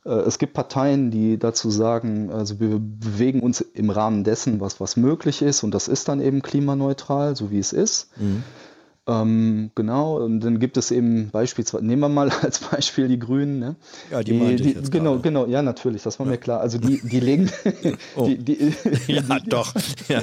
[0.05, 4.79] äh, es gibt Parteien, die dazu sagen, also wir bewegen uns im Rahmen dessen, was,
[4.79, 8.09] was möglich ist, und das ist dann eben klimaneutral, so wie es ist.
[8.17, 8.43] Mhm.
[9.05, 13.59] Ähm, genau, und dann gibt es eben beispielsweise, nehmen wir mal als Beispiel die Grünen.
[13.59, 13.75] Ne?
[14.09, 15.23] Ja, die, die meinte ich jetzt Genau, gerade.
[15.23, 16.31] genau, ja, natürlich, das war ja.
[16.31, 16.61] mir klar.
[16.61, 17.51] Also die, die legen.
[18.15, 18.27] oh.
[18.27, 18.73] die, die,
[19.07, 19.73] ja, doch.
[20.07, 20.21] Ja.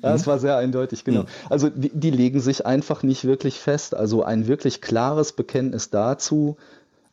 [0.00, 1.22] das war sehr eindeutig, genau.
[1.22, 1.28] Mhm.
[1.50, 3.96] Also die, die legen sich einfach nicht wirklich fest.
[3.96, 6.56] Also ein wirklich klares Bekenntnis dazu,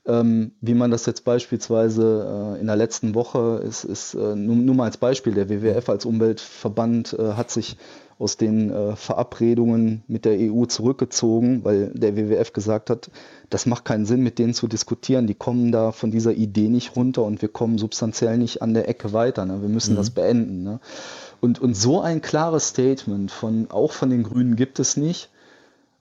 [0.05, 4.55] ähm, wie man das jetzt beispielsweise äh, in der letzten Woche ist, ist äh, nur,
[4.55, 7.77] nur, mal als Beispiel, der WWF als Umweltverband äh, hat sich
[8.22, 13.09] aus den äh, Verabredungen mit der EU zurückgezogen, weil der WWF gesagt hat,
[13.50, 15.25] das macht keinen Sinn, mit denen zu diskutieren.
[15.25, 18.88] Die kommen da von dieser Idee nicht runter und wir kommen substanziell nicht an der
[18.88, 19.45] Ecke weiter.
[19.45, 19.61] Ne?
[19.61, 19.98] Wir müssen mhm.
[19.98, 20.64] das beenden.
[20.64, 20.80] Ne?
[21.40, 25.30] Und, und so ein klares Statement von auch von den Grünen gibt es nicht.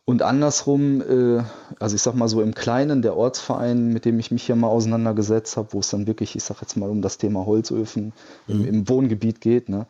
[0.05, 1.43] Und andersrum, äh,
[1.79, 4.69] also ich sag mal so im Kleinen, der Ortsverein, mit dem ich mich hier mal
[4.69, 8.13] auseinandergesetzt habe, wo es dann wirklich, ich sag jetzt mal um das Thema Holzöfen
[8.47, 8.55] mhm.
[8.55, 9.87] im, im, Wohngebiet geht, ne?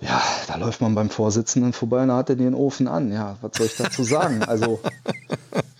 [0.00, 3.12] Ja, da läuft man beim Vorsitzenden vorbei und hat er den Ofen an.
[3.12, 4.42] Ja, was soll ich dazu sagen?
[4.42, 4.80] Also,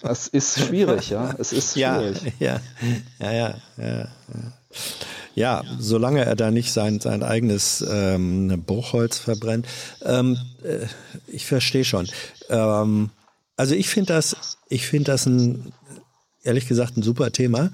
[0.02, 1.34] das ist schwierig, ja.
[1.38, 2.34] Es ist schwierig.
[2.38, 2.60] Ja,
[3.18, 3.88] ja, ja, ja.
[3.88, 4.08] ja.
[5.34, 9.66] Ja, solange er da nicht sein, sein eigenes ähm, Bruchholz verbrennt.
[10.02, 10.86] Ähm, äh,
[11.28, 12.08] ich verstehe schon.
[12.48, 13.10] Ähm,
[13.56, 15.72] also ich finde das, ich finde das ein,
[16.42, 17.70] ehrlich gesagt, ein super Thema.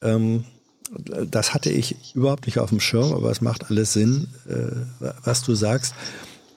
[0.00, 0.44] Ähm,
[1.30, 5.42] das hatte ich überhaupt nicht auf dem Schirm, aber es macht alles Sinn, äh, was
[5.42, 5.94] du sagst.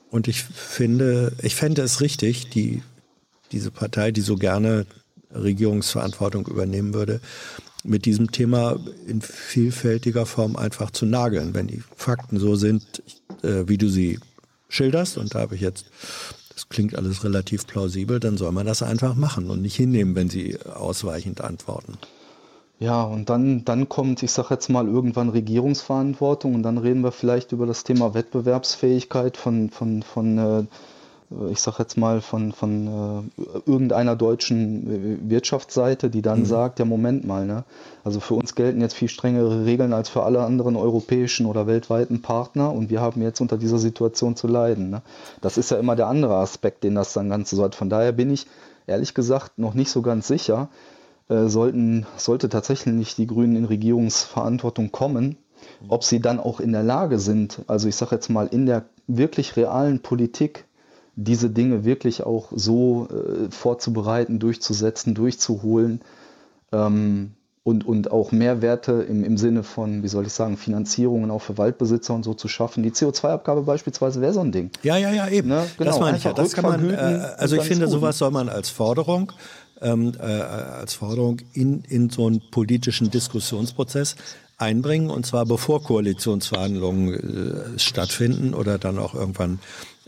[0.09, 2.81] Und ich finde, ich fände es richtig, die,
[3.51, 4.85] diese Partei, die so gerne
[5.33, 7.19] Regierungsverantwortung übernehmen würde,
[7.83, 11.53] mit diesem Thema in vielfältiger Form einfach zu nageln.
[11.53, 13.03] Wenn die Fakten so sind,
[13.43, 14.19] äh, wie du sie
[14.69, 15.85] schilderst, und da habe ich jetzt,
[16.53, 20.29] das klingt alles relativ plausibel, dann soll man das einfach machen und nicht hinnehmen, wenn
[20.29, 21.97] sie ausweichend antworten.
[22.79, 27.13] Ja, und dann, dann kommt, ich sage jetzt mal, irgendwann Regierungsverantwortung und dann reden wir
[27.13, 30.63] vielleicht über das Thema Wettbewerbsfähigkeit von, von, von äh,
[31.49, 36.45] ich sage jetzt mal, von, von äh, irgendeiner deutschen Wirtschaftsseite, die dann mhm.
[36.45, 37.63] sagt, ja, Moment mal, ne?
[38.03, 42.21] also für uns gelten jetzt viel strengere Regeln als für alle anderen europäischen oder weltweiten
[42.21, 44.89] Partner und wir haben jetzt unter dieser Situation zu leiden.
[44.89, 45.01] Ne?
[45.41, 47.73] Das ist ja immer der andere Aspekt, den das dann Ganze so hat.
[47.73, 48.47] Von daher bin ich
[48.85, 50.94] ehrlich gesagt noch nicht so ganz sicher, äh,
[51.27, 55.37] sollten, sollte tatsächlich nicht die Grünen in Regierungsverantwortung kommen,
[55.87, 58.85] ob sie dann auch in der Lage sind, also ich sage jetzt mal in der
[59.07, 60.65] wirklich realen Politik,
[61.15, 66.01] diese Dinge wirklich auch so äh, vorzubereiten, durchzusetzen, durchzuholen
[66.73, 67.31] ähm,
[67.63, 71.57] und, und auch Mehrwerte im, im Sinne von, wie soll ich sagen, Finanzierungen auch für
[71.57, 72.83] Waldbesitzer und so zu schaffen.
[72.83, 74.71] Die CO2-Abgabe beispielsweise wäre so ein Ding.
[74.83, 75.49] Ja, ja, ja, eben.
[75.49, 75.65] Ne?
[75.77, 76.33] Genau, das meine ich ja.
[76.33, 76.95] Das kann man, äh,
[77.37, 79.31] also ich finde, sowas soll man als Forderung
[79.81, 84.15] ähm, äh, als Forderung in, in so einen politischen Diskussionsprozess
[84.57, 89.59] einbringen, und zwar bevor Koalitionsverhandlungen äh, stattfinden oder dann auch irgendwann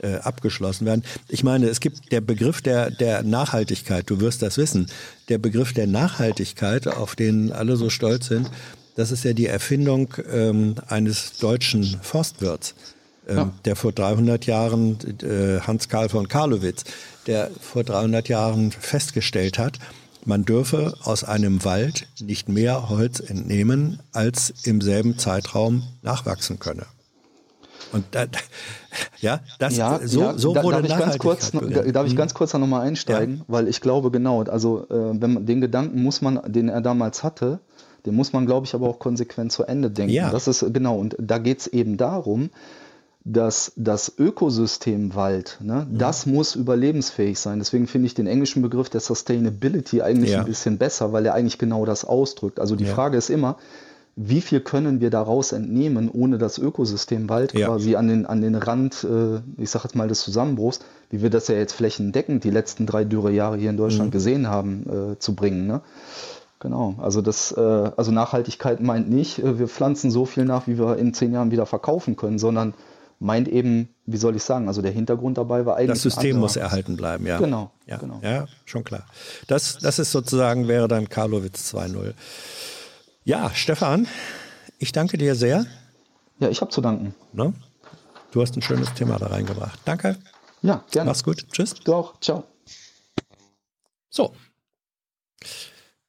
[0.01, 1.03] äh, abgeschlossen werden.
[1.27, 4.87] Ich meine, es gibt der Begriff der, der Nachhaltigkeit, du wirst das wissen,
[5.29, 8.49] der Begriff der Nachhaltigkeit, auf den alle so stolz sind,
[8.95, 12.73] das ist ja die Erfindung ähm, eines deutschen Forstwirts,
[13.27, 13.53] ähm, ja.
[13.65, 16.83] der vor 300 Jahren, äh, Hans Karl von Karlowitz,
[17.27, 19.80] der vor 300 Jahren festgestellt hat,
[20.25, 26.85] man dürfe aus einem Wald nicht mehr Holz entnehmen, als im selben Zeitraum nachwachsen könne.
[27.93, 28.25] Und da,
[29.22, 32.17] ja, das ja, so, ja, so wurde darf ich ganz kurz, Darf ich mhm.
[32.17, 33.43] ganz kurz da nochmal einsteigen, ja.
[33.47, 37.23] weil ich glaube genau, also äh, wenn man den Gedanken muss man, den er damals
[37.23, 37.59] hatte,
[38.06, 40.14] den muss man, glaube ich, aber auch konsequent zu Ende denken.
[40.14, 40.30] Ja.
[40.30, 42.49] Das ist genau, und da geht es eben darum,
[43.30, 45.97] dass das Ökosystem Wald, ne, mhm.
[45.97, 47.59] das muss überlebensfähig sein.
[47.59, 50.39] Deswegen finde ich den englischen Begriff der Sustainability eigentlich ja.
[50.39, 52.59] ein bisschen besser, weil er eigentlich genau das ausdrückt.
[52.59, 52.93] Also die ja.
[52.93, 53.57] Frage ist immer,
[54.15, 57.67] wie viel können wir daraus entnehmen, ohne das Ökosystem Wald ja.
[57.67, 61.30] quasi an den, an den Rand, äh, ich sage jetzt mal, des Zusammenbruchs, wie wir
[61.30, 64.14] das ja jetzt flächendeckend die letzten drei Dürrejahre hier in Deutschland mhm.
[64.14, 65.67] gesehen haben, äh, zu bringen.
[65.67, 65.81] Ne?
[66.59, 70.80] Genau, also das, äh, also Nachhaltigkeit meint nicht, äh, wir pflanzen so viel nach, wie
[70.80, 72.73] wir in zehn Jahren wieder verkaufen können, sondern
[73.19, 75.89] meint eben, wie soll ich sagen, also der Hintergrund dabei war eigentlich.
[75.89, 77.39] Das System muss erhalten bleiben, ja.
[77.39, 78.19] Genau, ja, genau.
[78.23, 79.05] Ja, schon klar.
[79.47, 82.13] Das, das ist sozusagen, wäre dann Karlowitz 2.0.
[83.23, 84.07] Ja, Stefan,
[84.79, 85.65] ich danke dir sehr.
[86.39, 87.15] Ja, ich habe zu danken.
[87.33, 87.53] Ne?
[88.31, 89.79] Du hast ein schönes Thema da reingebracht.
[89.85, 90.17] Danke.
[90.61, 91.09] Ja, gerne.
[91.09, 91.45] Mach's gut.
[91.51, 91.73] Tschüss.
[91.73, 92.19] Du auch.
[92.19, 92.43] Ciao.
[94.09, 94.33] So.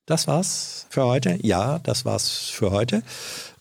[0.07, 1.39] Das war's für heute.
[1.43, 3.03] Ja, das war's für heute.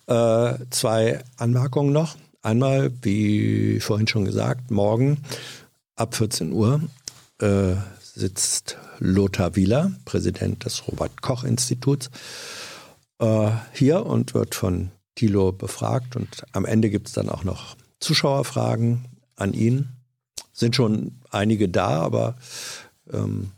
[0.07, 2.15] Äh, zwei Anmerkungen noch.
[2.47, 5.17] Einmal, wie vorhin schon gesagt, morgen
[5.97, 6.79] ab 14 Uhr
[7.41, 12.09] äh, sitzt Lothar Wieler, Präsident des Robert Koch Instituts,
[13.19, 16.15] äh, hier und wird von Thilo befragt.
[16.15, 19.03] Und am Ende gibt es dann auch noch Zuschauerfragen
[19.35, 19.89] an ihn.
[20.53, 22.37] Sind schon einige da, aber
[23.11, 23.51] ähm,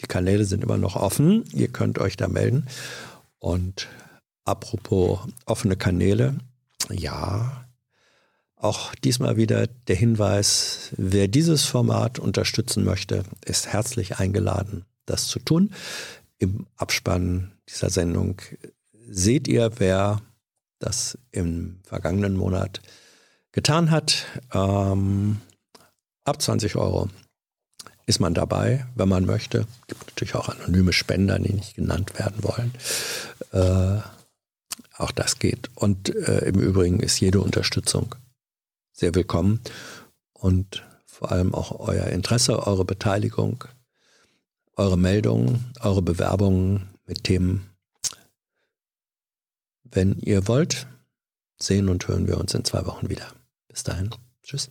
[0.00, 1.44] die Kanäle sind immer noch offen.
[1.52, 2.66] Ihr könnt euch da melden.
[3.38, 3.86] Und
[4.44, 6.34] apropos offene Kanäle,
[6.90, 7.63] ja,
[8.64, 15.38] auch diesmal wieder der Hinweis, wer dieses Format unterstützen möchte, ist herzlich eingeladen, das zu
[15.38, 15.70] tun.
[16.38, 18.40] Im Abspann dieser Sendung
[19.08, 20.22] seht ihr, wer
[20.78, 22.80] das im vergangenen Monat
[23.52, 24.24] getan hat.
[24.52, 25.40] Ähm,
[26.24, 27.10] ab 20 Euro
[28.06, 29.66] ist man dabei, wenn man möchte.
[29.82, 32.72] Es gibt natürlich auch anonyme Spender, die nicht genannt werden wollen.
[33.52, 34.00] Äh,
[34.96, 35.70] auch das geht.
[35.74, 38.14] Und äh, im Übrigen ist jede Unterstützung
[38.94, 39.60] sehr willkommen
[40.32, 43.64] und vor allem auch euer Interesse, eure Beteiligung,
[44.76, 47.68] eure Meldungen, eure Bewerbungen mit Themen.
[49.82, 50.86] Wenn ihr wollt,
[51.58, 53.26] sehen und hören wir uns in zwei Wochen wieder.
[53.68, 54.10] Bis dahin.
[54.42, 54.70] Tschüss.